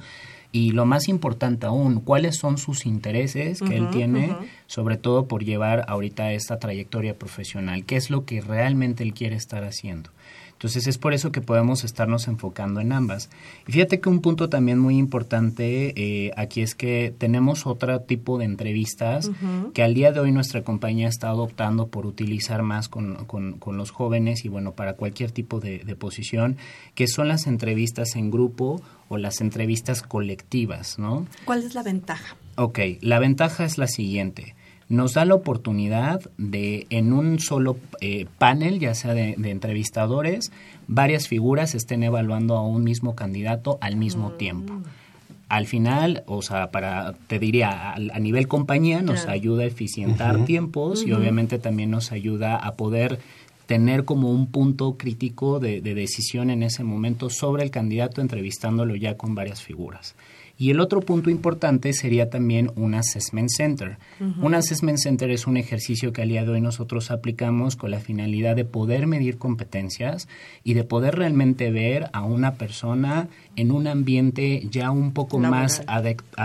Y 0.51 0.71
lo 0.71 0.87
más 0.87 1.09
importante 1.09 1.67
aún, 1.67 2.01
cuáles 2.01 2.39
son 2.39 2.57
sus 2.57 2.87
intereses 2.87 3.61
que 3.61 3.77
él 3.77 3.91
tiene, 3.91 4.35
sobre 4.67 4.97
todo 4.97 5.29
por 5.29 5.45
llevar 5.45 5.85
ahorita 5.89 6.33
esta 6.33 6.59
trayectoria 6.59 7.19
profesional, 7.19 7.85
qué 7.85 7.97
es 7.97 8.09
lo 8.09 8.25
que 8.25 8.41
realmente 8.41 9.03
él 9.03 9.13
quiere 9.13 9.37
estar 9.37 9.63
haciendo. 9.63 10.09
Entonces 10.61 10.87
es 10.87 10.99
por 10.99 11.15
eso 11.15 11.33
que 11.33 11.41
podemos 11.41 11.85
estarnos 11.85 12.29
enfocando 12.29 12.81
en 12.81 12.93
ambas. 12.93 13.31
Y 13.67 13.73
fíjate 13.73 13.99
que 13.99 14.11
un 14.11 14.21
punto 14.21 14.51
también 14.51 14.79
muy 14.79 14.99
importante 14.99 15.95
eh, 15.97 16.33
aquí 16.37 16.61
es 16.61 16.75
que 16.75 17.15
tenemos 17.17 17.65
otro 17.67 18.03
tipo 18.03 18.37
de 18.37 18.45
entrevistas 18.45 19.31
que 19.73 19.83
al 19.83 19.95
día 19.95 20.13
de 20.13 20.21
hoy 20.21 20.33
nuestra 20.33 20.63
compañía 20.63 21.09
está 21.09 21.31
adoptando 21.31 21.87
por 21.87 22.05
utilizar 22.05 22.63
más 22.63 22.91
con, 22.91 23.25
con- 23.25 23.55
con 23.55 23.79
los 23.79 23.91
jóvenes 23.91 24.45
y 24.45 24.49
bueno, 24.51 24.73
para 24.73 24.93
cualquier 24.97 25.31
tipo 25.31 25.61
de, 25.61 25.79
de 25.79 25.97
posición, 25.97 26.59
que 26.95 27.07
son 27.09 27.29
las 27.29 27.47
entrevistas 27.47 28.15
en 28.15 28.31
grupo 28.31 28.83
o 29.09 29.17
las 29.17 29.41
entrevistas 29.41 30.03
colectivas, 30.03 30.99
¿no? 30.99 31.27
¿Cuál 31.47 31.65
es 31.65 31.75
la 31.75 31.83
ventaja? 31.83 32.37
Ok, 32.57 32.81
la 33.01 33.19
ventaja 33.19 33.65
es 33.65 33.79
la 33.79 33.87
siguiente. 33.87 34.55
Nos 34.91 35.15
da 35.15 35.25
la 35.25 35.35
oportunidad 35.37 36.21
de, 36.37 36.87
en 36.91 37.13
un 37.15 37.39
solo 37.39 37.79
eh, 38.03 38.27
panel, 38.39 38.79
ya 38.81 38.95
sea 38.95 39.15
de, 39.15 39.37
de 39.39 39.51
entrevistadores, 39.51 40.51
varias 40.89 41.29
figuras 41.29 41.75
estén 41.75 42.03
evaluando 42.03 42.57
a 42.57 42.63
un 42.67 42.85
mismo 42.85 43.15
candidato 43.15 43.79
al 43.81 43.97
mismo 43.97 44.33
tiempo. 44.33 44.75
Al 45.49 45.67
final, 45.67 46.23
o 46.27 46.43
sea, 46.43 46.71
para, 46.73 47.15
te 47.29 47.39
diría, 47.39 47.71
a, 47.71 47.95
a 47.95 48.19
nivel 48.19 48.47
compañía 48.49 49.01
nos 49.01 49.21
Claro. 49.23 49.31
ayuda 49.33 49.63
a 49.63 49.67
eficientar 49.67 50.45
tiempos 50.45 51.05
y 51.07 51.13
obviamente 51.13 51.59
también 51.59 51.91
nos 51.91 52.13
ayuda 52.13 52.57
a 52.57 52.75
poder 52.75 53.21
tener 53.67 54.05
como 54.05 54.33
un 54.33 54.49
punto 54.49 54.97
crítico 54.97 55.61
de, 55.61 55.81
de 55.81 55.95
decisión 55.95 56.51
en 56.51 56.65
ese 56.65 56.83
momento 56.83 57.31
sobre 57.31 57.63
el 57.63 57.71
candidato 57.71 58.21
entrevistándolo 58.21 58.97
ya 58.97 59.17
con 59.17 59.37
varias 59.37 59.63
figuras. 59.63 60.17
Y 60.61 60.69
el 60.69 60.81
otro 60.81 61.01
punto 61.01 61.31
importante 61.31 61.95
sería 61.95 62.29
también 62.29 62.71
un 62.77 62.95
assessment 62.95 63.49
center. 63.49 63.97
Un 64.43 64.55
assessment 64.55 64.99
center 64.99 65.31
es 65.31 65.47
un 65.47 65.57
ejercicio 65.57 66.13
que 66.13 66.21
al 66.21 66.29
día 66.29 66.45
de 66.45 66.51
hoy 66.51 66.61
nosotros 66.61 67.11
aplicamos 67.11 67.77
con 67.77 67.91
la 67.91 67.99
finalidad 67.99 68.57
de 68.57 68.67
poder 68.67 69.07
medir 69.07 69.39
competencias 69.39 70.29
y 70.63 70.75
de 70.75 70.85
poder 70.85 71.17
realmente 71.17 71.71
ver 71.71 72.11
a 72.13 72.25
una 72.25 72.57
persona 72.57 73.29
en 73.57 73.73
un 73.73 73.87
ambiente 73.87 74.69
ya 74.71 74.91
un 74.91 75.13
poco 75.15 75.39
más 75.39 75.83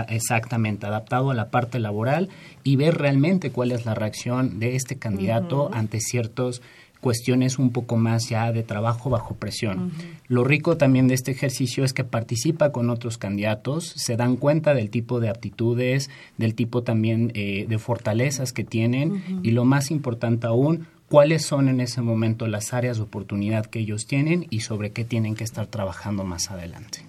exactamente 0.08 0.86
adaptado 0.86 1.30
a 1.30 1.34
la 1.34 1.50
parte 1.50 1.78
laboral 1.78 2.30
y 2.64 2.76
ver 2.76 2.94
realmente 2.94 3.50
cuál 3.50 3.70
es 3.70 3.84
la 3.84 3.94
reacción 3.94 4.58
de 4.58 4.76
este 4.76 4.96
candidato 4.96 5.68
ante 5.74 6.00
ciertos 6.00 6.62
cuestiones 7.06 7.60
un 7.60 7.70
poco 7.70 7.96
más 7.96 8.28
ya 8.28 8.50
de 8.50 8.64
trabajo 8.64 9.10
bajo 9.10 9.36
presión. 9.36 9.92
Lo 10.26 10.42
rico 10.42 10.76
también 10.76 11.06
de 11.06 11.14
este 11.14 11.30
ejercicio 11.30 11.84
es 11.84 11.92
que 11.92 12.02
participa 12.02 12.72
con 12.72 12.90
otros 12.90 13.16
candidatos, 13.16 13.92
se 13.94 14.16
dan 14.16 14.34
cuenta 14.34 14.74
del 14.74 14.90
tipo 14.90 15.20
de 15.20 15.28
aptitudes, 15.28 16.10
del 16.36 16.56
tipo 16.56 16.82
también 16.82 17.30
eh, 17.34 17.66
de 17.68 17.78
fortalezas 17.78 18.52
que 18.52 18.64
tienen 18.64 19.22
y 19.44 19.52
lo 19.52 19.64
más 19.64 19.92
importante 19.92 20.48
aún, 20.48 20.88
cuáles 21.08 21.46
son 21.46 21.68
en 21.68 21.80
ese 21.80 22.02
momento 22.02 22.48
las 22.48 22.74
áreas 22.74 22.96
de 22.96 23.04
oportunidad 23.04 23.66
que 23.66 23.78
ellos 23.78 24.08
tienen 24.08 24.48
y 24.50 24.62
sobre 24.62 24.90
qué 24.90 25.04
tienen 25.04 25.36
que 25.36 25.44
estar 25.44 25.68
trabajando 25.68 26.24
más 26.24 26.50
adelante. 26.50 27.04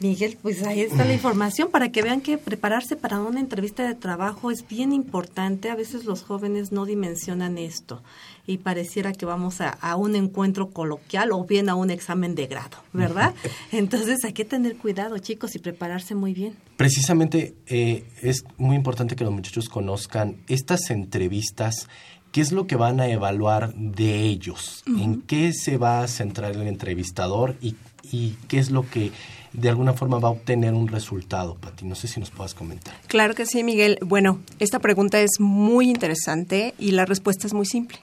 Miguel, 0.00 0.38
pues 0.40 0.62
ahí 0.62 0.80
está 0.80 1.04
la 1.04 1.12
información 1.12 1.70
para 1.70 1.90
que 1.90 2.02
vean 2.02 2.20
que 2.20 2.38
prepararse 2.38 2.94
para 2.94 3.20
una 3.20 3.40
entrevista 3.40 3.86
de 3.86 3.96
trabajo 3.96 4.52
es 4.52 4.66
bien 4.66 4.92
importante. 4.92 5.70
A 5.70 5.74
veces 5.74 6.04
los 6.04 6.22
jóvenes 6.22 6.70
no 6.70 6.86
dimensionan 6.86 7.58
esto 7.58 8.02
y 8.46 8.58
pareciera 8.58 9.12
que 9.12 9.26
vamos 9.26 9.60
a, 9.60 9.70
a 9.70 9.96
un 9.96 10.14
encuentro 10.14 10.70
coloquial 10.70 11.32
o 11.32 11.44
bien 11.44 11.68
a 11.68 11.74
un 11.74 11.90
examen 11.90 12.34
de 12.36 12.46
grado, 12.46 12.78
¿verdad? 12.92 13.34
Entonces 13.72 14.24
hay 14.24 14.32
que 14.32 14.44
tener 14.44 14.76
cuidado, 14.76 15.18
chicos, 15.18 15.56
y 15.56 15.58
prepararse 15.58 16.14
muy 16.14 16.32
bien. 16.32 16.54
Precisamente 16.76 17.54
eh, 17.66 18.04
es 18.22 18.44
muy 18.56 18.76
importante 18.76 19.16
que 19.16 19.24
los 19.24 19.32
muchachos 19.32 19.68
conozcan 19.68 20.36
estas 20.46 20.90
entrevistas. 20.90 21.88
¿Qué 22.30 22.40
es 22.40 22.52
lo 22.52 22.66
que 22.66 22.76
van 22.76 23.00
a 23.00 23.08
evaluar 23.08 23.74
de 23.74 24.22
ellos? 24.22 24.84
¿En 24.86 25.22
qué 25.22 25.52
se 25.54 25.78
va 25.78 26.02
a 26.02 26.08
centrar 26.08 26.52
el 26.52 26.66
entrevistador 26.66 27.56
y, 27.60 27.74
y 28.02 28.36
qué 28.48 28.58
es 28.58 28.70
lo 28.70 28.88
que 28.88 29.12
de 29.60 29.68
alguna 29.68 29.92
forma 29.92 30.18
va 30.18 30.28
a 30.28 30.32
obtener 30.32 30.74
un 30.74 30.88
resultado, 30.88 31.54
Pati? 31.56 31.84
No 31.84 31.94
sé 31.94 32.08
si 32.08 32.20
nos 32.20 32.30
puedas 32.30 32.54
comentar. 32.54 32.94
Claro 33.06 33.34
que 33.34 33.46
sí, 33.46 33.62
Miguel. 33.64 33.98
Bueno, 34.04 34.40
esta 34.58 34.78
pregunta 34.78 35.20
es 35.20 35.40
muy 35.40 35.88
interesante 35.88 36.74
y 36.78 36.92
la 36.92 37.04
respuesta 37.04 37.46
es 37.46 37.54
muy 37.54 37.66
simple. 37.66 37.98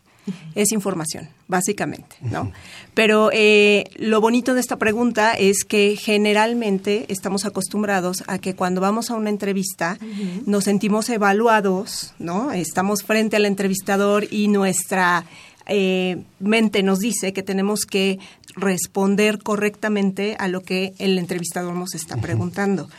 Es 0.55 0.71
información, 0.71 1.29
básicamente, 1.47 2.15
¿no? 2.21 2.51
Pero 2.95 3.29
eh, 3.31 3.83
lo 3.97 4.21
bonito 4.21 4.55
de 4.55 4.59
esta 4.59 4.77
pregunta 4.77 5.33
es 5.33 5.63
que 5.63 5.95
generalmente 5.95 7.05
estamos 7.09 7.45
acostumbrados 7.45 8.23
a 8.25 8.39
que 8.39 8.55
cuando 8.55 8.81
vamos 8.81 9.11
a 9.11 9.15
una 9.15 9.29
entrevista 9.29 9.99
nos 10.47 10.63
sentimos 10.63 11.09
evaluados, 11.09 12.15
¿no? 12.17 12.51
Estamos 12.53 13.03
frente 13.03 13.35
al 13.35 13.45
entrevistador 13.45 14.25
y 14.31 14.47
nuestra 14.47 15.25
eh, 15.67 16.23
mente 16.39 16.83
nos 16.83 16.99
dice 16.99 17.33
que 17.33 17.43
tenemos 17.43 17.85
que 17.85 18.19
responder 18.55 19.39
correctamente 19.41 20.35
a 20.39 20.47
lo 20.47 20.61
que 20.61 20.93
el 20.99 21.17
entrevistador 21.17 21.75
nos 21.75 21.95
está 21.95 22.17
preguntando. 22.17 22.89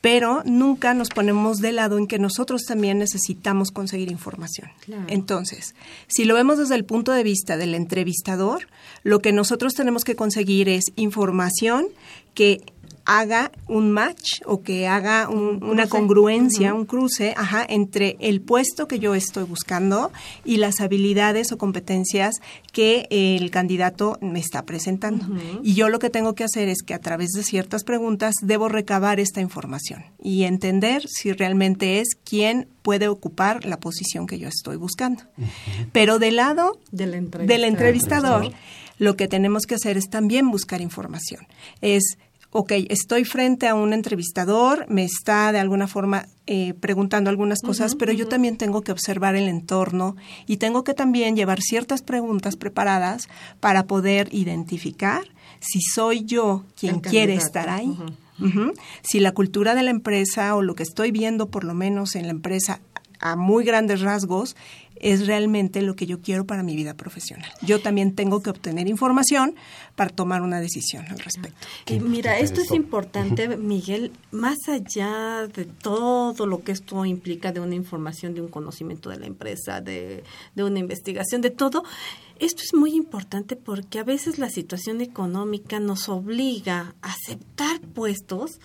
Pero 0.00 0.42
nunca 0.44 0.94
nos 0.94 1.08
ponemos 1.08 1.58
de 1.58 1.72
lado 1.72 1.98
en 1.98 2.06
que 2.06 2.20
nosotros 2.20 2.62
también 2.64 2.98
necesitamos 2.98 3.72
conseguir 3.72 4.12
información. 4.12 4.70
Claro. 4.84 5.04
Entonces, 5.08 5.74
si 6.06 6.24
lo 6.24 6.34
vemos 6.34 6.58
desde 6.58 6.76
el 6.76 6.84
punto 6.84 7.10
de 7.12 7.24
vista 7.24 7.56
del 7.56 7.74
entrevistador, 7.74 8.68
lo 9.02 9.18
que 9.18 9.32
nosotros 9.32 9.74
tenemos 9.74 10.04
que 10.04 10.14
conseguir 10.14 10.68
es 10.68 10.84
información 10.94 11.88
que 12.34 12.62
haga 13.10 13.50
un 13.66 13.90
match 13.90 14.42
o 14.44 14.62
que 14.62 14.86
haga 14.86 15.28
un- 15.30 15.64
una 15.64 15.88
congruencia, 15.88 16.74
un 16.74 16.84
cruce, 16.84 17.32
ajá, 17.38 17.64
entre 17.68 18.16
el 18.20 18.42
puesto 18.42 18.86
que 18.86 18.98
yo 18.98 19.14
estoy 19.14 19.44
buscando 19.44 20.12
y 20.44 20.58
las 20.58 20.80
habilidades 20.82 21.50
o 21.52 21.56
competencias 21.56 22.34
que 22.70 23.06
el 23.10 23.50
candidato 23.50 24.18
me 24.20 24.38
está 24.40 24.66
presentando. 24.66 25.24
Y 25.62 25.72
yo 25.74 25.88
lo 25.88 25.98
que 25.98 26.10
tengo 26.10 26.34
que 26.34 26.44
hacer 26.44 26.68
es 26.68 26.82
que 26.82 26.92
a 26.92 26.98
través 27.00 27.30
de 27.30 27.42
ciertas 27.42 27.82
preguntas 27.82 28.34
debo 28.42 28.68
recabar 28.68 29.20
esta 29.20 29.40
información 29.40 30.04
y 30.22 30.42
entender 30.44 31.02
si 31.08 31.32
realmente 31.32 32.00
es 32.00 32.08
quién 32.24 32.68
puede 32.82 33.08
ocupar 33.08 33.64
la 33.64 33.80
posición 33.80 34.26
que 34.26 34.38
yo 34.38 34.48
estoy 34.48 34.76
buscando. 34.76 35.22
Pero 35.92 36.18
del 36.18 36.36
lado 36.36 36.78
Del 36.90 37.12
del 37.12 37.14
entrevistador, 37.64 37.64
Entrevistador. 38.44 38.52
lo 38.98 39.16
que 39.16 39.28
tenemos 39.28 39.64
que 39.66 39.76
hacer 39.76 39.96
es 39.96 40.10
también 40.10 40.50
buscar 40.50 40.80
información. 40.80 41.46
Es, 41.80 42.18
ok, 42.50 42.72
estoy 42.88 43.24
frente 43.24 43.68
a 43.68 43.74
un 43.74 43.92
entrevistador, 43.92 44.86
me 44.88 45.04
está 45.04 45.52
de 45.52 45.58
alguna 45.58 45.86
forma 45.86 46.26
eh, 46.46 46.74
preguntando 46.80 47.28
algunas 47.28 47.60
cosas, 47.60 47.94
pero 47.94 48.12
yo 48.12 48.26
también 48.26 48.56
tengo 48.56 48.80
que 48.82 48.92
observar 48.92 49.36
el 49.36 49.48
entorno 49.48 50.16
y 50.46 50.56
tengo 50.56 50.82
que 50.82 50.94
también 50.94 51.36
llevar 51.36 51.60
ciertas 51.60 52.02
preguntas 52.02 52.56
preparadas 52.56 53.28
para 53.60 53.86
poder 53.86 54.28
identificar 54.32 55.24
si 55.60 55.80
soy 55.80 56.24
yo 56.24 56.64
quien 56.78 56.96
El 56.96 57.00
quiere 57.02 57.34
candidato. 57.34 57.46
estar 57.46 57.68
ahí. 57.68 57.96
Si 59.02 59.20
la 59.20 59.32
cultura 59.32 59.74
de 59.74 59.82
la 59.82 59.90
empresa 59.90 60.54
o 60.54 60.62
lo 60.62 60.74
que 60.74 60.84
estoy 60.84 61.10
viendo 61.10 61.50
por 61.50 61.64
lo 61.64 61.74
menos 61.74 62.14
en 62.14 62.22
la 62.24 62.30
empresa 62.30 62.80
a 63.20 63.36
muy 63.36 63.64
grandes 63.64 64.00
rasgos 64.00 64.56
es 65.00 65.26
realmente 65.26 65.82
lo 65.82 65.96
que 65.96 66.06
yo 66.06 66.20
quiero 66.20 66.46
para 66.46 66.62
mi 66.62 66.76
vida 66.76 66.94
profesional. 66.94 67.50
Yo 67.62 67.80
también 67.80 68.14
tengo 68.14 68.42
que 68.42 68.50
obtener 68.50 68.88
información 68.88 69.54
para 69.96 70.10
tomar 70.10 70.42
una 70.42 70.60
decisión 70.60 71.06
al 71.06 71.18
respecto. 71.18 71.66
Y 71.86 72.00
mira, 72.00 72.38
esto 72.38 72.60
es 72.60 72.70
importante, 72.70 73.56
Miguel, 73.56 74.12
más 74.30 74.58
allá 74.68 75.46
de 75.46 75.64
todo 75.64 76.46
lo 76.46 76.62
que 76.62 76.72
esto 76.72 77.04
implica 77.04 77.52
de 77.52 77.60
una 77.60 77.74
información, 77.74 78.34
de 78.34 78.40
un 78.40 78.48
conocimiento 78.48 79.10
de 79.10 79.18
la 79.18 79.26
empresa, 79.26 79.80
de, 79.80 80.24
de 80.54 80.64
una 80.64 80.78
investigación, 80.78 81.40
de 81.40 81.50
todo, 81.50 81.82
esto 82.38 82.62
es 82.62 82.72
muy 82.72 82.94
importante 82.94 83.56
porque 83.56 83.98
a 83.98 84.04
veces 84.04 84.38
la 84.38 84.48
situación 84.48 85.00
económica 85.00 85.80
nos 85.80 86.08
obliga 86.08 86.94
a 87.02 87.12
aceptar 87.12 87.80
puestos 87.80 88.60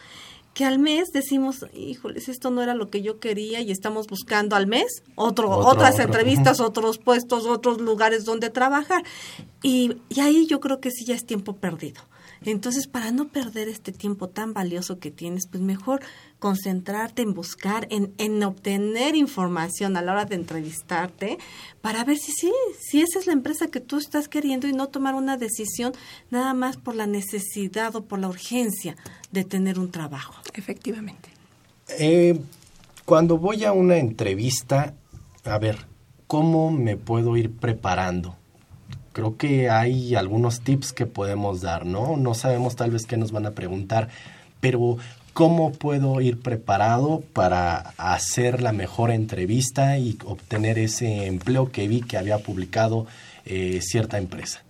que 0.53 0.65
al 0.65 0.77
mes 0.77 1.09
decimos, 1.11 1.65
híjoles, 1.73 2.29
esto 2.29 2.51
no 2.51 2.61
era 2.61 2.75
lo 2.75 2.89
que 2.89 3.01
yo 3.01 3.19
quería 3.19 3.61
y 3.61 3.71
estamos 3.71 4.07
buscando 4.07 4.55
al 4.55 4.67
mes 4.67 5.03
otro, 5.15 5.49
Otro, 5.49 5.69
otras 5.69 5.93
otro. 5.95 6.05
entrevistas, 6.05 6.59
otros 6.59 6.99
puestos, 6.99 7.45
otros 7.45 7.81
lugares 7.81 8.23
donde 8.23 8.49
trabajar. 8.49 9.03
Y, 9.63 9.97
y 10.09 10.19
ahí 10.19 10.45
yo 10.45 10.59
creo 10.59 10.79
que 10.79 10.91
sí 10.91 11.05
ya 11.05 11.15
es 11.15 11.25
tiempo 11.25 11.55
perdido. 11.57 12.01
Entonces, 12.45 12.87
para 12.87 13.11
no 13.11 13.29
perder 13.29 13.69
este 13.69 13.91
tiempo 13.91 14.27
tan 14.27 14.53
valioso 14.53 14.99
que 14.99 15.11
tienes, 15.11 15.47
pues 15.47 15.63
mejor 15.63 16.01
concentrarte 16.43 17.21
en 17.21 17.33
buscar, 17.33 17.87
en, 17.89 18.13
en 18.17 18.43
obtener 18.43 19.15
información 19.15 19.95
a 19.95 20.01
la 20.01 20.11
hora 20.11 20.25
de 20.25 20.35
entrevistarte 20.35 21.37
para 21.79 22.03
ver 22.03 22.17
si 22.17 22.33
sí, 22.33 22.51
si 22.81 22.99
esa 22.99 23.17
es 23.19 23.27
la 23.27 23.31
empresa 23.31 23.67
que 23.67 23.79
tú 23.79 23.97
estás 23.97 24.27
queriendo 24.27 24.67
y 24.67 24.73
no 24.73 24.89
tomar 24.89 25.15
una 25.15 25.37
decisión 25.37 25.93
nada 26.31 26.53
más 26.53 26.75
por 26.75 26.95
la 26.95 27.07
necesidad 27.07 27.95
o 27.95 28.03
por 28.03 28.19
la 28.19 28.27
urgencia 28.27 28.97
de 29.31 29.45
tener 29.45 29.79
un 29.79 29.89
trabajo. 29.89 30.33
Efectivamente. 30.53 31.29
Eh, 31.97 32.37
cuando 33.05 33.37
voy 33.37 33.63
a 33.63 33.71
una 33.71 33.95
entrevista, 33.95 34.95
a 35.45 35.57
ver, 35.59 35.77
¿cómo 36.27 36.71
me 36.71 36.97
puedo 36.97 37.37
ir 37.37 37.53
preparando? 37.53 38.35
Creo 39.13 39.37
que 39.37 39.69
hay 39.69 40.13
algunos 40.15 40.59
tips 40.59 40.91
que 40.91 41.05
podemos 41.05 41.61
dar, 41.61 41.85
¿no? 41.85 42.17
No 42.17 42.33
sabemos 42.33 42.75
tal 42.75 42.91
vez 42.91 43.05
qué 43.05 43.15
nos 43.15 43.31
van 43.31 43.45
a 43.45 43.51
preguntar, 43.51 44.09
pero 44.59 44.97
¿cómo 45.33 45.71
puedo 45.71 46.21
ir 46.21 46.39
preparado 46.39 47.23
para 47.33 47.93
hacer 47.97 48.61
la 48.61 48.71
mejor 48.71 49.11
entrevista 49.11 49.97
y 49.97 50.17
obtener 50.25 50.79
ese 50.79 51.25
empleo 51.25 51.71
que 51.71 51.87
vi 51.87 52.01
que 52.01 52.17
había 52.17 52.39
publicado 52.39 53.07
eh, 53.45 53.79
cierta 53.81 54.17
empresa? 54.17 54.63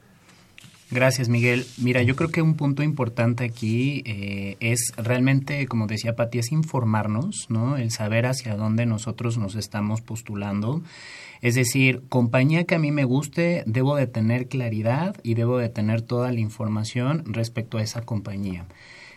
Gracias, 0.93 1.28
Miguel. 1.28 1.66
Mira, 1.78 2.03
yo 2.03 2.16
creo 2.16 2.30
que 2.30 2.43
un 2.43 2.53
punto 2.53 2.84
importante 2.84 3.43
aquí 3.45 4.03
eh, 4.05 4.57
es 4.59 4.93
realmente, 4.95 5.66
como 5.66 5.88
decía 5.88 6.16
Pati, 6.16 6.38
es 6.38 6.51
informarnos, 6.51 7.47
¿no? 7.49 7.78
El 7.78 7.89
saber 7.89 8.28
hacia 8.28 8.55
dónde 8.55 8.86
nosotros 8.86 9.39
nos 9.39 9.55
estamos 9.55 10.01
postulando. 10.01 10.84
Es 11.41 11.55
decir, 11.55 12.03
compañía 12.09 12.66
que 12.66 12.76
a 12.76 12.80
mí 12.80 12.91
me 12.91 13.05
guste, 13.05 13.64
debo 13.66 13.95
de 13.95 14.05
tener 14.05 14.47
claridad 14.47 15.16
y 15.24 15.34
debo 15.34 15.57
de 15.57 15.70
tener 15.70 16.03
toda 16.03 16.32
la 16.32 16.39
información 16.39 17.24
respecto 17.26 17.80
a 17.80 17.82
esa 17.82 18.01
compañía. 18.03 18.66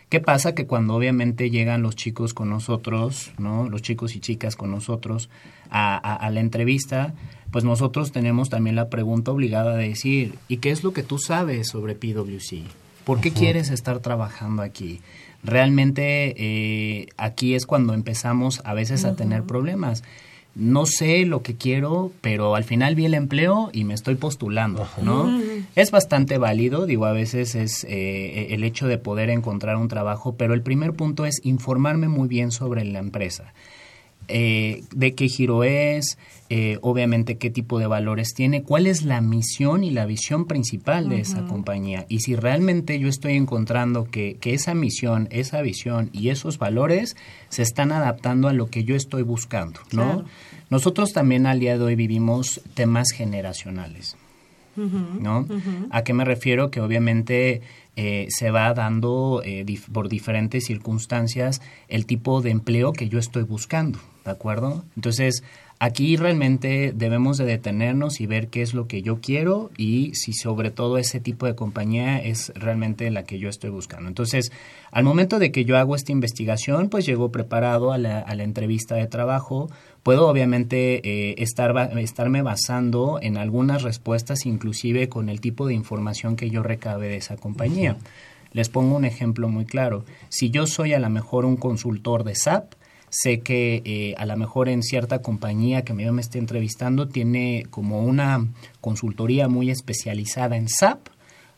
¿Qué 0.09 0.21
pasa? 0.21 0.55
Que 0.55 0.67
cuando 0.67 0.95
obviamente 0.95 1.51
llegan 1.51 1.83
los 1.83 1.97
chicos 1.97 2.33
con 2.33 2.49
nosotros, 2.49 3.33
¿no? 3.39 3.69
Los 3.69 3.83
chicos 3.83 4.15
y 4.15 4.21
chicas 4.21 4.55
con 4.55 4.71
nosotros 4.71 5.29
a, 5.69 5.97
a, 5.97 6.15
a 6.15 6.31
la 6.31 6.41
entrevista, 6.41 7.15
pues 7.51 7.65
nosotros 7.65 8.13
tenemos 8.13 8.49
también 8.49 8.77
la 8.77 8.89
pregunta 8.89 9.33
obligada 9.33 9.77
de 9.77 9.89
decir, 9.89 10.35
¿y 10.47 10.59
qué 10.59 10.71
es 10.71 10.85
lo 10.85 10.93
que 10.93 11.03
tú 11.03 11.19
sabes 11.19 11.69
sobre 11.69 11.95
PwC? 11.95 12.63
¿Por 13.05 13.21
qué 13.21 13.33
quieres 13.33 13.71
estar 13.71 14.01
trabajando 14.01 14.63
aquí? 14.63 15.01
Realmente 15.43 16.35
eh, 16.37 17.07
aquí 17.17 17.55
es 17.55 17.67
cuando 17.67 17.95
empezamos 17.95 18.61
a 18.65 18.75
veces 18.75 19.05
a 19.05 19.15
tener 19.15 19.45
problemas. 19.45 20.03
No 20.57 20.87
sé 20.87 21.27
lo 21.27 21.43
que 21.43 21.55
quiero, 21.55 22.13
pero 22.23 22.55
al 22.55 22.65
final 22.65 22.95
vi 22.95 23.05
el 23.05 23.13
empleo 23.13 23.69
y 23.75 23.85
me 23.85 23.93
estoy 23.93 24.15
postulando, 24.15 24.89
¿no? 25.03 25.41
Es 25.75 25.91
bastante 25.91 26.39
válido, 26.39 26.87
digo, 26.87 27.05
a 27.05 27.13
veces 27.13 27.55
es 27.55 27.85
eh, 27.85 28.55
el 28.55 28.65
hecho 28.65 28.89
de 28.89 28.97
poder 28.97 29.29
encontrar 29.29 29.77
un 29.77 29.89
trabajo, 29.89 30.35
pero 30.37 30.55
el 30.55 30.63
primer 30.63 30.95
punto 30.95 31.27
es 31.27 31.45
informarme 31.45 32.09
muy 32.09 32.27
bien 32.27 32.53
sobre 32.53 32.87
la 32.87 33.01
empresa. 33.01 33.53
Eh, 34.29 34.83
de 34.95 35.15
qué 35.15 35.29
giro 35.29 35.63
es, 35.63 36.17
eh, 36.49 36.79
obviamente 36.83 37.39
qué 37.39 37.51
tipo 37.51 37.79
de 37.79 37.87
valores 37.87 38.33
tiene, 38.35 38.63
cuál 38.63 38.87
es 38.87 39.03
la 39.03 39.21
misión 39.21 39.83
y 39.85 39.91
la 39.91 40.07
visión 40.07 40.47
principal 40.47 41.09
de 41.09 41.21
esa 41.21 41.45
compañía. 41.47 42.07
Y 42.09 42.21
si 42.21 42.37
realmente 42.37 42.99
yo 42.99 43.09
estoy 43.09 43.33
encontrando 43.35 44.05
que, 44.05 44.37
que 44.41 44.55
esa 44.55 44.75
misión, 44.75 45.27
esa 45.31 45.61
visión 45.63 46.09
y 46.13 46.29
esos 46.29 46.59
valores 46.59 47.17
se 47.49 47.63
están 47.63 47.91
adaptando 47.93 48.49
a 48.49 48.53
lo 48.53 48.67
que 48.67 48.85
yo 48.85 48.95
estoy 48.95 49.23
buscando, 49.23 49.81
¿no? 49.93 50.05
Claro. 50.05 50.25
Nosotros 50.71 51.13
también 51.13 51.47
al 51.47 51.61
día 51.61 51.79
de 51.79 51.85
hoy 51.85 51.95
vivimos 51.97 52.61
temas 52.75 53.11
generacionales. 53.13 54.17
¿no? 54.77 55.47
¿A 55.91 56.03
qué 56.05 56.13
me 56.13 56.27
refiero? 56.27 56.71
Que 56.71 56.83
obviamente 56.83 57.63
eh, 57.97 58.27
se 58.29 58.51
va 58.51 58.75
dando 58.75 59.41
eh, 59.43 59.65
dif- 59.65 59.91
por 59.91 60.11
diferentes 60.11 60.67
circunstancias 60.67 61.63
el 61.89 62.05
tipo 62.05 62.43
de 62.43 62.51
empleo 62.51 62.93
que 62.93 63.09
yo 63.09 63.19
estoy 63.19 63.45
buscando, 63.45 63.99
¿de 64.27 64.31
acuerdo? 64.33 64.85
Entonces, 64.95 65.43
aquí 65.79 66.17
realmente 66.17 66.93
debemos 66.95 67.37
de 67.37 67.45
detenernos 67.45 68.21
y 68.21 68.27
ver 68.27 68.49
qué 68.49 68.63
es 68.63 68.75
lo 68.75 68.87
que 68.87 69.03
yo 69.03 69.21
quiero 69.21 69.71
y 69.77 70.15
si 70.15 70.33
sobre 70.33 70.71
todo 70.71 70.99
ese 70.99 71.21
tipo 71.21 71.47
de 71.47 71.55
compañía 71.55 72.19
es 72.19 72.53
realmente 72.55 73.11
la 73.11 73.25
que 73.25 73.39
yo 73.39 73.49
estoy 73.49 73.71
buscando. 73.71 74.09
Entonces, 74.09 74.53
al 74.91 75.05
momento 75.05 75.39
de 75.39 75.53
que 75.53 75.65
yo 75.65 75.77
hago 75.77 75.95
esta 75.95 76.13
investigación, 76.13 76.89
pues 76.89 77.05
llego 77.05 77.31
preparado 77.31 77.93
a 77.93 77.99
la, 77.99 78.21
a 78.21 78.35
la 78.35 78.45
entrevista 78.45 78.95
de 78.95 79.07
trabajo, 79.07 79.69
puedo 80.03 80.29
obviamente 80.29 81.01
eh, 81.05 81.35
estar 81.39 81.99
estarme 81.99 82.43
basando 82.43 83.19
en 83.21 83.37
algunas 83.37 83.83
respuestas, 83.83 84.47
inclusive 84.47 85.09
con 85.09 85.29
el 85.29 85.41
tipo 85.41 85.67
de 85.67 85.75
información 85.75 86.37
que 86.37 86.49
yo 86.49 86.63
recabe 86.63 87.09
de 87.09 87.17
esa 87.17 87.37
compañía. 87.37 87.97
Les 88.53 88.71
pongo 88.71 88.97
un 88.97 89.05
ejemplo 89.05 89.49
muy 89.49 89.67
claro. 89.67 90.05
Si 90.31 90.51
yo 90.51 90.67
soy 90.67 90.95
a 90.95 90.99
lo 90.99 91.11
mejor 91.11 91.45
un 91.45 91.57
consultor 91.57 92.25
de 92.25 92.35
SAP, 92.35 92.73
sé 93.11 93.41
que 93.41 93.83
eh, 93.85 94.15
a 94.19 94.27
lo 94.27 94.37
mejor 94.37 94.69
en 94.69 94.83
cierta 94.83 95.23
compañía 95.23 95.83
que 95.83 95.95
yo 95.97 96.13
me 96.13 96.21
esté 96.21 96.39
entrevistando 96.39 97.09
tiene 97.09 97.67
como 97.71 98.03
una 98.03 98.47
consultoría 98.81 99.49
muy 99.49 99.71
especializada 99.71 100.57
en 100.57 100.69
SAP 100.69 101.09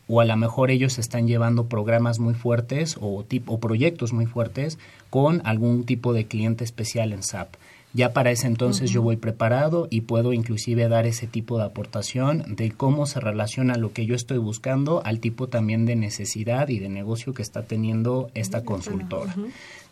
o 0.07 0.21
a 0.21 0.25
lo 0.25 0.35
mejor 0.35 0.71
ellos 0.71 0.97
están 0.97 1.27
llevando 1.27 1.67
programas 1.67 2.19
muy 2.19 2.33
fuertes 2.33 2.97
o, 2.99 3.23
tipo, 3.23 3.53
o 3.53 3.59
proyectos 3.59 4.11
muy 4.11 4.25
fuertes 4.25 4.79
con 5.11 5.41
algún 5.45 5.85
tipo 5.85 6.13
de 6.13 6.25
cliente 6.25 6.63
especial 6.63 7.13
en 7.13 7.21
SAP. 7.21 7.55
Ya 7.93 8.13
para 8.13 8.29
ese 8.29 8.45
entonces 8.45 8.91
yo 8.91 9.01
voy 9.01 9.17
preparado 9.17 9.87
y 9.89 10.01
puedo 10.01 10.33
inclusive 10.33 10.87
dar 10.87 11.07
ese 11.07 11.25
tipo 11.25 11.57
de 11.57 11.63
aportación 11.65 12.55
de 12.55 12.71
cómo 12.71 13.07
se 13.07 13.19
relaciona 13.19 13.75
lo 13.75 13.93
que 13.93 14.05
yo 14.05 14.13
estoy 14.13 14.37
buscando 14.37 15.03
al 15.05 15.19
tipo 15.19 15.47
también 15.47 15.87
de 15.87 15.95
necesidad 15.95 16.69
y 16.69 16.77
de 16.77 16.89
negocio 16.89 17.33
que 17.33 17.41
está 17.41 17.63
teniendo 17.63 18.29
esta 18.35 18.63
consultora. 18.63 19.35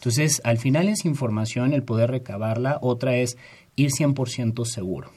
Entonces, 0.08 0.40
al 0.46 0.58
final 0.58 0.88
es 0.88 1.04
información, 1.04 1.74
el 1.74 1.84
poder 1.84 2.10
recabarla. 2.10 2.78
Otra 2.82 3.18
es 3.18 3.36
ir 3.76 3.90
100% 3.90 4.64
seguro. 4.64 5.12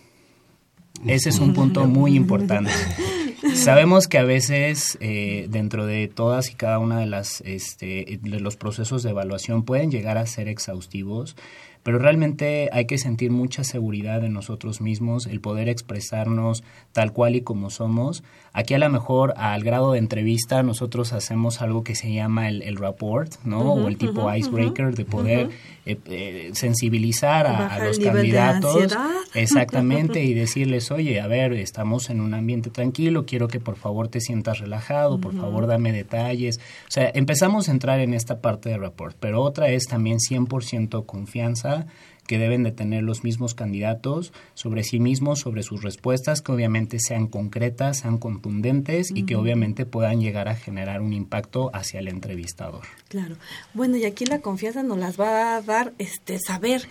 Ese 1.06 1.28
es 1.28 1.38
un 1.38 1.54
punto 1.54 1.86
muy 1.86 2.16
importante. 2.16 2.72
Sabemos 3.54 4.08
que 4.08 4.18
a 4.18 4.24
veces 4.24 4.98
eh, 5.00 5.46
dentro 5.48 5.86
de 5.86 6.08
todas 6.08 6.50
y 6.50 6.54
cada 6.54 6.80
una 6.80 6.98
de 6.98 7.06
las 7.06 7.40
este, 7.42 8.18
de 8.20 8.40
los 8.40 8.56
procesos 8.56 9.04
de 9.04 9.10
evaluación 9.10 9.64
pueden 9.64 9.92
llegar 9.92 10.18
a 10.18 10.26
ser 10.26 10.48
exhaustivos, 10.48 11.36
pero 11.84 12.00
realmente 12.00 12.68
hay 12.72 12.86
que 12.86 12.98
sentir 12.98 13.30
mucha 13.30 13.62
seguridad 13.62 14.24
en 14.24 14.32
nosotros 14.32 14.80
mismos, 14.80 15.26
el 15.26 15.40
poder 15.40 15.68
expresarnos 15.68 16.64
tal 16.90 17.12
cual 17.12 17.36
y 17.36 17.42
como 17.42 17.70
somos. 17.70 18.24
Aquí 18.52 18.74
a 18.74 18.78
lo 18.78 18.90
mejor 18.90 19.34
al 19.36 19.62
grado 19.62 19.92
de 19.92 19.98
entrevista 19.98 20.62
nosotros 20.62 21.12
hacemos 21.12 21.62
algo 21.62 21.84
que 21.84 21.94
se 21.94 22.12
llama 22.12 22.48
el, 22.48 22.62
el 22.62 22.76
rapport, 22.76 23.32
¿no? 23.44 23.60
O 23.60 23.88
el 23.88 23.96
tipo 23.96 24.32
icebreaker 24.34 24.94
de 24.94 25.04
poder 25.04 25.50
eh, 25.86 25.98
eh, 26.06 26.50
sensibilizar 26.52 27.46
a, 27.46 27.78
los 27.84 27.98
candidatos. 27.98 28.96
Exactamente, 29.34 30.24
y 30.24 30.34
decirles, 30.34 30.90
oye, 30.90 31.20
a 31.20 31.26
ver, 31.26 31.52
estamos 31.52 32.10
en 32.10 32.20
un 32.20 32.34
ambiente 32.34 32.70
tranquilo, 32.70 33.24
quiero 33.24 33.48
que 33.48 33.60
por 33.60 33.76
favor 33.76 34.08
te 34.08 34.20
sientas 34.20 34.58
relajado, 34.58 35.20
por 35.20 35.34
favor 35.34 35.66
dame 35.66 35.92
detalles. 35.92 36.58
O 36.88 36.90
sea, 36.90 37.10
empezamos 37.14 37.68
a 37.68 37.72
entrar 37.72 38.00
en 38.00 38.14
esta 38.14 38.40
parte 38.40 38.68
de 38.68 38.78
rapport, 38.78 39.16
pero 39.18 39.42
otra 39.42 39.70
es 39.70 39.86
también 39.86 40.18
100% 40.18 41.06
confianza 41.06 41.86
que 42.30 42.38
deben 42.38 42.62
de 42.62 42.70
tener 42.70 43.02
los 43.02 43.24
mismos 43.24 43.56
candidatos 43.56 44.32
sobre 44.54 44.84
sí 44.84 45.00
mismos, 45.00 45.40
sobre 45.40 45.64
sus 45.64 45.82
respuestas, 45.82 46.42
que 46.42 46.52
obviamente 46.52 47.00
sean 47.00 47.26
concretas, 47.26 47.98
sean 47.98 48.18
contundentes 48.18 49.08
y 49.12 49.26
que 49.26 49.34
obviamente 49.34 49.84
puedan 49.84 50.20
llegar 50.20 50.46
a 50.46 50.54
generar 50.54 51.00
un 51.00 51.12
impacto 51.12 51.72
hacia 51.74 51.98
el 51.98 52.06
entrevistador. 52.06 52.82
Claro. 53.08 53.34
Bueno, 53.74 53.96
y 53.96 54.04
aquí 54.04 54.26
la 54.26 54.38
confianza 54.38 54.84
nos 54.84 54.98
las 54.98 55.18
va 55.18 55.56
a 55.56 55.62
dar 55.62 55.92
este 55.98 56.38
saber 56.38 56.82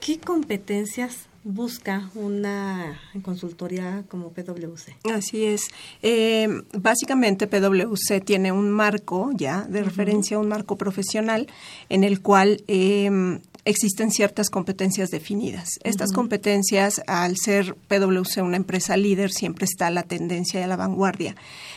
qué 0.00 0.18
competencias 0.18 1.28
busca 1.44 2.10
una 2.16 3.00
consultoría 3.22 4.02
como 4.08 4.30
PwC. 4.30 4.96
Así 5.14 5.44
es. 5.44 5.68
Eh, 6.02 6.48
básicamente 6.72 7.46
PwC 7.46 8.20
tiene 8.24 8.50
un 8.50 8.72
marco 8.72 9.30
ya 9.36 9.62
de 9.62 9.84
referencia, 9.84 10.38
un 10.40 10.48
marco 10.48 10.76
profesional 10.76 11.46
en 11.88 12.02
el 12.02 12.20
cual 12.20 12.64
eh, 12.66 13.38
existen 13.64 14.10
ciertas 14.10 14.50
competencias 14.50 15.10
definidas. 15.10 15.78
Estas 15.84 16.12
competencias, 16.12 17.02
al 17.06 17.36
ser 17.36 17.74
PwC 17.74 18.42
una 18.42 18.56
empresa 18.56 18.96
líder, 18.96 19.30
siempre 19.30 19.64
está 19.64 19.90
la 19.90 20.02
tendencia 20.02 20.64
y 20.64 20.66
la 20.66 20.76
vanguardia. 20.76 21.36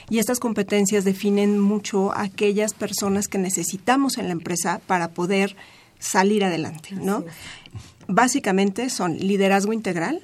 Y 0.10 0.20
estas 0.20 0.40
competencias 0.40 1.04
definen 1.04 1.60
mucho 1.60 2.12
a 2.14 2.24
aquellas 2.24 2.74
personas 2.74 3.28
que 3.28 3.38
necesitamos 3.38 4.18
en 4.18 4.28
la 4.28 4.32
empresa 4.32 4.82
para 4.88 5.10
poder 5.10 5.56
salir 6.00 6.44
adelante, 6.44 6.90
¿no? 6.92 7.26
Básicamente 8.08 8.90
son 8.90 9.18
liderazgo 9.18 9.74
integral, 9.74 10.22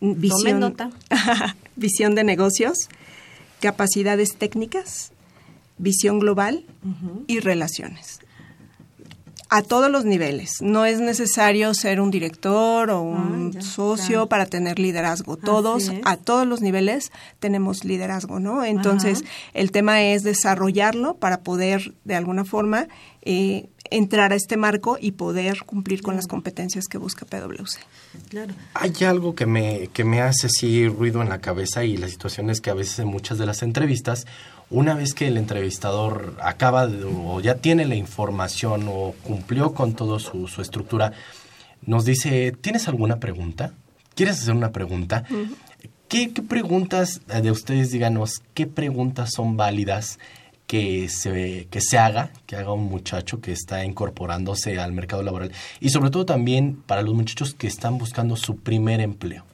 visión, 0.00 0.60
nota. 0.60 0.90
visión 1.76 2.14
de 2.14 2.24
negocios, 2.24 2.88
capacidades 3.60 4.36
técnicas, 4.36 5.12
visión 5.76 6.18
global 6.18 6.64
y 7.26 7.40
relaciones. 7.40 8.20
A 9.50 9.62
todos 9.62 9.90
los 9.90 10.04
niveles. 10.04 10.56
No 10.60 10.84
es 10.84 11.00
necesario 11.00 11.72
ser 11.72 12.00
un 12.00 12.10
director 12.10 12.90
o 12.90 13.00
un 13.00 13.48
Ah, 13.48 13.50
ya, 13.54 13.60
socio 13.62 14.08
claro. 14.08 14.28
para 14.28 14.46
tener 14.46 14.78
liderazgo. 14.78 15.36
Todos, 15.38 15.90
a 16.04 16.16
todos 16.18 16.46
los 16.46 16.60
niveles, 16.60 17.12
tenemos 17.40 17.84
liderazgo, 17.84 18.40
¿no? 18.40 18.62
Entonces, 18.64 19.24
el 19.54 19.70
tema 19.70 20.02
es 20.02 20.22
desarrollarlo 20.22 21.14
para 21.14 21.40
poder, 21.40 21.94
de 22.04 22.14
alguna 22.14 22.44
forma, 22.44 22.88
eh, 23.22 23.68
entrar 23.90 24.32
a 24.32 24.36
este 24.36 24.58
marco 24.58 24.98
y 25.00 25.12
poder 25.12 25.64
cumplir 25.64 26.02
con 26.02 26.14
las 26.14 26.26
competencias 26.26 26.86
que 26.88 26.98
busca 26.98 27.24
PwC. 27.24 27.78
Claro. 28.28 28.52
Hay 28.74 28.92
algo 29.04 29.34
que 29.34 29.46
me, 29.46 29.88
que 29.94 30.04
me 30.04 30.20
hace 30.20 30.48
así 30.48 30.86
ruido 30.88 31.22
en 31.22 31.30
la 31.30 31.40
cabeza 31.40 31.84
y 31.84 31.96
la 31.96 32.08
situación 32.08 32.50
es 32.50 32.60
que 32.60 32.68
a 32.68 32.74
veces 32.74 32.98
en 32.98 33.08
muchas 33.08 33.38
de 33.38 33.46
las 33.46 33.62
entrevistas, 33.62 34.26
una 34.70 34.94
vez 34.94 35.14
que 35.14 35.26
el 35.28 35.36
entrevistador 35.36 36.36
acaba 36.42 36.86
de- 36.86 37.04
o 37.04 37.40
ya 37.40 37.56
tiene 37.56 37.86
la 37.86 37.94
información 37.94 38.86
o 38.88 39.14
cumplió 39.22 39.72
con 39.74 39.94
toda 39.94 40.18
su, 40.18 40.46
su 40.48 40.60
estructura, 40.62 41.12
nos 41.82 42.04
dice, 42.04 42.52
¿tienes 42.52 42.88
alguna 42.88 43.18
pregunta? 43.18 43.72
¿Quieres 44.14 44.40
hacer 44.40 44.54
una 44.54 44.72
pregunta? 44.72 45.24
¿Qué, 46.08 46.32
qué 46.32 46.42
preguntas 46.42 47.20
de 47.26 47.50
ustedes, 47.50 47.90
díganos, 47.92 48.42
qué 48.54 48.66
preguntas 48.66 49.30
son 49.32 49.56
válidas 49.56 50.18
que 50.66 51.08
se, 51.08 51.66
que 51.70 51.80
se 51.80 51.96
haga, 51.98 52.30
que 52.46 52.56
haga 52.56 52.72
un 52.72 52.84
muchacho 52.84 53.40
que 53.40 53.52
está 53.52 53.84
incorporándose 53.84 54.78
al 54.80 54.92
mercado 54.92 55.22
laboral? 55.22 55.52
Y 55.80 55.90
sobre 55.90 56.10
todo 56.10 56.26
también 56.26 56.82
para 56.86 57.02
los 57.02 57.14
muchachos 57.14 57.54
que 57.54 57.66
están 57.66 57.96
buscando 57.98 58.36
su 58.36 58.56
primer 58.56 59.00
empleo. 59.00 59.44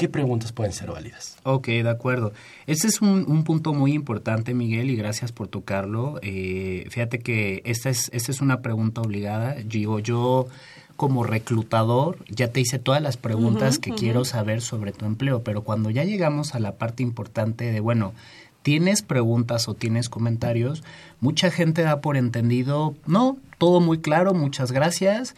¿Qué 0.00 0.08
preguntas 0.08 0.52
pueden 0.52 0.72
ser 0.72 0.90
válidas? 0.90 1.36
Ok, 1.42 1.66
de 1.66 1.90
acuerdo. 1.90 2.32
Ese 2.66 2.86
es 2.86 3.02
un, 3.02 3.26
un 3.28 3.44
punto 3.44 3.74
muy 3.74 3.92
importante, 3.92 4.54
Miguel, 4.54 4.88
y 4.88 4.96
gracias 4.96 5.30
por 5.30 5.48
tocarlo. 5.48 6.18
Eh, 6.22 6.86
fíjate 6.88 7.18
que 7.18 7.60
esta 7.66 7.90
es, 7.90 8.08
esta 8.14 8.32
es 8.32 8.40
una 8.40 8.62
pregunta 8.62 9.02
obligada. 9.02 9.56
Digo, 9.56 9.98
yo 9.98 10.46
como 10.96 11.22
reclutador 11.22 12.16
ya 12.30 12.48
te 12.48 12.60
hice 12.60 12.78
todas 12.78 13.02
las 13.02 13.18
preguntas 13.18 13.78
que 13.78 13.90
quiero 13.90 14.24
saber 14.24 14.62
sobre 14.62 14.92
tu 14.92 15.04
empleo, 15.04 15.42
pero 15.42 15.64
cuando 15.64 15.90
ya 15.90 16.04
llegamos 16.04 16.54
a 16.54 16.60
la 16.60 16.76
parte 16.76 17.02
importante 17.02 17.70
de, 17.70 17.80
bueno, 17.80 18.14
¿tienes 18.62 19.02
preguntas 19.02 19.68
o 19.68 19.74
tienes 19.74 20.08
comentarios? 20.08 20.82
Mucha 21.20 21.50
gente 21.50 21.82
da 21.82 22.00
por 22.00 22.16
entendido, 22.16 22.94
no, 23.06 23.36
todo 23.58 23.80
muy 23.80 24.00
claro, 24.00 24.32
muchas 24.32 24.72
gracias. 24.72 25.34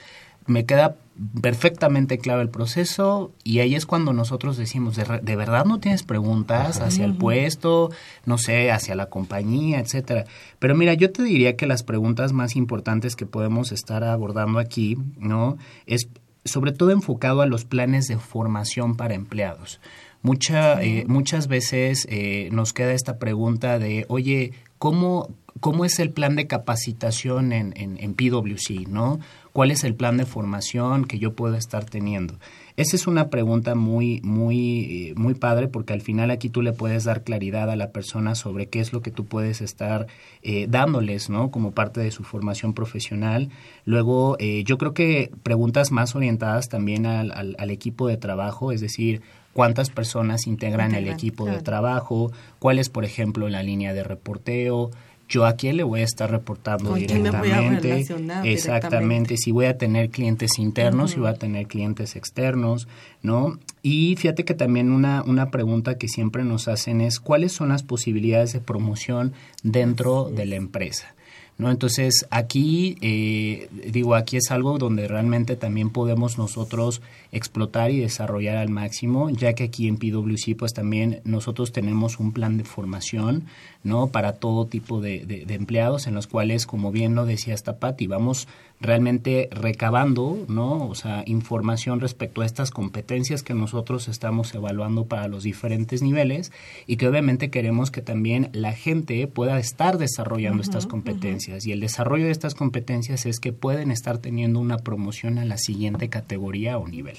Me 0.47 0.65
queda 0.67 0.97
perfectamente 1.41 2.19
claro 2.19 2.41
el 2.41 2.49
proceso 2.49 3.33
y 3.45 3.59
ahí 3.61 3.75
es 3.75 3.87
cuando 3.87 4.13
nosotros 4.13 4.57
decimos, 4.57 4.97
¿de, 4.97 5.05
de 5.23 5.37
verdad 5.37 5.65
no 5.65 5.79
tienes 5.79 6.03
preguntas 6.03 6.79
Ajá. 6.79 6.87
hacia 6.87 7.05
el 7.05 7.15
puesto, 7.15 7.91
no 8.25 8.39
sé, 8.39 8.71
hacia 8.71 8.95
la 8.95 9.07
compañía, 9.07 9.79
etcétera? 9.81 10.25
Pero 10.59 10.75
mira, 10.75 10.95
yo 10.95 11.11
te 11.13 11.23
diría 11.23 11.57
que 11.57 11.67
las 11.67 11.83
preguntas 11.83 12.33
más 12.33 12.57
importantes 12.57 13.15
que 13.17 13.27
podemos 13.27 13.73
estar 13.73 14.05
abordando 14.05 14.59
aquí, 14.59 14.97
¿no? 15.19 15.59
Es 15.87 16.09
sobre 16.45 16.73
todo 16.73 16.91
enfocado 16.91 17.41
a 17.43 17.47
los 17.47 17.65
planes 17.65 18.09
de 18.09 18.17
formación 18.19 18.97
para 18.97 19.15
empleados. 19.15 19.81
Mucha, 20.23 20.81
Sí. 20.81 20.99
eh, 20.99 21.05
muchas 21.09 21.47
veces 21.49 22.07
eh, 22.11 22.49
nos 22.53 22.73
queda 22.73 22.93
esta 22.93 23.19
pregunta 23.19 23.79
de, 23.79 24.07
oye, 24.09 24.53
¿cómo, 24.79 25.29
cómo 25.61 25.85
es 25.85 25.99
el 25.99 26.11
plan 26.11 26.37
de 26.37 26.47
capacitación 26.47 27.53
en, 27.53 27.75
en, 27.77 27.97
en 27.99 28.15
PwC, 28.15 28.87
no? 28.89 29.19
¿Cuál 29.53 29.71
es 29.71 29.85
el 29.85 29.95
plan 29.95 30.17
de 30.17 30.25
formación 30.25 31.05
que 31.05 31.19
yo 31.19 31.35
puedo 31.35 31.57
estar 31.57 31.85
teniendo? 31.85 32.35
Esa 32.79 32.97
es 32.97 33.07
una 33.07 33.29
pregunta 33.29 33.75
muy, 33.75 34.21
muy, 34.23 35.09
eh, 35.11 35.15
muy 35.15 35.35
padre 35.35 35.69
porque 35.69 35.93
al 35.93 36.01
final 36.01 36.31
aquí 36.31 36.49
tú 36.49 36.63
le 36.63 36.73
puedes 36.73 37.05
dar 37.05 37.23
claridad 37.23 37.71
a 37.71 37.77
la 37.77 37.91
persona 37.91 38.35
sobre 38.35 38.69
qué 38.69 38.81
es 38.81 38.95
lo 38.95 39.03
que 39.03 39.11
tú 39.11 39.27
puedes 39.27 39.61
estar 39.61 40.07
eh, 40.43 40.67
dándoles, 40.71 41.29
¿no? 41.29 41.51
Como 41.51 41.73
parte 41.73 42.01
de 42.01 42.11
su 42.11 42.25
formación 42.25 42.73
profesional. 42.73 43.51
Luego, 43.85 44.37
eh, 44.39 44.65
yo 44.65 44.79
creo 44.79 44.95
que 44.95 45.31
preguntas 45.43 45.93
más 45.93 46.15
orientadas 46.17 46.71
también 46.71 47.05
al, 47.05 47.31
al- 47.33 47.57
al 47.59 47.71
equipo 47.71 48.09
de 48.09 48.17
trabajo, 48.17 48.73
es 48.73 48.81
decir, 48.81 49.21
cuántas 49.53 49.91
personas 49.91 50.47
integran 50.47 50.95
el 50.95 51.05
equipo 51.13 51.45
de 51.45 51.53
trabajo, 51.63 52.33
cuál 52.59 52.79
es, 52.79 52.89
por 52.89 53.05
ejemplo, 53.05 53.51
la 53.51 53.63
línea 53.63 53.93
de 53.93 54.03
reporteo, 54.03 54.91
yo 55.33 55.47
a 55.47 55.55
quién 55.55 55.79
le 55.79 55.83
voy 55.83 56.03
a 56.03 56.05
estar 56.05 56.31
reportando 56.31 56.91
¿Con 56.91 57.01
quién 57.01 57.23
me 57.23 57.31
voy 57.31 57.39
a 57.51 57.61
directamente. 57.61 57.89
relacionar 57.89 58.47
Exactamente, 58.47 58.99
directamente? 58.99 59.37
si 59.39 59.51
voy 59.51 59.65
a 59.65 59.79
tener 59.79 60.11
clientes 60.11 60.59
internos, 60.59 61.13
si 61.13 61.21
voy 61.21 61.31
a 61.31 61.35
tener 61.35 61.67
clientes 61.69 62.17
externos, 62.17 62.87
¿no? 63.23 63.59
Y 63.81 64.15
fíjate 64.17 64.45
que 64.45 64.53
también 64.53 64.93
una, 64.93 65.23
una 65.23 65.51
pregunta 65.51 65.97
que 65.97 66.07
siempre 66.07 66.45
nos 66.45 66.69
hacen 66.69 67.01
es 67.01 67.19
cuáles 67.19 67.53
son 67.53 67.71
las 67.71 67.83
posibilidades 67.83 68.53
de 68.53 68.61
promoción 68.61 69.33
dentro 69.63 70.29
de 70.29 70.45
la 70.45 70.57
empresa. 70.57 71.15
¿No? 71.63 71.71
Entonces, 71.71 72.27
aquí, 72.31 72.97
eh, 73.03 73.69
digo, 73.87 74.17
aquí 74.17 74.37
es 74.37 74.51
algo 74.51 74.79
donde 74.79 75.07
realmente 75.07 75.55
también 75.55 75.91
podemos 75.91 76.37
nosotros 76.37 77.03
explotar 77.31 77.93
y 77.93 78.01
desarrollar 78.01 78.57
al 78.57 78.69
máximo, 78.69 79.31
ya 79.31 79.53
que 79.53 79.63
aquí 79.63 79.87
en 79.87 79.97
PwC, 79.97 80.57
pues 80.59 80.75
también 80.75 81.21
nosotros 81.23 81.71
tenemos 81.71 82.19
un 82.19 82.33
plan 82.33 82.59
de 82.59 82.65
formación, 82.65 83.45
¿no? 83.85 84.09
Para 84.09 84.33
todo 84.33 84.67
tipo 84.67 85.01
de, 85.01 85.47
empleados, 85.51 86.09
en 86.09 86.15
los 86.15 86.27
cuales, 86.27 86.67
como 86.67 86.91
bien 86.91 87.15
lo 87.15 87.27
decía 87.27 87.55
esta 87.55 87.79
Patti, 87.79 88.09
vamos 88.09 88.49
realmente 88.83 89.49
recabando, 89.53 90.45
¿no? 90.49 90.89
O 90.89 90.95
sea, 90.95 91.23
información 91.27 92.01
respecto 92.01 92.43
a 92.43 92.47
estas 92.47 92.71
competencias 92.71 93.43
que 93.43 93.55
nosotros 93.55 94.09
estamos 94.09 94.55
evaluando 94.55 95.07
para 95.07 95.29
los 95.29 95.45
diferentes 95.45 96.03
niveles 96.03 96.53
y 96.87 96.97
que 96.97 97.09
obviamente 97.09 97.51
queremos 97.51 97.91
que 97.91 98.03
también 98.03 98.51
la 98.53 98.73
gente 98.73 99.27
pueda 99.29 99.59
estar 99.59 99.99
desarrollando 99.99 100.63
estas 100.63 100.87
competencias. 100.87 101.65
Y 101.65 101.73
el 101.73 101.81
desarrollo 101.81 102.27
de 102.27 102.33
estas 102.33 102.55
competencias 102.55 103.25
es 103.25 103.39
que 103.39 103.53
pueden 103.53 103.91
estar 103.91 104.19
teniendo 104.19 104.59
una 104.59 104.79
promoción 104.79 105.39
a 105.39 105.45
la 105.45 105.59
siguiente 105.59 106.09
categoría 106.09 106.79
o 106.79 106.89
nivel. 106.89 107.17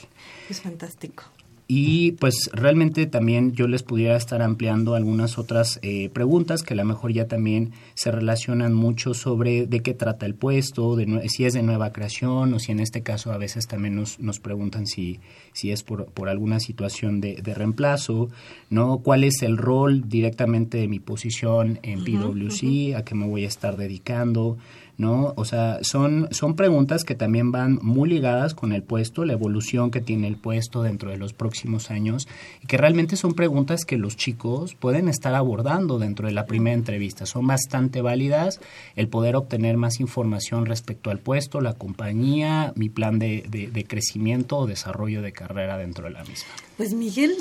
Es 0.49 0.61
fantástico. 0.61 1.24
Y 1.68 2.14
pues 2.14 2.49
realmente 2.51 3.05
también 3.05 3.53
yo 3.53 3.68
les 3.68 3.84
pudiera 3.84 4.18
estar 4.18 4.41
ampliando 4.41 4.95
algunas 4.95 5.38
otras 5.38 5.80
eh, 5.82 6.09
preguntas 6.09 6.61
que 6.61 6.74
a 6.74 6.78
lo 6.78 6.84
mejor 6.84 7.14
ya 7.14 7.28
también 7.28 7.72
se 7.93 8.11
relacionan 8.11 8.74
mucho 8.74 9.14
sobre 9.14 9.66
de 9.66 9.80
qué 9.82 9.93
trata 9.93 10.26
el 10.26 10.36
puesto, 10.36 10.95
de 10.95 11.28
si 11.30 11.45
es 11.45 11.53
de 11.53 11.64
nueva 11.64 11.93
creación 11.93 12.53
o 12.53 12.59
si 12.59 12.72
en 12.74 12.80
este 12.80 13.01
caso 13.01 13.32
a 13.32 13.38
veces 13.38 13.68
también 13.68 13.95
nos, 13.95 14.20
nos 14.20 14.39
preguntan 14.39 14.88
si, 14.88 15.20
si 15.53 15.72
es 15.72 15.84
por, 15.84 16.07
por 16.07 16.28
alguna 16.28 16.59
situación 16.59 17.22
de, 17.22 17.36
de 17.36 17.53
reemplazo, 17.53 18.30
¿no? 18.70 18.97
¿Cuál 18.97 19.24
es 19.24 19.41
el 19.41 19.57
rol 19.57 20.09
directamente 20.09 20.78
de 20.78 20.88
mi 20.88 20.99
posición 20.99 21.80
en 21.82 22.03
PwC? 22.03 22.95
¿A 22.95 23.03
qué 23.05 23.16
me 23.16 23.28
voy 23.28 23.45
a 23.45 23.47
estar 23.47 23.78
dedicando? 23.78 24.57
¿No? 24.98 25.34
O 25.38 25.46
sea, 25.46 25.80
son, 25.82 26.28
son 26.32 26.56
preguntas 26.56 27.04
que 27.04 27.16
también 27.16 27.52
van 27.52 27.80
muy 27.82 28.10
ligadas 28.10 28.54
con 28.54 28.74
el 28.74 28.84
puesto, 28.84 29.26
la 29.26 29.34
evolución 29.34 29.89
que 29.91 30.02
tiene 30.02 30.28
el 30.28 30.36
puesto 30.38 30.84
dentro 30.84 31.10
de 31.10 31.18
los 31.18 31.34
próximos 31.34 31.89
años 31.91 32.28
y 32.64 32.68
que 32.68 32.78
realmente 32.78 33.16
son 33.16 33.34
preguntas 33.34 33.86
que 33.86 33.98
los 33.98 34.16
chicos 34.18 34.76
pueden 34.76 35.10
estar 35.10 35.34
abordando 35.36 36.00
dentro 36.00 36.28
de 36.28 36.34
la 36.34 36.46
primera 36.46 36.76
entrevista. 36.76 37.26
Son 37.26 37.48
bastante 37.48 38.02
válidas 38.02 38.60
el 38.96 39.08
poder 39.08 39.36
obtener 39.36 39.78
más 39.78 40.00
información 40.00 40.66
respecto 40.66 41.10
al 41.10 41.20
puesto, 41.20 41.60
la 41.62 41.74
compañía, 41.74 42.72
mi 42.76 42.89
plan 42.89 43.18
de, 43.20 43.44
de- 43.50 43.68
de 43.68 43.84
crecimiento 43.86 44.58
o 44.58 44.68
desarrollo 44.68 45.22
de 45.22 45.32
carrera 45.32 45.78
dentro 45.78 46.06
de 46.06 46.12
la 46.12 46.24
misma. 46.24 46.50
Pues 46.78 46.94
Miguel, 46.94 47.32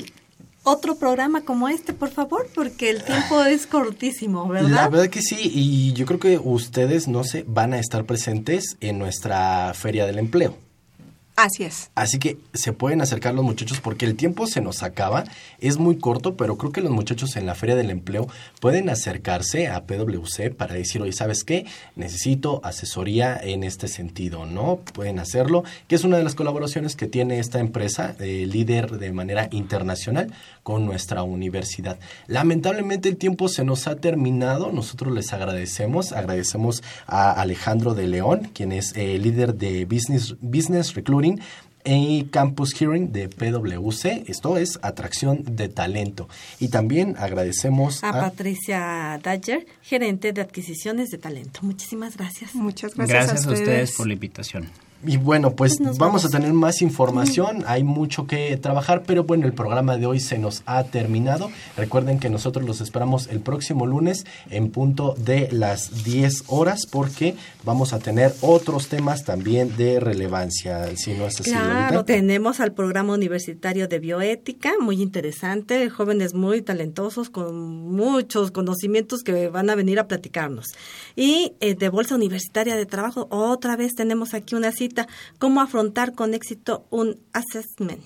otro 0.64 0.96
programa 0.96 1.42
como 1.42 1.68
este, 1.68 1.92
por 1.92 2.10
favor, 2.10 2.48
porque 2.54 2.90
el 2.90 3.02
tiempo 3.02 3.42
es 3.42 3.66
cortísimo, 3.66 4.46
¿verdad? 4.48 4.70
La 4.70 4.88
verdad 4.88 5.08
que 5.08 5.22
sí, 5.22 5.36
y 5.40 5.92
yo 5.92 6.06
creo 6.06 6.20
que 6.20 6.38
ustedes, 6.38 7.08
no 7.08 7.24
sé, 7.24 7.44
van 7.46 7.72
a 7.72 7.78
estar 7.78 8.04
presentes 8.04 8.76
en 8.80 8.98
nuestra 8.98 9.72
Feria 9.74 10.06
del 10.06 10.18
Empleo. 10.18 10.56
Así 11.34 11.64
es. 11.64 11.90
Así 11.94 12.18
que 12.18 12.36
se 12.52 12.74
pueden 12.74 13.00
acercar 13.00 13.34
los 13.34 13.44
muchachos 13.44 13.80
porque 13.80 14.04
el 14.04 14.16
tiempo 14.16 14.46
se 14.46 14.60
nos 14.60 14.82
acaba, 14.82 15.24
es 15.60 15.78
muy 15.78 15.96
corto, 15.96 16.36
pero 16.36 16.58
creo 16.58 16.72
que 16.72 16.82
los 16.82 16.90
muchachos 16.90 17.36
en 17.36 17.46
la 17.46 17.54
Feria 17.54 17.74
del 17.74 17.88
Empleo 17.88 18.26
pueden 18.60 18.90
acercarse 18.90 19.68
a 19.68 19.86
PwC 19.86 20.54
para 20.54 20.74
decir, 20.74 21.00
oye, 21.00 21.12
¿sabes 21.12 21.42
qué? 21.42 21.64
Necesito 21.96 22.60
asesoría 22.64 23.40
en 23.42 23.64
este 23.64 23.88
sentido, 23.88 24.44
¿no? 24.44 24.80
Pueden 24.92 25.18
hacerlo, 25.18 25.64
que 25.88 25.94
es 25.94 26.04
una 26.04 26.18
de 26.18 26.24
las 26.24 26.34
colaboraciones 26.34 26.96
que 26.96 27.06
tiene 27.06 27.38
esta 27.38 27.60
empresa, 27.60 28.14
eh, 28.20 28.46
líder 28.46 28.98
de 28.98 29.12
manera 29.12 29.48
internacional, 29.52 30.32
con 30.62 30.84
nuestra 30.84 31.22
universidad. 31.22 31.98
Lamentablemente 32.26 33.08
el 33.08 33.16
tiempo 33.16 33.48
se 33.48 33.64
nos 33.64 33.86
ha 33.86 33.96
terminado, 33.96 34.70
nosotros 34.70 35.14
les 35.14 35.32
agradecemos, 35.32 36.12
agradecemos 36.12 36.82
a 37.06 37.32
Alejandro 37.32 37.94
de 37.94 38.06
León, 38.06 38.50
quien 38.52 38.70
es 38.70 38.92
eh, 38.96 39.18
líder 39.18 39.54
de 39.54 39.86
Business, 39.86 40.36
Business 40.40 40.94
Recruiting 40.94 41.21
y 41.84 42.24
Campus 42.24 42.74
Hearing 42.74 43.12
de 43.12 43.28
PwC, 43.28 44.24
esto 44.28 44.56
es 44.56 44.78
atracción 44.82 45.42
de 45.56 45.68
talento. 45.68 46.28
Y 46.60 46.68
también 46.68 47.16
agradecemos 47.18 48.04
A 48.04 48.10
a... 48.10 48.12
Patricia 48.12 49.18
Dayer, 49.22 49.66
gerente 49.82 50.32
de 50.32 50.40
adquisiciones 50.40 51.10
de 51.10 51.18
talento. 51.18 51.60
Muchísimas 51.62 52.16
gracias. 52.16 52.54
Muchas 52.54 52.94
Gracias, 52.94 53.46
a 53.46 53.52
ustedes 53.52 53.96
por 53.96 54.06
la 54.06 54.12
invitación. 54.12 54.68
Y 55.04 55.16
bueno, 55.16 55.56
pues, 55.56 55.78
vamos, 55.98 56.24
a 56.24 56.28
tener 56.28 56.52
más 56.52 56.80
información, 56.80 57.64
hay 57.66 57.82
mucho 57.82 58.26
que 58.26 58.56
trabajar, 58.56 59.02
pero 59.04 59.24
bueno, 59.24 59.46
el 59.46 59.52
programa 59.52 59.96
de 59.96 60.06
hoy 60.06 60.20
se 60.20 60.38
nos 60.38 60.62
ha 60.64 60.84
terminado. 60.84 61.50
Recuerden 61.76 62.20
que 62.20 62.30
nosotros 62.30 62.64
los 62.64 62.80
esperamos 62.80 63.26
el 63.26 63.40
próximo 63.40 63.84
lunes 63.86 64.26
en 64.48 64.70
punto 64.70 65.14
de 65.18 65.48
las 65.50 66.04
10 66.04 66.44
horas 66.46 66.86
porque 66.86 67.34
vamos 67.64 67.92
a 67.92 67.98
tener 67.98 68.32
otros 68.42 68.88
temas 68.88 69.24
también 69.24 69.76
de 69.76 69.98
relevancia. 69.98 70.96
Si 70.96 71.14
no 71.14 71.26
es 71.26 71.40
así, 71.40 71.50
claro, 71.50 72.04
tenemos 72.04 72.60
al 72.60 72.72
programa 72.72 73.14
universitario 73.14 73.88
de 73.88 73.98
bioética, 73.98 74.74
muy 74.80 75.02
interesante, 75.02 75.90
jóvenes 75.90 76.34
muy 76.34 76.62
talentosos 76.62 77.28
con 77.28 77.56
muchos 77.90 78.52
conocimientos 78.52 79.22
que 79.24 79.48
van 79.48 79.68
a 79.68 79.74
venir 79.74 79.98
a 79.98 80.06
platicarnos. 80.06 80.66
Y 81.16 81.54
eh, 81.60 81.74
de 81.74 81.88
Bolsa 81.88 82.14
Universitaria 82.14 82.76
de 82.76 82.86
Trabajo, 82.86 83.26
otra 83.30 83.76
vez 83.76 83.94
tenemos 83.94 84.32
aquí 84.34 84.54
una 84.54 84.70
cita 84.70 84.91
cómo 85.38 85.60
afrontar 85.60 86.14
con 86.14 86.34
éxito 86.34 86.86
un 86.90 87.18
assessment. 87.32 88.02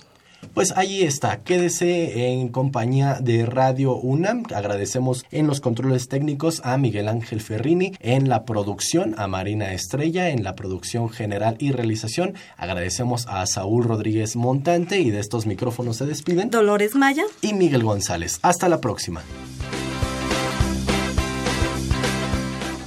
Pues 0.55 0.73
ahí 0.77 1.03
está, 1.03 1.43
quédese 1.43 2.31
en 2.31 2.49
compañía 2.49 3.19
de 3.21 3.45
Radio 3.45 3.95
UNAM. 3.97 4.45
Agradecemos 4.55 5.25
en 5.31 5.47
los 5.47 5.61
controles 5.61 6.09
técnicos 6.09 6.63
a 6.65 6.79
Miguel 6.79 7.09
Ángel 7.09 7.41
Ferrini, 7.41 7.93
en 8.01 8.29
la 8.29 8.45
producción 8.45 9.15
a 9.19 9.27
Marina 9.27 9.73
Estrella, 9.73 10.31
en 10.31 10.45
la 10.45 10.55
producción 10.55 11.11
general 11.11 11.57
y 11.59 11.73
realización. 11.73 12.35
Agradecemos 12.57 13.27
a 13.29 13.45
Saúl 13.47 13.85
Rodríguez 13.85 14.37
Montante 14.37 15.01
y 15.01 15.11
de 15.11 15.21
estos 15.21 15.47
micrófonos 15.47 15.99
se 15.99 16.07
despiden 16.07 16.51
Dolores 16.51 16.95
Maya 16.95 17.25
y 17.43 17.53
Miguel 17.53 17.83
González. 17.83 18.39
Hasta 18.43 18.69
la 18.69 18.81
próxima. 18.81 19.23